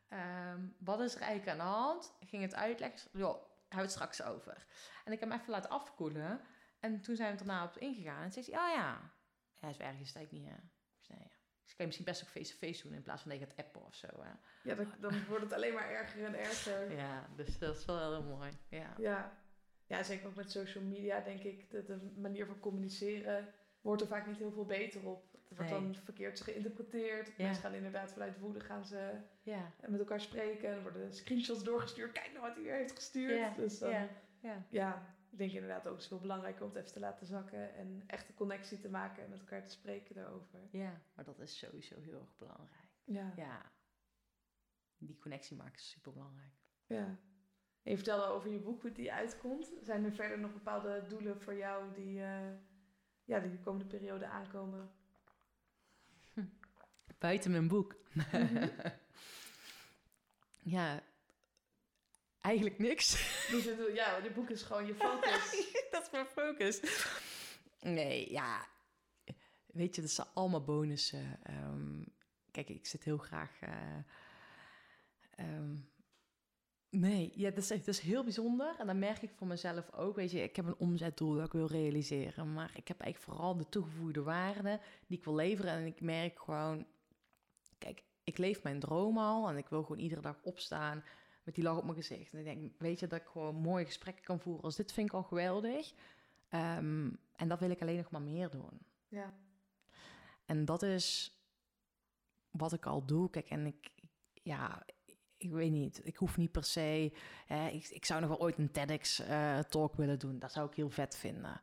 Ehm, 0.09 0.59
wat 0.79 0.99
is 0.99 1.15
er 1.15 1.21
eigenlijk 1.21 1.51
aan 1.51 1.65
de 1.67 1.73
hand? 1.73 2.13
Ging 2.25 2.41
het 2.41 2.55
uitleggen. 2.55 2.99
Ik 3.13 3.27
we 3.69 3.81
het 3.81 3.91
straks 3.91 4.23
over. 4.23 4.65
En 5.05 5.11
ik 5.11 5.19
heb 5.19 5.29
hem 5.29 5.39
even 5.39 5.51
laten 5.51 5.69
afkoelen. 5.69 6.41
En 6.79 7.01
toen 7.01 7.15
zijn 7.15 7.31
we 7.31 7.37
daarna 7.37 7.63
op 7.63 7.77
ingegaan. 7.77 8.23
En 8.23 8.31
zei 8.31 8.45
hij, 8.45 8.59
oh 8.59 8.75
ja, 8.75 9.11
ja, 9.61 9.69
is 9.69 9.77
ergens 9.77 10.09
sta 10.09 10.19
ik 10.19 10.31
niet. 10.31 10.45
Hè. 10.45 10.55
Ik 10.55 11.03
zei, 11.05 11.19
nee, 11.19 11.27
ja. 11.27 11.35
Dus 11.63 11.75
kan 11.75 11.85
je 11.85 11.85
misschien 11.85 12.05
best 12.05 12.23
ook 12.23 12.29
face-to-face 12.29 12.83
doen 12.83 12.93
in 12.93 13.01
plaats 13.01 13.21
van 13.21 13.31
dat 13.31 13.39
je 13.39 13.45
gaat 13.45 13.65
appen 13.65 13.85
of 13.85 13.95
zo. 13.95 14.07
Hè. 14.07 14.31
Ja, 14.63 14.75
dan, 14.75 14.93
dan 14.99 15.25
wordt 15.25 15.43
het 15.43 15.53
alleen 15.53 15.73
maar 15.73 15.89
erger 15.89 16.25
en 16.25 16.39
erger. 16.39 16.91
Ja, 16.91 17.29
dus 17.35 17.57
dat 17.57 17.75
is 17.75 17.85
wel 17.85 18.11
heel 18.11 18.23
mooi. 18.23 18.51
Ja. 18.69 18.93
Ja. 18.97 19.37
ja, 19.85 20.03
zeker 20.03 20.27
ook 20.27 20.35
met 20.35 20.51
social 20.51 20.83
media 20.83 21.19
denk 21.19 21.43
ik. 21.43 21.69
De, 21.69 21.83
de 21.83 22.11
manier 22.15 22.45
van 22.45 22.59
communiceren 22.59 23.53
wordt 23.81 24.01
er 24.01 24.07
vaak 24.07 24.27
niet 24.27 24.37
heel 24.37 24.51
veel 24.51 24.65
beter 24.65 25.05
op. 25.05 25.34
Het 25.47 25.57
wordt 25.57 25.71
Nee. 25.71 25.81
dan 25.81 25.95
verkeerd 25.95 26.41
geïnterpreteerd. 26.41 27.27
Ja. 27.27 27.43
Mensen 27.45 27.61
gaan 27.63 27.73
inderdaad 27.73 28.11
vanuit 28.11 28.39
woede 28.39 28.59
gaan 28.59 28.85
ze 28.85 29.17
Ja. 29.41 29.71
met 29.87 29.99
elkaar 29.99 30.21
spreken. 30.21 30.69
Er 30.69 30.81
worden 30.81 31.13
screenshots 31.13 31.63
doorgestuurd. 31.63 32.11
Kijk 32.11 32.29
nou 32.31 32.39
wat 32.45 32.53
hij 32.55 32.63
weer 32.63 32.75
heeft 32.75 32.95
gestuurd. 32.95 33.37
Ja, 33.37 33.53
Dus 33.53 33.79
dan, 33.79 34.07
ja, 34.69 35.15
ik 35.31 35.37
denk 35.37 35.51
inderdaad 35.51 35.87
ook 35.87 35.93
het 35.93 36.01
is 36.01 36.07
veel 36.07 36.19
belangrijker 36.19 36.61
om 36.61 36.67
het 36.69 36.77
even 36.77 36.91
te 36.91 36.99
laten 36.99 37.27
zakken. 37.27 37.73
En 37.75 38.03
echt 38.07 38.29
een 38.29 38.35
connectie 38.35 38.79
te 38.79 38.89
maken 38.89 39.23
en 39.23 39.29
met 39.29 39.39
elkaar 39.39 39.63
te 39.63 39.71
spreken 39.71 40.15
daarover. 40.15 40.59
ja, 40.71 41.01
maar 41.13 41.25
dat 41.25 41.39
is 41.39 41.57
sowieso 41.57 41.99
heel 41.99 42.19
erg 42.19 42.35
belangrijk. 42.37 42.89
Ja. 43.35 43.71
Die 44.97 45.17
connectie 45.17 45.57
maken 45.57 45.75
is 45.75 45.89
super 45.89 46.13
belangrijk. 46.13 46.53
ja. 46.85 47.17
En 47.83 47.91
je 47.91 47.97
vertelde 47.97 48.25
over 48.25 48.49
je 48.51 48.59
boek, 48.59 48.81
hoe 48.81 48.91
die 48.91 49.13
uitkomt. 49.13 49.71
Zijn 49.81 50.05
er 50.05 50.11
verder 50.13 50.39
nog 50.39 50.53
bepaalde 50.53 51.03
doelen 51.07 51.41
voor 51.41 51.55
jou 51.55 51.93
die, 51.93 52.21
eh, 52.21 52.51
ja, 53.23 53.39
die 53.39 53.51
de 53.51 53.59
komende 53.59 53.85
periode 53.85 54.25
aankomen? 54.27 54.91
Buiten 57.19 57.51
mijn 57.51 57.67
boek. 57.67 57.95
Mhm. 58.13 58.67
ja, 60.63 61.03
eigenlijk 62.41 62.77
niks. 62.79 63.11
Dus 63.49 63.63
ja, 63.93 64.19
dit 64.19 64.33
boek 64.33 64.49
is 64.49 64.61
gewoon 64.61 64.85
je 64.85 64.95
focus. 64.95 65.71
dat 65.91 66.03
is 66.03 66.11
mijn 66.11 66.25
focus. 66.25 66.79
Nee, 67.81 68.31
ja. 68.31 68.67
Weet 69.65 69.95
je, 69.95 70.01
dat 70.01 70.11
zijn 70.11 70.27
allemaal 70.33 70.63
bonussen. 70.63 71.39
Ehm, 71.43 72.03
kijk, 72.51 72.69
ik 72.69 72.85
zit 72.85 73.03
heel 73.03 73.17
graag. 73.17 73.59
eh, 73.59 73.97
ehm, 75.35 75.75
nee, 76.89 77.31
ja, 77.35 77.49
dat 77.49 77.57
is, 77.57 77.67
dat 77.67 77.87
is 77.87 77.99
heel 77.99 78.23
bijzonder. 78.23 78.75
En 78.79 78.87
dan 78.87 78.99
merk 78.99 79.21
ik 79.21 79.31
voor 79.35 79.47
mezelf 79.47 79.91
ook. 79.91 80.15
Weet 80.15 80.31
je, 80.31 80.41
ik 80.41 80.55
heb 80.55 80.65
een 80.65 80.77
omzetdoel 80.77 81.35
dat 81.35 81.45
ik 81.45 81.51
wil 81.51 81.67
realiseren. 81.67 82.53
Maar 82.53 82.71
ik 82.75 82.87
heb 82.87 82.99
eigenlijk 82.99 83.31
vooral 83.31 83.57
de 83.57 83.69
toegevoegde 83.69 84.23
waarde 84.23 84.79
die 85.07 85.17
ik 85.17 85.23
wil 85.23 85.35
leveren. 85.35 85.71
En 85.71 85.85
ik 85.85 86.01
merk 86.01 86.39
gewoon. 86.39 86.85
Kijk, 87.77 88.03
ik 88.23 88.37
leef 88.37 88.63
mijn 88.63 88.79
droom 88.79 89.17
al. 89.17 89.49
En 89.49 89.57
ik 89.57 89.69
wil 89.69 89.81
gewoon 89.81 89.99
iedere 89.99 90.21
dag 90.21 90.39
opstaan 90.41 91.03
met 91.43 91.55
die 91.55 91.63
lach 91.63 91.77
op 91.77 91.83
mijn 91.83 91.95
gezicht. 91.95 92.33
En 92.33 92.39
ik 92.39 92.45
denk, 92.45 92.71
weet 92.77 92.99
je, 92.99 93.07
dat 93.07 93.19
ik 93.19 93.27
gewoon 93.27 93.55
mooie 93.55 93.85
gesprekken 93.85 94.23
kan 94.23 94.39
voeren. 94.39 94.63
Als 94.63 94.75
dit 94.75 94.91
vind 94.91 95.07
ik 95.07 95.13
al 95.13 95.23
geweldig. 95.23 95.93
Ehm, 96.49 97.09
en 97.35 97.47
dat 97.47 97.59
wil 97.59 97.69
ik 97.69 97.81
alleen 97.81 97.97
nog 97.97 98.11
maar 98.11 98.21
meer 98.21 98.49
doen. 98.49 98.79
Ja. 99.07 99.33
En 100.45 100.65
dat 100.65 100.81
is 100.81 101.39
wat 102.51 102.73
ik 102.73 102.85
al 102.85 103.05
doe. 103.05 103.29
Kijk, 103.29 103.49
en 103.49 103.65
ik, 103.65 103.91
ja, 104.33 104.85
ik 105.37 105.51
weet 105.51 105.71
niet. 105.71 106.01
Ik 106.03 106.15
hoef 106.15 106.37
niet 106.37 106.51
per 106.51 106.63
se. 106.63 107.13
Hè, 107.45 107.67
ik, 107.67 107.87
ik 107.87 108.05
zou 108.05 108.19
nog 108.21 108.29
wel 108.29 108.39
ooit 108.39 108.57
een 108.57 108.71
TEDx-talk 108.71 109.95
willen 109.95 110.19
doen. 110.19 110.39
Dat 110.39 110.51
zou 110.51 110.67
ik 110.69 110.75
heel 110.75 110.89
vet 110.89 111.17
vinden. 111.17 111.61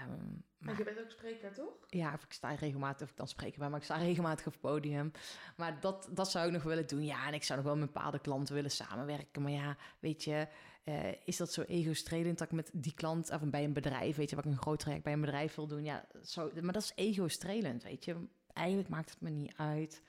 Ehm, 0.00 0.38
maar 0.58 0.78
je 0.78 0.84
bent 0.84 1.00
ook 1.00 1.10
spreker, 1.10 1.52
toch? 1.52 1.72
ja, 1.88 2.14
of 2.14 2.24
ik 2.24 2.32
sta 2.32 2.54
regelmatig, 2.54 3.02
of 3.02 3.10
ik 3.10 3.16
dan 3.16 3.28
spreken 3.28 3.58
ben, 3.58 3.70
maar 3.70 3.78
ik 3.78 3.84
sta 3.84 3.96
regelmatig 3.96 4.46
op 4.46 4.52
het 4.52 4.60
podium. 4.60 5.10
Maar 5.56 5.80
dat, 5.80 6.08
dat 6.12 6.30
zou 6.30 6.46
ik 6.46 6.52
nog 6.52 6.62
willen 6.62 6.86
doen. 6.86 7.04
Ja, 7.04 7.26
en 7.26 7.34
ik 7.34 7.42
zou 7.42 7.58
nog 7.58 7.68
wel 7.68 7.76
met 7.76 7.92
bepaalde 7.92 8.20
klanten 8.20 8.54
willen 8.54 8.70
samenwerken. 8.70 9.42
Maar 9.42 9.52
ja, 9.52 9.76
weet 10.00 10.24
je, 10.24 10.48
eh, 10.84 11.12
is 11.24 11.36
dat 11.36 11.52
zo 11.52 11.62
ego-strelend 11.62 12.38
dat 12.38 12.48
ik 12.48 12.54
met 12.54 12.70
die 12.72 12.94
klant, 12.94 13.30
of 13.30 13.40
bij 13.40 13.64
een 13.64 13.72
bedrijf, 13.72 14.16
weet 14.16 14.30
je, 14.30 14.36
wat 14.36 14.44
ik 14.44 14.50
een 14.50 14.58
groot 14.58 14.78
traject 14.78 15.04
bij 15.04 15.12
een 15.12 15.20
bedrijf 15.20 15.54
wil 15.54 15.66
doen. 15.66 15.84
Ja, 15.84 16.04
zo, 16.22 16.50
maar 16.60 16.72
dat 16.72 16.82
is 16.82 16.92
ego-strelend, 16.94 17.82
weet 17.82 18.04
je. 18.04 18.16
Eigenlijk 18.52 18.88
maakt 18.88 19.10
het 19.10 19.20
me 19.20 19.30
niet 19.30 19.52
uit 19.56 20.02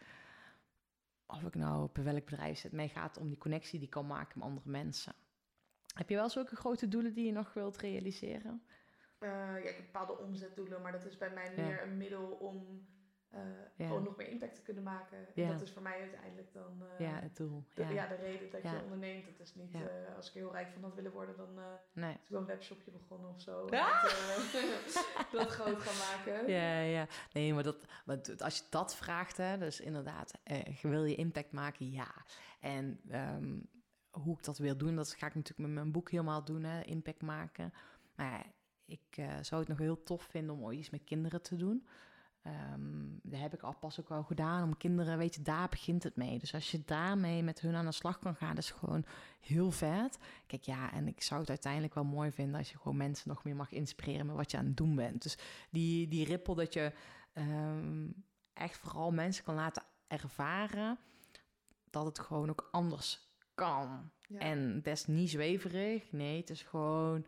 of 1.32 1.44
ik 1.44 1.56
nou 1.56 1.84
op 1.84 1.98
welk 1.98 2.26
bedrijf 2.26 2.60
zit. 2.60 2.72
Mij 2.72 2.90
gaat 2.90 3.18
om 3.18 3.28
die 3.28 3.38
connectie 3.38 3.78
die 3.78 3.88
ik 3.88 3.94
kan 3.94 4.08
maken 4.08 4.40
met 4.40 4.48
andere 4.48 4.70
mensen. 4.70 5.14
Heb 5.94 6.10
je 6.10 6.16
wel 6.16 6.30
zulke 6.30 6.56
grote 6.56 6.88
doelen 6.88 7.14
die 7.14 7.26
je 7.26 7.32
nog 7.32 7.54
wilt 7.54 7.78
realiseren? 7.78 8.64
Eh, 9.22 9.30
ja, 9.30 9.58
ik 9.58 9.76
heb 9.76 9.78
bepaalde 9.78 10.18
omzetdoelen, 10.18 10.82
maar 10.82 10.92
dat 10.92 11.06
is 11.06 11.18
bij 11.18 11.30
mij 11.30 11.56
Ja. 11.56 11.62
meer 11.64 11.84
een 11.84 11.98
middel 11.98 12.26
om 12.32 12.90
eh, 13.30 13.40
Ja. 13.76 13.88
gewoon 13.88 14.04
nog 14.04 14.16
meer 14.18 14.28
impact 14.28 14.56
te 14.56 14.62
kunnen 14.62 14.84
maken. 14.84 15.18
En 15.18 15.26
Ja. 15.36 15.52
dat 15.52 15.62
is 15.62 15.72
voor 15.72 15.82
mij 15.82 16.00
uiteindelijk 16.00 16.54
dan 16.54 16.84
eh, 16.98 17.00
ja, 17.08 17.20
het 17.20 17.36
doel. 17.38 17.64
de, 17.74 17.86
Ja. 17.86 18.08
de 18.08 18.16
reden 18.16 18.50
dat 18.52 18.62
je 18.62 18.80
onderneemt. 18.84 19.26
Dat 19.26 19.40
is 19.48 19.56
niet, 19.56 19.76
als 20.16 20.28
ik 20.28 20.34
heel 20.34 20.52
rijk 20.52 20.70
van 20.72 20.84
had 20.84 20.96
willen 20.96 21.12
worden, 21.12 21.38
dan 21.38 21.60
Nee. 21.94 22.14
is 22.14 22.20
ik 22.24 22.30
wel 22.30 22.40
een 22.40 22.46
webshopje 22.46 22.92
begonnen 22.92 23.30
of 23.30 23.42
zo. 23.42 23.66
Ah! 23.66 24.04
Dat, 24.04 25.28
dat 25.32 25.48
groot 25.50 25.80
gaan 25.82 26.18
maken. 26.18 26.48
Ja, 26.58 26.80
ja. 26.80 27.08
Nee, 27.34 27.54
maar, 27.54 27.64
dat, 27.64 27.86
maar 28.06 28.20
als 28.38 28.58
je 28.58 28.64
dat 28.70 28.96
vraagt, 28.96 29.38
hè, 29.38 29.58
dus 29.58 29.80
inderdaad, 29.80 30.34
eh, 30.44 30.78
wil 30.82 31.04
je 31.04 31.16
impact 31.16 31.52
maken? 31.52 31.92
Ja. 31.92 32.26
En 32.60 33.00
ehm, 33.10 33.60
hoe 34.12 34.38
ik 34.38 34.44
dat 34.44 34.58
wil 34.58 34.78
doen, 34.78 34.96
dat 34.96 35.14
ga 35.14 35.28
ik 35.28 35.36
natuurlijk 35.36 35.68
met 35.68 35.78
mijn 35.78 35.92
boek 35.92 36.12
helemaal 36.12 36.44
doen, 36.44 36.64
hè, 36.64 36.82
impact 36.84 37.22
maken. 37.22 37.74
Maar 38.16 38.46
ik 38.92 39.18
eh, 39.18 39.26
zou 39.42 39.62
het 39.62 39.70
nog 39.70 39.78
heel 39.78 40.04
tof 40.04 40.24
vinden 40.24 40.56
om 40.56 40.64
ooit 40.64 40.80
iets 40.80 40.90
met 40.90 41.04
kinderen 41.04 41.42
te 41.42 41.56
doen. 41.56 41.88
Ehm 42.42 43.02
dat 43.32 43.40
heb 43.40 43.54
ik 43.54 43.62
al 43.62 43.76
pas 43.80 44.00
ook 44.00 44.10
al 44.10 44.24
gedaan. 44.24 44.64
Om 44.64 44.78
kinderen, 44.78 45.18
weet 45.18 45.36
je, 45.36 45.42
daar 45.42 45.70
begint 45.70 46.04
het 46.04 46.16
mee. 46.16 46.40
Dus 46.40 46.54
als 46.54 46.72
je 46.72 46.82
daarmee 46.86 47.44
met 47.44 47.62
hun 47.62 47.76
aan 47.76 47.86
de 47.86 47.92
slag 47.92 48.20
kan 48.20 48.36
gaan, 48.36 48.56
dat 48.56 48.64
is 48.64 48.72
gewoon 48.72 49.06
heel 49.40 49.72
vet. 49.72 50.18
Kijk, 50.48 50.64
ja, 50.64 50.94
en 50.94 51.08
ik 51.08 51.22
zou 51.22 51.40
het 51.40 51.50
uiteindelijk 51.50 51.94
wel 51.94 52.04
mooi 52.04 52.32
vinden 52.32 52.58
als 52.60 52.72
je 52.72 52.78
gewoon 52.78 52.98
mensen 52.98 53.30
nog 53.30 53.44
meer 53.44 53.56
mag 53.56 53.72
inspireren 53.72 54.26
met 54.26 54.36
wat 54.36 54.52
je 54.52 54.58
aan 54.58 54.66
het 54.66 54.78
doen 54.78 54.96
bent. 54.96 55.22
Dus 55.22 55.38
die, 55.70 56.08
die 56.08 56.26
rippel 56.26 56.56
dat 56.56 56.74
je 56.74 56.94
ehm, 57.34 58.08
echt 58.54 58.78
vooral 58.78 59.12
mensen 59.12 59.44
kan 59.44 59.56
laten 59.56 59.84
ervaren 60.08 60.98
dat 61.90 62.06
het 62.06 62.20
gewoon 62.20 62.50
ook 62.50 62.68
anders 62.72 63.30
kan. 63.56 64.12
Ja. 64.28 64.40
En 64.40 64.60
het 64.76 64.88
is 64.88 65.06
niet 65.06 65.30
zweverig. 65.30 66.12
Nee, 66.12 66.40
het 66.40 66.50
is 66.50 66.62
gewoon, 66.62 67.26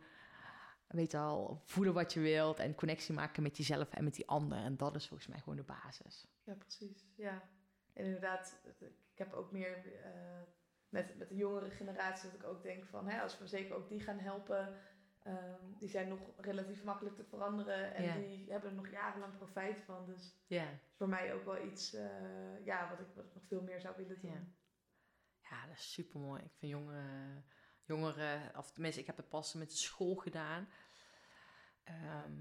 weet 0.86 1.14
al, 1.14 1.62
voelen 1.64 1.94
wat 1.94 2.12
je 2.12 2.20
wilt 2.20 2.58
en 2.58 2.74
connectie 2.74 3.14
maken 3.14 3.42
met 3.42 3.56
jezelf 3.56 3.90
en 3.90 4.04
met 4.04 4.14
die 4.14 4.28
ander. 4.28 4.58
En 4.58 4.76
dat 4.76 4.94
is 4.96 5.08
volgens 5.08 5.28
mij 5.28 5.38
gewoon 5.38 5.56
de 5.56 5.62
basis. 5.62 6.26
Ja, 6.44 6.54
precies. 6.54 7.06
Ja. 7.16 7.42
En 7.92 8.04
inderdaad, 8.04 8.60
ik 9.12 9.18
heb 9.18 9.32
ook 9.32 9.52
meer 9.52 10.02
eh, 10.02 10.40
met, 10.88 11.16
met 11.18 11.28
de 11.28 11.34
jongere 11.36 11.70
generatie 11.70 12.30
dat 12.30 12.40
ik 12.40 12.46
ook 12.46 12.62
denk 12.62 12.86
van, 12.86 13.08
hè, 13.08 13.20
als 13.22 13.38
we 13.38 13.46
zeker 13.46 13.74
ook 13.74 13.88
die 13.88 14.00
gaan 14.00 14.18
helpen, 14.18 14.80
ehm, 15.22 15.60
die 15.78 15.88
zijn 15.88 16.08
nog 16.08 16.20
relatief 16.36 16.84
makkelijk 16.84 17.16
te 17.16 17.24
veranderen 17.24 17.94
en 17.94 18.02
Ja. 18.04 18.14
die 18.16 18.50
hebben 18.52 18.70
er 18.70 18.76
nog 18.76 18.90
jarenlang 18.90 19.36
profijt 19.36 19.80
van. 19.82 20.06
Dus 20.06 20.36
Ja. 20.46 20.66
voor 20.96 21.08
mij 21.08 21.34
ook 21.34 21.44
wel 21.44 21.64
iets 21.64 21.94
eh, 21.94 22.64
ja, 22.64 22.88
wat, 22.90 23.00
ik, 23.00 23.06
wat 23.14 23.24
ik 23.24 23.34
nog 23.34 23.44
veel 23.46 23.62
meer 23.62 23.80
zou 23.80 23.96
willen 23.96 24.20
doen. 24.20 24.30
Ja. 24.30 24.44
Ja, 25.50 25.66
dat 25.66 25.76
is 25.76 25.92
super 25.92 26.20
mooi. 26.20 26.42
Ik 26.42 26.52
vind 26.58 26.72
jongeren, 26.72 27.44
jongeren, 27.84 28.56
of 28.56 28.70
tenminste, 28.72 29.00
ik 29.00 29.06
heb 29.06 29.16
het 29.16 29.28
pas 29.28 29.54
met 29.54 29.70
de 29.70 29.76
school 29.76 30.14
gedaan. 30.14 30.68
Ehm, 31.84 32.32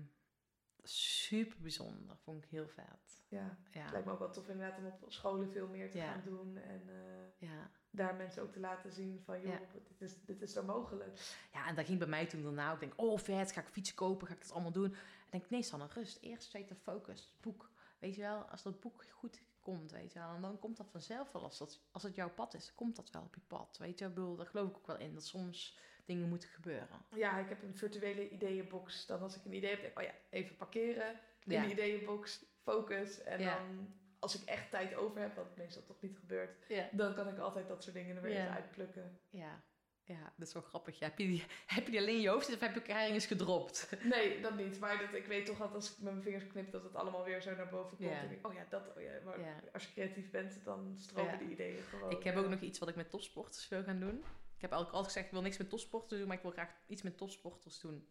super 0.83 1.61
bijzonder, 1.61 2.17
vond 2.17 2.43
ik 2.43 2.49
heel 2.49 2.67
vet. 2.67 3.23
Ja. 3.27 3.57
Ja, 3.71 3.81
Het 3.81 3.91
lijkt 3.91 4.05
me 4.05 4.11
ook 4.13 4.19
wel 4.19 4.31
tof 4.31 4.47
inderdaad 4.49 4.77
om 4.77 4.85
op 4.85 5.11
scholen 5.11 5.49
veel 5.51 5.67
meer 5.67 5.91
te 5.91 5.97
Ja. 5.97 6.11
gaan 6.11 6.21
doen 6.25 6.57
en 6.57 6.89
eh, 6.89 7.49
ja. 7.49 7.71
daar 7.89 8.15
mensen 8.15 8.41
ook 8.43 8.51
te 8.51 8.59
laten 8.59 8.91
zien 8.91 9.21
van, 9.25 9.41
joh, 9.41 9.57
dit, 9.87 10.01
is, 10.01 10.21
dit 10.25 10.41
is 10.41 10.55
er 10.55 10.65
mogelijk. 10.65 11.19
ja, 11.53 11.67
en 11.67 11.75
dat 11.75 11.85
ging 11.85 11.99
bij 11.99 12.07
mij 12.07 12.25
toen 12.25 12.43
daarna 12.43 12.67
ook. 12.69 12.81
Ik 12.81 12.87
denk, 12.89 12.93
oh 13.01 13.19
vet, 13.19 13.51
ga 13.51 13.61
ik 13.61 13.67
fietsen 13.67 13.95
kopen, 13.95 14.27
ga 14.27 14.33
ik 14.33 14.41
dat 14.41 14.51
allemaal 14.51 14.71
doen? 14.71 14.93
En 14.93 15.29
denk 15.29 15.43
ik, 15.43 15.49
nee 15.49 15.63
Sanne, 15.63 15.87
rust. 15.87 16.17
Eerst 16.21 16.51
zet 16.51 16.67
de 16.67 16.75
focus, 16.75 17.21
het 17.31 17.41
boek. 17.41 17.69
Weet 17.99 18.15
je 18.15 18.21
wel, 18.21 18.41
als 18.43 18.63
dat 18.63 18.79
boek 18.79 19.03
goed 19.11 19.41
komt, 19.63 19.91
weet 19.91 20.13
je 20.13 20.19
wel. 20.19 20.33
En 20.35 20.41
dan 20.41 20.59
komt 20.59 20.77
dat 20.77 20.89
vanzelf 20.91 21.31
wel. 21.31 21.43
Als, 21.43 21.57
dat, 21.57 21.81
als 21.91 22.03
het 22.03 22.15
jouw 22.15 22.29
pad 22.29 22.53
is, 22.53 22.75
komt 22.75 22.95
dat 22.95 23.09
wel 23.11 23.21
op 23.21 23.35
je 23.35 23.41
pad. 23.47 23.77
Weet 23.77 23.99
je, 23.99 24.05
ik 24.05 24.13
bedoel, 24.13 24.35
daar 24.35 24.45
geloof 24.45 24.69
ik 24.69 24.77
ook 24.77 24.87
wel 24.87 24.97
in. 24.97 25.13
Dat 25.13 25.25
soms 25.25 25.77
dingen 26.05 26.29
moeten 26.29 26.49
gebeuren. 26.49 27.05
Ja, 27.15 27.37
ik 27.39 27.49
heb 27.49 27.63
een 27.63 27.75
virtuele 27.75 28.29
ideeënbox. 28.29 29.05
Dan 29.05 29.21
als 29.21 29.35
ik 29.35 29.45
een 29.45 29.53
idee 29.53 29.69
heb, 29.69 29.79
denk 29.81 29.91
ik, 29.91 29.99
oh 29.99 30.05
ja, 30.05 30.13
even 30.29 30.55
parkeren. 30.55 31.19
In 31.43 31.51
Ja. 31.51 31.61
de 31.63 31.71
ideeënbox, 31.71 32.45
focus. 32.61 33.21
En 33.23 33.39
Ja. 33.39 33.57
dan, 33.57 33.93
als 34.19 34.41
ik 34.41 34.47
echt 34.47 34.69
tijd 34.69 34.95
over 34.95 35.21
heb, 35.21 35.35
wat 35.35 35.57
meestal 35.57 35.83
toch 35.83 36.01
niet 36.01 36.17
gebeurt, 36.17 36.65
Ja. 36.67 36.89
dan 36.91 37.13
kan 37.13 37.27
ik 37.27 37.37
altijd 37.37 37.67
dat 37.67 37.83
soort 37.83 37.95
dingen 37.95 38.15
er 38.15 38.21
weer 38.21 38.33
Ja. 38.33 38.39
even 38.41 38.53
uitplukken. 38.53 39.19
Ja, 39.29 39.61
Ja, 40.05 40.33
dat 40.37 40.47
is 40.47 40.53
wel 40.53 40.61
grappig. 40.63 40.99
Ja, 40.99 41.07
heb, 41.07 41.17
je 41.17 41.27
die, 41.27 41.43
heb 41.75 41.85
je 41.85 41.91
die 41.91 41.99
alleen 41.99 42.15
in 42.15 42.21
je 42.21 42.29
hoofd 42.29 42.45
zitten 42.45 42.67
of 42.67 42.73
heb 42.73 42.83
je 42.83 42.89
elkaar 42.91 43.05
ergens 43.05 43.25
gedropt? 43.25 43.89
Nee, 44.03 44.41
dat 44.41 44.55
niet. 44.55 44.79
Maar 44.79 44.97
dat, 44.97 45.13
ik 45.13 45.25
weet 45.25 45.45
toch 45.45 45.57
dat 45.57 45.73
als 45.73 45.91
ik 45.91 45.97
met 45.97 46.11
mijn 46.11 46.23
vingers 46.23 46.47
knip, 46.47 46.71
dat 46.71 46.83
het 46.83 46.95
allemaal 46.95 47.23
weer 47.23 47.41
zo 47.41 47.55
naar 47.55 47.69
boven 47.69 47.97
komt. 47.97 48.09
Ja. 48.09 48.21
Ik 48.21 48.47
oh 48.47 48.53
ja, 48.53 48.65
dat. 48.69 48.87
Oh 48.95 49.01
ja. 49.01 49.11
Maar 49.25 49.39
Ja. 49.39 49.59
als 49.73 49.85
je 49.85 49.91
creatief 49.91 50.29
bent, 50.31 50.63
dan 50.63 50.95
stromen 50.97 51.37
die 51.37 51.49
ideeën 51.49 51.83
gewoon. 51.83 52.11
Ik 52.11 52.23
heb 52.23 52.35
ook 52.35 52.49
nog 52.49 52.59
iets 52.59 52.79
wat 52.79 52.89
ik 52.89 52.95
met 52.95 53.09
topsporters 53.09 53.67
wil 53.69 53.83
gaan 53.83 53.99
doen. 53.99 54.17
Ik 54.55 54.61
heb 54.69 54.71
eigenlijk 54.71 54.91
altijd 54.93 55.05
gezegd, 55.05 55.25
ik 55.25 55.31
wil 55.31 55.41
niks 55.41 55.57
met 55.57 55.69
topsporters 55.69 56.19
doen, 56.19 56.27
maar 56.27 56.37
ik 56.37 56.43
wil 56.43 56.51
graag 56.51 56.69
iets 56.87 57.01
met 57.01 57.17
topsporters 57.17 57.79
doen. 57.79 58.07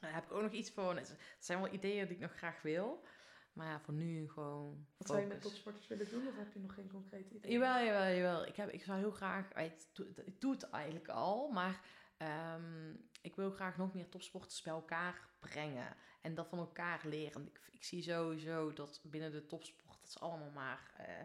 Daar 0.00 0.14
heb 0.14 0.24
ik 0.24 0.32
ook 0.32 0.42
nog 0.42 0.52
iets 0.52 0.70
voor. 0.70 0.96
Het 0.96 1.16
zijn 1.38 1.60
wel 1.60 1.72
ideeën 1.72 2.06
die 2.06 2.14
ik 2.16 2.22
nog 2.22 2.32
graag 2.36 2.62
wil. 2.62 3.04
Maar 3.52 3.66
ja, 3.66 3.80
voor 3.80 3.94
nu 3.94 4.28
gewoon 4.30 4.86
Wat 4.96 5.06
zou 5.06 5.20
je 5.20 5.26
met 5.26 5.36
focus. 5.36 5.50
topsporters 5.50 5.86
willen 5.88 6.10
doen? 6.10 6.26
Of 6.28 6.36
heb 6.36 6.52
je 6.52 6.60
nog 6.60 6.74
geen 6.74 6.88
concrete 6.90 7.34
idee? 7.34 7.52
Jawel, 7.52 7.84
jawel, 7.84 8.14
jawel. 8.16 8.46
Ik, 8.46 8.56
heb, 8.56 8.70
ik 8.70 8.82
zou 8.82 8.98
heel 8.98 9.10
graag... 9.10 9.52
Ik 9.52 9.86
doe, 9.92 10.06
ik 10.24 10.40
doe 10.40 10.52
het 10.52 10.62
eigenlijk 10.70 11.08
al, 11.08 11.48
maar 11.50 11.80
ehm, 12.16 12.94
ik 13.22 13.36
wil 13.36 13.50
graag 13.50 13.76
nog 13.76 13.94
meer 13.94 14.08
topsporters 14.08 14.62
bij 14.62 14.72
elkaar 14.72 15.28
brengen. 15.40 15.96
En 16.22 16.34
dat 16.34 16.48
van 16.48 16.58
elkaar 16.58 17.00
leren. 17.04 17.46
Ik, 17.46 17.60
ik 17.70 17.84
zie 17.84 18.02
sowieso 18.02 18.72
dat 18.72 19.00
binnen 19.04 19.32
de 19.32 19.46
topsport, 19.46 19.98
dat 20.00 20.08
is 20.08 20.20
allemaal 20.20 20.50
maar... 20.50 20.94
eh, 20.96 21.20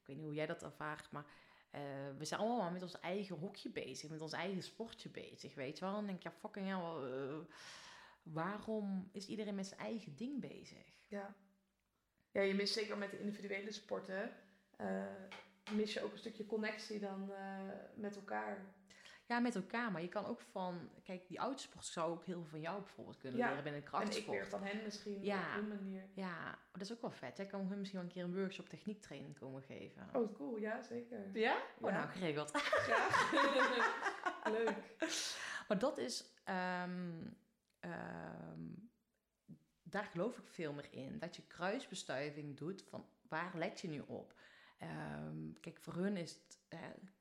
ik 0.00 0.06
weet 0.06 0.16
niet 0.16 0.24
hoe 0.26 0.34
jij 0.34 0.46
dat 0.46 0.62
ervaart, 0.62 1.10
maar... 1.10 1.24
eh, 1.70 1.80
we 2.18 2.24
zijn 2.24 2.40
allemaal 2.40 2.70
met 2.70 2.82
ons 2.82 3.00
eigen 3.00 3.36
hokje 3.36 3.70
bezig, 3.70 4.10
met 4.10 4.20
ons 4.20 4.32
eigen 4.32 4.62
sportje 4.62 5.08
bezig, 5.08 5.54
weet 5.54 5.78
je 5.78 5.84
wel. 5.84 5.90
En 5.94 5.96
dan 5.96 6.06
denk 6.06 6.22
je, 6.22 6.28
ja, 6.28 6.34
fucking 6.38 6.66
hell, 6.66 7.12
eh, 7.12 7.38
waarom 8.22 9.08
is 9.12 9.26
iedereen 9.26 9.54
met 9.54 9.66
zijn 9.66 9.80
eigen 9.80 10.16
ding 10.16 10.40
bezig? 10.40 10.92
Ja. 11.06 11.34
Ja, 12.34 12.40
je 12.42 12.54
mist 12.54 12.74
zeker 12.74 12.98
met 12.98 13.10
de 13.10 13.18
individuele 13.20 13.72
sporten. 13.72 14.30
eh, 14.76 15.02
mis 15.72 15.92
je 15.92 16.02
ook 16.02 16.12
een 16.12 16.18
stukje 16.18 16.46
connectie 16.46 17.00
dan 17.00 17.32
eh, 17.32 17.58
met 17.94 18.16
elkaar. 18.16 18.58
Ja, 19.26 19.38
met 19.38 19.54
elkaar, 19.54 19.92
maar 19.92 20.02
je 20.02 20.08
kan 20.08 20.26
ook 20.26 20.40
van... 20.40 20.90
Kijk, 21.02 21.26
die 21.28 21.40
oudsport 21.40 21.84
zou 21.84 22.10
ook 22.12 22.24
heel 22.24 22.40
veel 22.40 22.50
van 22.50 22.60
jou 22.60 22.80
bijvoorbeeld 22.82 23.18
kunnen 23.18 23.38
Ja, 23.38 23.48
leren 23.48 23.62
binnen 23.64 23.80
de 23.80 23.86
En 23.86 23.92
ik 23.96 24.04
krachtsport. 24.06 24.36
weer 24.36 24.46
van 24.48 24.62
hen 24.62 24.82
misschien 24.82 25.22
Ja. 25.24 25.38
op 25.48 25.54
hun 25.54 25.68
manier. 25.68 26.02
Ja, 26.14 26.58
dat 26.72 26.80
is 26.80 26.92
ook 26.92 27.00
wel 27.00 27.10
vet. 27.10 27.36
Jij 27.36 27.46
kan 27.46 27.60
hun 27.68 27.78
misschien 27.78 28.00
wel 28.00 28.08
een 28.08 28.14
keer 28.14 28.24
een 28.24 28.34
workshop 28.34 28.68
techniektraining 28.68 29.38
komen 29.38 29.62
geven. 29.62 30.08
Oh, 30.12 30.34
cool. 30.34 30.56
Ja, 30.56 30.82
zeker. 30.82 31.30
Ja? 31.32 31.56
Oh, 31.80 31.90
Ja. 31.90 31.96
nou, 31.96 32.08
geregeld. 32.10 32.50
Ja. 32.86 33.08
Leuk. 34.58 34.96
Maar 35.68 35.78
dat 35.78 35.98
is... 35.98 36.34
ehm, 36.44 37.22
ehm, 37.80 38.60
daar 39.94 40.04
geloof 40.04 40.38
ik 40.38 40.46
veel 40.48 40.72
meer 40.72 40.88
in. 40.90 41.18
Dat 41.18 41.36
je 41.36 41.42
kruisbestuiving 41.46 42.56
doet 42.56 42.82
van 42.88 43.06
waar 43.28 43.52
let 43.56 43.80
je 43.80 43.88
nu 43.88 44.00
op? 44.06 44.34
Ehm, 44.78 45.52
kijk, 45.60 45.78
voor 45.80 45.94
hun 45.94 46.16
is 46.16 46.30
het 46.32 46.58
eh, 46.68 46.78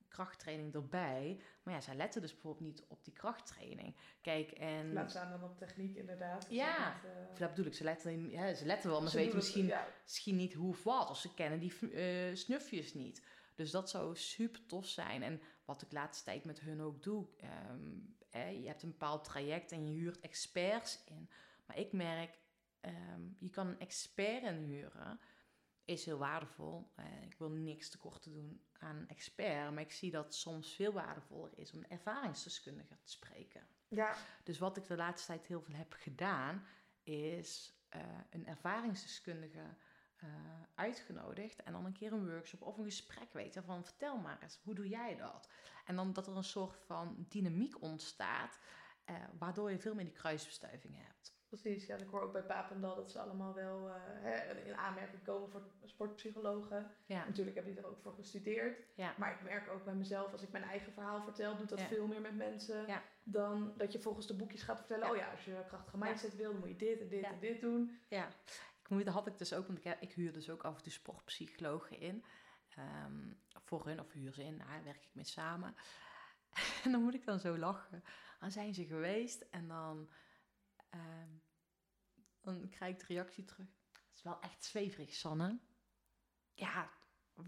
krachttraining 0.07 0.74
erbij. 0.74 1.41
Maar 1.63 1.74
ja, 1.74 1.82
zij 1.82 1.95
letten 1.95 2.21
dus 2.21 2.32
bijvoorbeeld 2.34 2.65
niet 2.65 2.84
op 2.88 3.03
die 3.05 3.13
krachttraining. 3.13 3.95
Kijk, 4.21 4.51
en... 4.51 4.93
Laat 4.93 5.09
staan 5.09 5.30
dan 5.32 5.43
op 5.49 5.57
techniek 5.57 5.95
inderdaad. 5.95 6.45
Ja. 6.49 6.93
dat, 7.01 7.11
eh, 7.11 7.39
dat 7.39 7.49
bedoel 7.49 7.65
ik, 7.65 7.74
ze 7.74 7.84
letten, 7.84 8.30
ja, 8.30 8.53
ze 8.53 8.65
letten 8.65 8.89
wel, 8.89 9.01
maar 9.01 9.09
ze, 9.09 9.15
weten 9.17 9.34
het- 9.34 9.43
misschien, 9.43 9.65
Ja, 9.65 9.88
misschien 10.03 10.36
niet 10.36 10.53
hoe 10.53 10.69
of 10.69 10.84
wat. 10.84 11.09
Of 11.09 11.17
ze 11.17 11.34
kennen 11.34 11.59
die 11.59 11.91
eh, 11.91 12.36
snufjes 12.36 12.93
niet. 12.93 13.21
Dus 13.55 13.71
dat 13.71 13.89
zou 13.89 14.15
super 14.15 14.65
tof 14.65 14.86
zijn. 14.88 15.24
En 15.24 15.41
wat 15.65 15.82
ik 15.82 15.91
laatste 15.91 16.24
tijd 16.24 16.45
met 16.45 16.59
hun 16.59 16.82
ook 16.82 17.03
doe. 17.03 17.28
ehm, 17.38 17.89
je 18.61 18.67
hebt 18.67 18.84
een 18.84 18.89
bepaald 18.91 19.24
traject 19.24 19.71
en 19.71 19.88
je 19.88 19.93
huurt 19.93 20.19
experts 20.19 21.03
in. 21.05 21.30
Maar 21.65 21.78
ik 21.78 21.91
merk, 21.91 22.38
ehm, 22.84 23.21
je 23.39 23.49
kan 23.49 23.67
een 23.67 23.79
expert 23.79 24.43
inhuren. 24.43 25.19
Is 25.86 26.05
heel 26.05 26.17
waardevol. 26.17 26.91
Eh, 26.95 27.23
ik 27.23 27.38
wil 27.38 27.49
niks 27.49 27.89
tekort 27.89 28.21
te 28.21 28.31
doen 28.31 28.61
aan 28.79 28.95
een 28.95 29.07
expert. 29.07 29.71
Maar 29.73 29.81
ik 29.84 29.91
zie 29.91 30.11
dat 30.11 30.23
het 30.23 30.34
soms 30.34 30.75
veel 30.75 30.91
waardevoller 30.91 31.51
is 31.55 31.73
om 31.73 31.79
een 31.79 31.89
ervaringsdeskundige 31.89 32.97
te 32.99 33.09
spreken. 33.09 33.67
ja, 33.88 34.15
Dus 34.43 34.59
wat 34.59 34.77
ik 34.77 34.88
de 34.88 34.95
laatste 34.95 35.27
tijd 35.27 35.47
heel 35.47 35.61
veel 35.61 35.75
heb 35.75 35.93
gedaan, 35.93 36.65
is 37.03 37.73
eh, 37.89 38.01
een 38.29 38.47
ervaringsdeskundige 38.47 39.75
eh, 40.15 40.29
uitgenodigd. 40.75 41.63
En 41.63 41.71
dan 41.71 41.86
een 41.86 41.93
keer 41.93 42.13
een 42.13 42.29
workshop 42.29 42.61
of 42.61 42.77
een 42.77 42.84
gesprek 42.84 43.34
weten 43.34 43.63
van 43.63 43.86
vertel 43.86 44.17
maar 44.17 44.41
eens, 44.41 44.59
hoe 44.63 44.75
doe 44.75 44.88
jij 44.88 45.15
dat? 45.15 45.49
En 45.86 45.95
dan 45.95 46.13
dat 46.13 46.27
er 46.27 46.36
een 46.36 46.43
soort 46.43 46.75
van 46.86 47.25
dynamiek 47.29 47.81
ontstaat, 47.81 48.59
waardoor 49.38 49.71
je 49.71 49.79
veel 49.79 49.95
meer 49.95 50.05
die 50.05 50.13
kruisbestuiving 50.13 50.95
hebt. 50.97 51.32
Precies. 51.59 51.85
Ja, 51.85 51.95
ik 51.95 52.07
hoor 52.09 52.21
ook 52.21 52.31
bij 52.31 52.43
Papendal 52.43 52.95
dat 52.95 53.11
ze 53.11 53.19
allemaal 53.19 53.53
wel 53.53 53.89
eh, 53.89 53.95
hè, 53.97 54.59
in 54.61 54.75
aanmerking 54.75 55.23
komen 55.23 55.49
voor 55.49 55.61
sportpsychologen. 55.85 56.91
Ja, 57.05 57.25
Natuurlijk 57.25 57.55
hebben 57.55 57.73
die 57.73 57.83
er 57.83 57.89
ook 57.89 57.99
voor 58.01 58.13
gestudeerd. 58.13 58.77
ja, 58.95 59.13
Maar 59.17 59.31
ik 59.33 59.41
merk 59.43 59.69
ook 59.71 59.83
bij 59.85 59.93
mezelf, 59.93 60.31
als 60.31 60.41
ik 60.41 60.51
mijn 60.51 60.63
eigen 60.63 60.93
verhaal 60.93 61.21
vertel, 61.23 61.57
doet 61.57 61.69
dat 61.69 61.79
Ja. 61.79 61.87
veel 61.87 62.07
meer 62.07 62.21
met 62.21 62.35
mensen. 62.35 62.85
Dan 63.23 63.73
dat 63.77 63.91
je 63.91 63.99
volgens 63.99 64.27
de 64.27 64.35
boekjes 64.35 64.63
gaat 64.63 64.77
vertellen, 64.77 65.09
oh 65.09 65.15
ja, 65.15 65.31
als 65.31 65.45
je 65.45 65.63
krachtige 65.67 65.97
mindset 65.97 66.35
wil, 66.35 66.51
dan 66.51 66.59
moet 66.59 66.69
je 66.69 66.75
dit 66.75 66.99
en 67.01 67.07
dit 67.09 67.23
en 67.23 67.39
dit 67.39 67.61
doen. 67.61 67.99
ja. 68.09 68.27
Ik 68.81 68.89
moet, 68.89 69.05
dat 69.05 69.13
had 69.13 69.27
ik 69.27 69.37
dus 69.37 69.53
ook, 69.53 69.67
want 69.67 69.85
ik, 69.85 69.97
ik 69.99 70.13
huur 70.13 70.33
dus 70.33 70.49
ook 70.49 70.63
af 70.63 70.75
en 70.77 70.83
toe 70.83 70.91
sportpsychologen 70.91 71.99
in. 71.99 72.23
Ehm, 72.75 73.31
voor 73.65 73.85
hun, 73.85 73.99
of 73.99 74.11
huur 74.11 74.33
ze 74.33 74.43
in, 74.43 74.57
daar 74.57 74.83
werk 74.83 75.03
ik 75.03 75.09
mee 75.13 75.25
samen. 75.25 75.75
En 76.83 76.91
dan 76.91 77.01
moet 77.03 77.13
ik 77.13 77.25
dan 77.25 77.39
zo 77.39 77.57
lachen. 77.57 78.03
Dan 78.39 78.51
zijn 78.51 78.73
ze 78.73 78.85
geweest 78.85 79.41
en 79.41 79.67
dan, 79.67 80.09
ehm, 80.89 81.29
dan 82.43 82.69
krijg 82.69 82.93
ik 82.93 82.99
de 83.07 83.13
reactie 83.13 83.45
terug. 83.45 83.67
Het 83.91 84.13
is 84.15 84.21
wel 84.23 84.41
echt 84.41 84.63
zweverig, 84.63 85.13
Sanne. 85.13 85.59
Ja, 86.53 86.89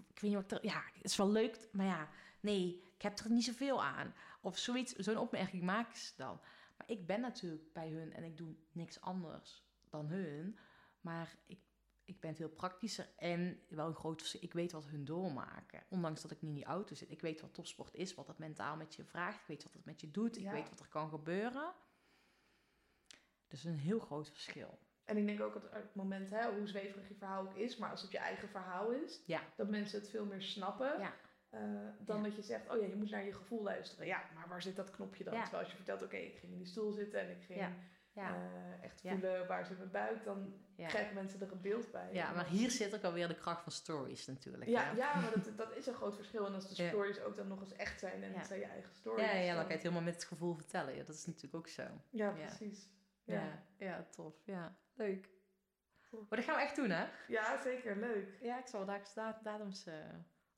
ik 0.08 0.20
weet 0.20 0.32
niet 0.32 0.34
wat 0.34 0.52
er... 0.52 0.66
Ja, 0.66 0.84
het 0.94 1.04
is 1.04 1.16
wel 1.16 1.32
leuk, 1.32 1.70
maar 1.72 1.86
ja, 1.86 2.10
nee, 2.40 2.84
ik 2.96 3.02
heb 3.02 3.20
er 3.20 3.32
niet 3.32 3.44
zoveel 3.44 3.84
aan. 3.84 4.14
Of 4.42 4.58
zoiets, 4.58 4.94
zo'n 4.94 5.18
opmerking 5.18 5.64
maken 5.64 5.98
ze 5.98 6.14
dan. 6.16 6.40
Maar 6.78 6.90
ik 6.90 7.08
ben 7.08 7.22
natuurlijk 7.22 7.74
bij 7.74 7.90
hun 7.90 8.14
en 8.14 8.24
ik 8.24 8.38
doe 8.38 8.56
niks 8.72 9.02
anders 9.02 9.64
dan 9.90 10.08
hun. 10.08 10.58
Maar 11.02 11.36
ik, 11.46 11.60
ik 12.04 12.20
ben 12.20 12.36
veel 12.36 12.50
praktischer 12.50 13.10
en 13.18 13.60
wel 13.70 13.88
een 13.88 13.96
groot 13.96 14.20
verschil. 14.20 14.44
Ik 14.44 14.54
weet 14.54 14.72
wat 14.72 14.86
hun 14.86 15.06
doormaken. 15.06 15.84
Ondanks 15.90 16.22
dat 16.22 16.32
ik 16.32 16.42
niet 16.42 16.50
in 16.50 16.56
die 16.56 16.66
auto 16.66 16.96
zit. 16.96 17.12
Ik 17.12 17.22
weet 17.22 17.42
wat 17.42 17.54
topsport 17.54 17.94
is, 17.94 18.14
wat 18.14 18.28
het 18.28 18.38
mentaal 18.38 18.76
met 18.76 18.96
je 18.96 19.04
vraagt. 19.06 19.40
Ik 19.42 19.48
weet 19.48 19.64
wat 19.64 19.74
het 19.74 19.86
met 19.86 20.02
je 20.02 20.12
doet. 20.12 20.38
Ik 20.38 20.44
Ja. 20.44 20.52
weet 20.52 20.70
wat 20.70 20.80
er 20.80 20.88
kan 20.88 21.10
gebeuren. 21.10 21.74
Dus 23.56 23.64
een 23.64 23.80
heel 23.80 24.00
groot 24.00 24.30
verschil. 24.30 24.80
En 25.04 25.18
ik 25.18 25.26
denk 25.26 25.42
ook 25.42 25.54
dat 25.54 25.64
op 25.64 25.72
het 25.74 25.96
moment, 25.96 26.30
hè, 26.30 26.52
hoe 26.58 26.68
zweverig 26.68 27.08
je 27.08 27.16
verhaal 27.16 27.42
ook 27.42 27.56
is, 27.56 27.78
maar 27.78 27.90
als 27.92 28.02
het 28.02 28.12
je 28.12 28.18
eigen 28.18 28.50
verhaal 28.50 28.92
is, 28.92 29.22
Ja. 29.26 29.42
dat 29.56 29.70
mensen 29.70 30.00
het 30.00 30.10
veel 30.10 30.26
meer 30.26 30.42
snappen. 30.42 31.00
Ja. 31.00 31.14
eh, 31.50 31.62
dan 32.00 32.18
Ja. 32.18 32.24
dat 32.24 32.36
je 32.36 32.42
zegt, 32.42 32.70
oh 32.70 32.82
ja, 32.82 32.88
je 32.88 32.96
moet 32.96 33.10
naar 33.10 33.26
je 33.26 33.34
gevoel 33.34 33.64
luisteren. 33.64 34.06
Ja, 34.08 34.24
maar 34.36 34.48
waar 34.48 34.62
zit 34.62 34.76
dat 34.76 34.92
knopje 34.92 35.24
dan? 35.24 35.34
Terwijl 35.34 35.64
als 35.64 35.70
je 35.72 35.76
vertelt, 35.76 36.04
oké, 36.04 36.16
ik 36.16 36.38
ging 36.38 36.52
in 36.52 36.58
die 36.58 36.68
stoel 36.68 36.92
zitten 36.92 37.20
en 37.20 37.30
ik 37.30 37.44
ging 37.44 37.60
eh, 38.14 38.84
echt 38.84 39.02
voelen 39.02 39.48
waar 39.48 39.66
zit 39.66 39.78
mijn 39.78 39.92
buik, 39.92 40.24
dan 40.24 40.54
krijgen 40.88 41.14
mensen 41.14 41.42
er 41.42 41.52
een 41.52 41.62
beeld 41.62 41.92
bij. 41.92 42.10
ja, 42.12 42.32
maar 42.32 42.48
hier 42.48 42.72
zit 42.72 42.96
ook 42.96 43.04
alweer 43.04 43.28
de 43.28 43.36
kracht 43.36 43.64
van 43.64 43.72
stories 43.72 44.26
natuurlijk. 44.28 44.70
Ja, 44.70 44.92
ja 44.92 45.16
maar 45.22 45.32
dat, 45.34 45.58
dat 45.58 45.76
is 45.76 45.88
een 45.88 45.94
groot 45.94 46.16
verschil. 46.16 46.46
En 46.46 46.54
als 46.54 46.68
de 46.76 46.88
stories 46.88 47.20
ook 47.22 47.36
dan 47.36 47.48
nog 47.48 47.60
eens 47.62 47.74
echt 47.76 48.00
zijn 48.00 48.24
en 48.24 48.34
het 48.34 48.48
zijn 48.48 48.60
je 48.60 48.66
eigen 48.66 48.94
stories. 48.94 49.26
ja, 49.26 49.32
ja, 49.32 49.46
dan 49.48 49.56
kan 49.58 49.68
je 49.68 49.74
het 49.74 49.82
helemaal 49.82 50.04
met 50.04 50.14
het 50.14 50.24
gevoel 50.24 50.56
vertellen. 50.56 50.96
Ja, 50.96 51.04
dat 51.04 51.16
is 51.16 51.26
natuurlijk 51.26 51.56
ook 51.56 51.68
zo. 51.68 51.84
Ja. 52.10 52.32
precies. 52.32 52.90
Ja. 53.26 53.64
Ja, 53.78 54.04
tof. 54.10 54.36
Ja, 54.46 54.78
leuk. 54.94 55.30
Maar 56.12 56.38
dat 56.40 56.44
gaan 56.44 56.56
we 56.56 56.62
echt 56.62 56.76
doen, 56.76 56.90
hè? 56.90 57.06
ja, 57.28 57.62
zeker. 57.62 57.96
Leuk. 57.98 58.38
Ja, 58.42 58.60
ik 58.60 58.68
zal 58.68 58.86
daar 58.86 59.12
da 59.16 59.40
datums... 59.44 59.86
eh 59.86 60.10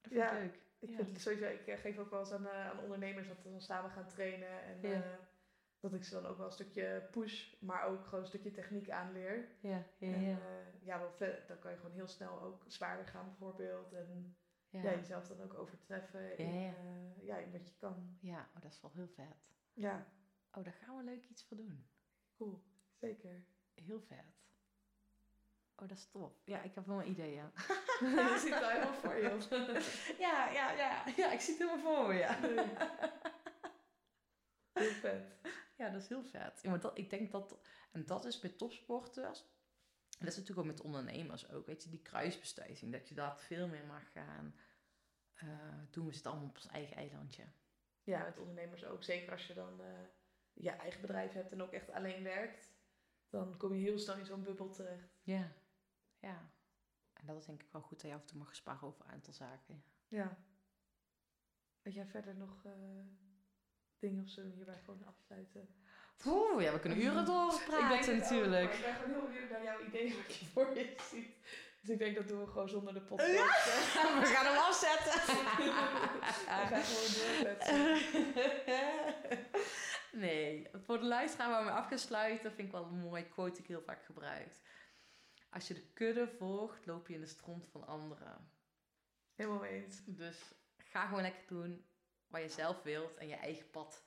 dat 0.02 0.12
vind 0.12 0.14
Ja. 0.14 0.32
ik 0.32 0.40
leuk. 0.44 0.56
Ik 0.80 0.90
Ja. 0.90 0.96
vind 0.96 1.10
het 1.10 1.22
sowieso, 1.22 1.46
ik 1.46 1.68
eh, 1.68 1.78
geef 1.78 1.98
ook 1.98 2.10
wel 2.10 2.20
eens 2.20 2.32
aan, 2.32 2.48
eh, 2.48 2.70
aan 2.70 2.80
ondernemers 2.80 3.28
dat 3.28 3.44
we 3.44 3.50
dan 3.50 3.62
samen 3.62 3.92
gaan 3.92 4.08
trainen. 4.08 4.62
En 4.64 4.90
Ja. 4.90 5.20
dat 5.80 5.94
ik 5.94 6.04
ze 6.04 6.14
dan 6.14 6.26
ook 6.26 6.38
wel 6.38 6.46
een 6.46 6.52
stukje 6.52 7.08
push, 7.12 7.54
maar 7.60 7.84
ook 7.86 8.04
gewoon 8.06 8.20
een 8.20 8.28
stukje 8.28 8.52
techniek 8.52 8.90
aanleer. 8.90 9.48
Ja, 9.62 9.84
ja, 9.98 10.14
En, 10.14 10.40
ja. 10.82 11.10
vet. 11.16 11.48
Dan 11.48 11.60
kan 11.60 11.72
je 11.72 11.78
gewoon 11.78 11.92
heel 11.96 12.08
snel 12.08 12.42
ook 12.42 12.64
zwaarder 12.68 13.06
gaan 13.08 13.26
bijvoorbeeld. 13.26 13.94
En 13.94 14.38
ja. 14.70 14.82
ja. 14.84 14.92
jezelf 14.92 15.28
dan 15.28 15.42
ook 15.42 15.54
overtreffen 15.54 16.38
in, 16.38 16.62
ja. 16.62 16.74
ja, 17.22 17.38
in 17.38 17.52
wat 17.52 17.68
je 17.68 17.76
kan. 17.78 18.18
Ja, 18.22 18.50
oh, 18.56 18.62
dat 18.62 18.72
is 18.72 18.82
wel 18.82 18.92
heel 18.94 19.08
vet. 19.08 19.36
Ja, 19.74 20.06
Oh, 20.52 20.64
daar 20.64 20.74
gaan 20.74 20.98
we 20.98 21.04
leuk 21.04 21.26
iets 21.26 21.46
voor 21.48 21.58
doen. 21.58 21.88
Cool. 22.38 22.64
Zeker. 23.00 23.44
Heel 23.74 24.02
vet. 24.02 24.36
Oh, 25.76 25.88
dat 25.88 25.98
is 25.98 26.10
tof. 26.10 26.34
Ja, 26.46 26.62
ik 26.62 26.76
heb 26.76 26.86
wel 26.86 27.02
een 27.02 27.10
idee, 27.10 27.34
ja. 27.34 27.52
je 28.00 28.38
ziet 28.42 28.54
het 28.54 28.64
al 28.64 28.70
helemaal 28.70 28.94
voor 28.94 29.16
je. 29.16 30.16
ja, 30.26 30.52
ja, 30.52 30.72
ja. 30.72 31.04
Ja, 31.16 31.32
ik 31.32 31.40
zie 31.40 31.58
het 31.58 31.70
helemaal 31.70 31.94
voor 31.96 32.08
me, 32.08 32.14
ja. 32.14 32.40
Heel 34.74 34.92
vet. 34.92 35.36
Ja, 35.78 35.90
dat 35.90 36.02
is 36.02 36.08
heel 36.08 36.24
vet. 36.24 36.60
Ja, 36.62 36.70
maar 36.70 36.80
dat, 36.80 36.98
ik 36.98 37.10
denk 37.10 37.32
dat... 37.32 37.60
En 37.92 38.06
dat 38.06 38.26
is 38.26 38.42
met 38.42 38.58
topsporters... 38.58 39.40
En 40.20 40.26
dat 40.26 40.28
is 40.34 40.40
natuurlijk 40.40 40.68
ook 40.68 40.74
met 40.74 40.82
ondernemers 40.82 41.50
ook. 41.50 41.66
Weet 41.66 41.84
je, 41.84 41.90
die 41.90 42.02
kruisbestuiving. 42.02 42.92
Dat 42.92 43.10
je 43.10 43.16
dat 43.16 43.42
veel 43.42 43.68
meer 43.68 43.86
mag 43.86 44.12
gaan 44.12 44.56
eh, 45.34 45.48
doen. 45.90 46.06
We 46.06 46.14
zitten 46.14 46.32
allemaal 46.32 46.50
op 46.50 46.56
ons 46.56 46.68
eigen 46.68 46.96
eilandje. 46.96 47.44
Ja, 48.04 48.24
met 48.24 48.38
ondernemers 48.38 48.86
ook. 48.86 49.04
Zeker 49.04 49.32
als 49.32 49.48
je 49.48 49.54
dan 49.54 49.82
eh, 49.82 49.88
je 50.58 50.70
eigen 50.70 51.02
bedrijf 51.02 51.34
hebt 51.34 51.52
en 51.52 51.62
ook 51.62 51.72
echt 51.72 51.92
alleen 51.92 52.24
werkt. 52.24 52.76
Dan 53.30 53.58
kom 53.58 53.74
je 53.74 53.82
heel 53.82 54.00
snel 54.00 54.18
in 54.18 54.26
zo'n 54.26 54.44
bubbel 54.44 54.70
terecht. 54.70 55.20
Ja. 55.24 55.52
Ja. 56.20 56.52
En 57.14 57.26
dat 57.26 57.38
is 57.38 57.46
denk 57.46 57.62
ik 57.62 57.72
wel 57.72 57.82
goed 57.82 58.02
dat 58.02 58.10
je 58.10 58.16
af 58.16 58.22
en 58.22 58.28
toe 58.28 58.38
mag 58.38 58.56
sparren 58.56 58.88
over 58.88 59.06
een 59.06 59.12
aantal 59.12 59.34
zaken. 59.34 59.84
Ja. 60.08 60.38
Weet 61.82 61.94
jij 61.94 62.06
verder 62.06 62.36
nog 62.36 62.66
eh, 62.66 62.72
dingen 64.00 64.24
of 64.24 64.30
zo 64.30 64.46
hierbij 64.46 64.80
gewoon 64.86 65.06
afsluiten? 65.06 65.70
Oeh, 66.26 66.64
ja, 66.64 66.74
we 66.74 66.80
kunnen 66.80 67.02
uren 67.02 67.26
doorpraten 67.26 68.14
ook, 68.14 68.20
natuurlijk. 68.22 68.74
ik 68.74 68.82
ben 68.82 68.96
gewoon 68.96 69.12
heel 69.12 69.22
benieuwd 69.22 69.50
naar 69.50 69.64
jouw 69.64 69.86
idee 69.86 70.16
wat 70.16 70.36
je 70.36 70.46
voor 70.46 70.76
je 70.76 70.96
ziet. 71.12 71.36
Dus 71.82 71.90
ik 71.90 72.00
denk 72.00 72.16
dat 72.16 72.28
doen 72.28 72.40
we 72.40 72.48
gewoon 72.48 72.70
zonder 72.70 72.94
de 72.94 73.02
podcast. 73.02 73.66
We 74.22 74.26
gaan 74.26 74.46
hem 74.46 74.58
afzetten. 74.58 75.14
We 76.46 76.66
gaan 76.68 76.84
gewoon 76.84 77.10
doorzetten. 77.14 77.98
Nee, 80.20 80.68
voor 80.74 81.00
de 81.00 81.06
luisteraar 81.06 81.50
waar 81.50 81.66
we 81.66 81.72
af 81.72 81.88
gaan 81.88 82.00
sluiten, 82.00 82.52
vind 82.52 82.68
ik 82.68 82.74
wel 82.74 82.86
een 82.86 83.00
mooie 83.00 83.28
quote 83.28 83.52
die 83.52 83.62
ik 83.62 83.68
heel 83.68 83.82
vaak 83.82 84.06
gebruik. 84.06 84.60
Als 85.50 85.68
je 85.68 85.74
de 85.74 85.92
kudde 85.94 86.28
volgt, 86.28 86.86
loop 86.86 87.08
je 87.08 87.14
in 87.14 87.20
de 87.20 87.28
stront 87.28 87.68
van 87.68 87.88
anderen. 87.88 88.52
Helemaal 89.36 89.66
eens. 89.66 90.02
Dus 90.06 90.54
ga 90.78 91.08
gewoon 91.08 91.22
lekker 91.22 91.48
doen 91.48 91.86
wat 92.28 92.42
je 92.42 92.50
zelf 92.50 92.84
wilt 92.84 93.18
en 93.18 93.28
je 93.28 93.36
eigen 93.36 93.70
pad 93.70 94.04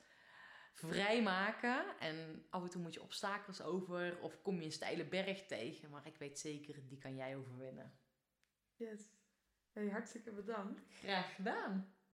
vrijmaken. 0.72 1.98
En 1.98 2.46
af 2.50 2.62
en 2.62 2.70
toe 2.70 2.82
moet 2.82 2.94
je 2.94 3.02
obstakels 3.02 3.62
over 3.62 4.20
of 4.20 4.42
kom 4.42 4.58
je 4.58 4.64
een 4.64 4.72
steile 4.72 5.04
berg 5.04 5.46
tegen. 5.46 5.90
Maar 5.90 6.06
ik 6.06 6.16
weet 6.16 6.38
zeker, 6.38 6.88
die 6.88 6.98
kan 6.98 7.16
jij 7.16 7.36
overwinnen. 7.36 7.98
Yes. 8.76 9.18
Hey, 9.72 9.88
hartstikke 9.88 10.32
bedankt. 10.32 10.82
Graag 10.88 11.34
gedaan. 11.34 11.94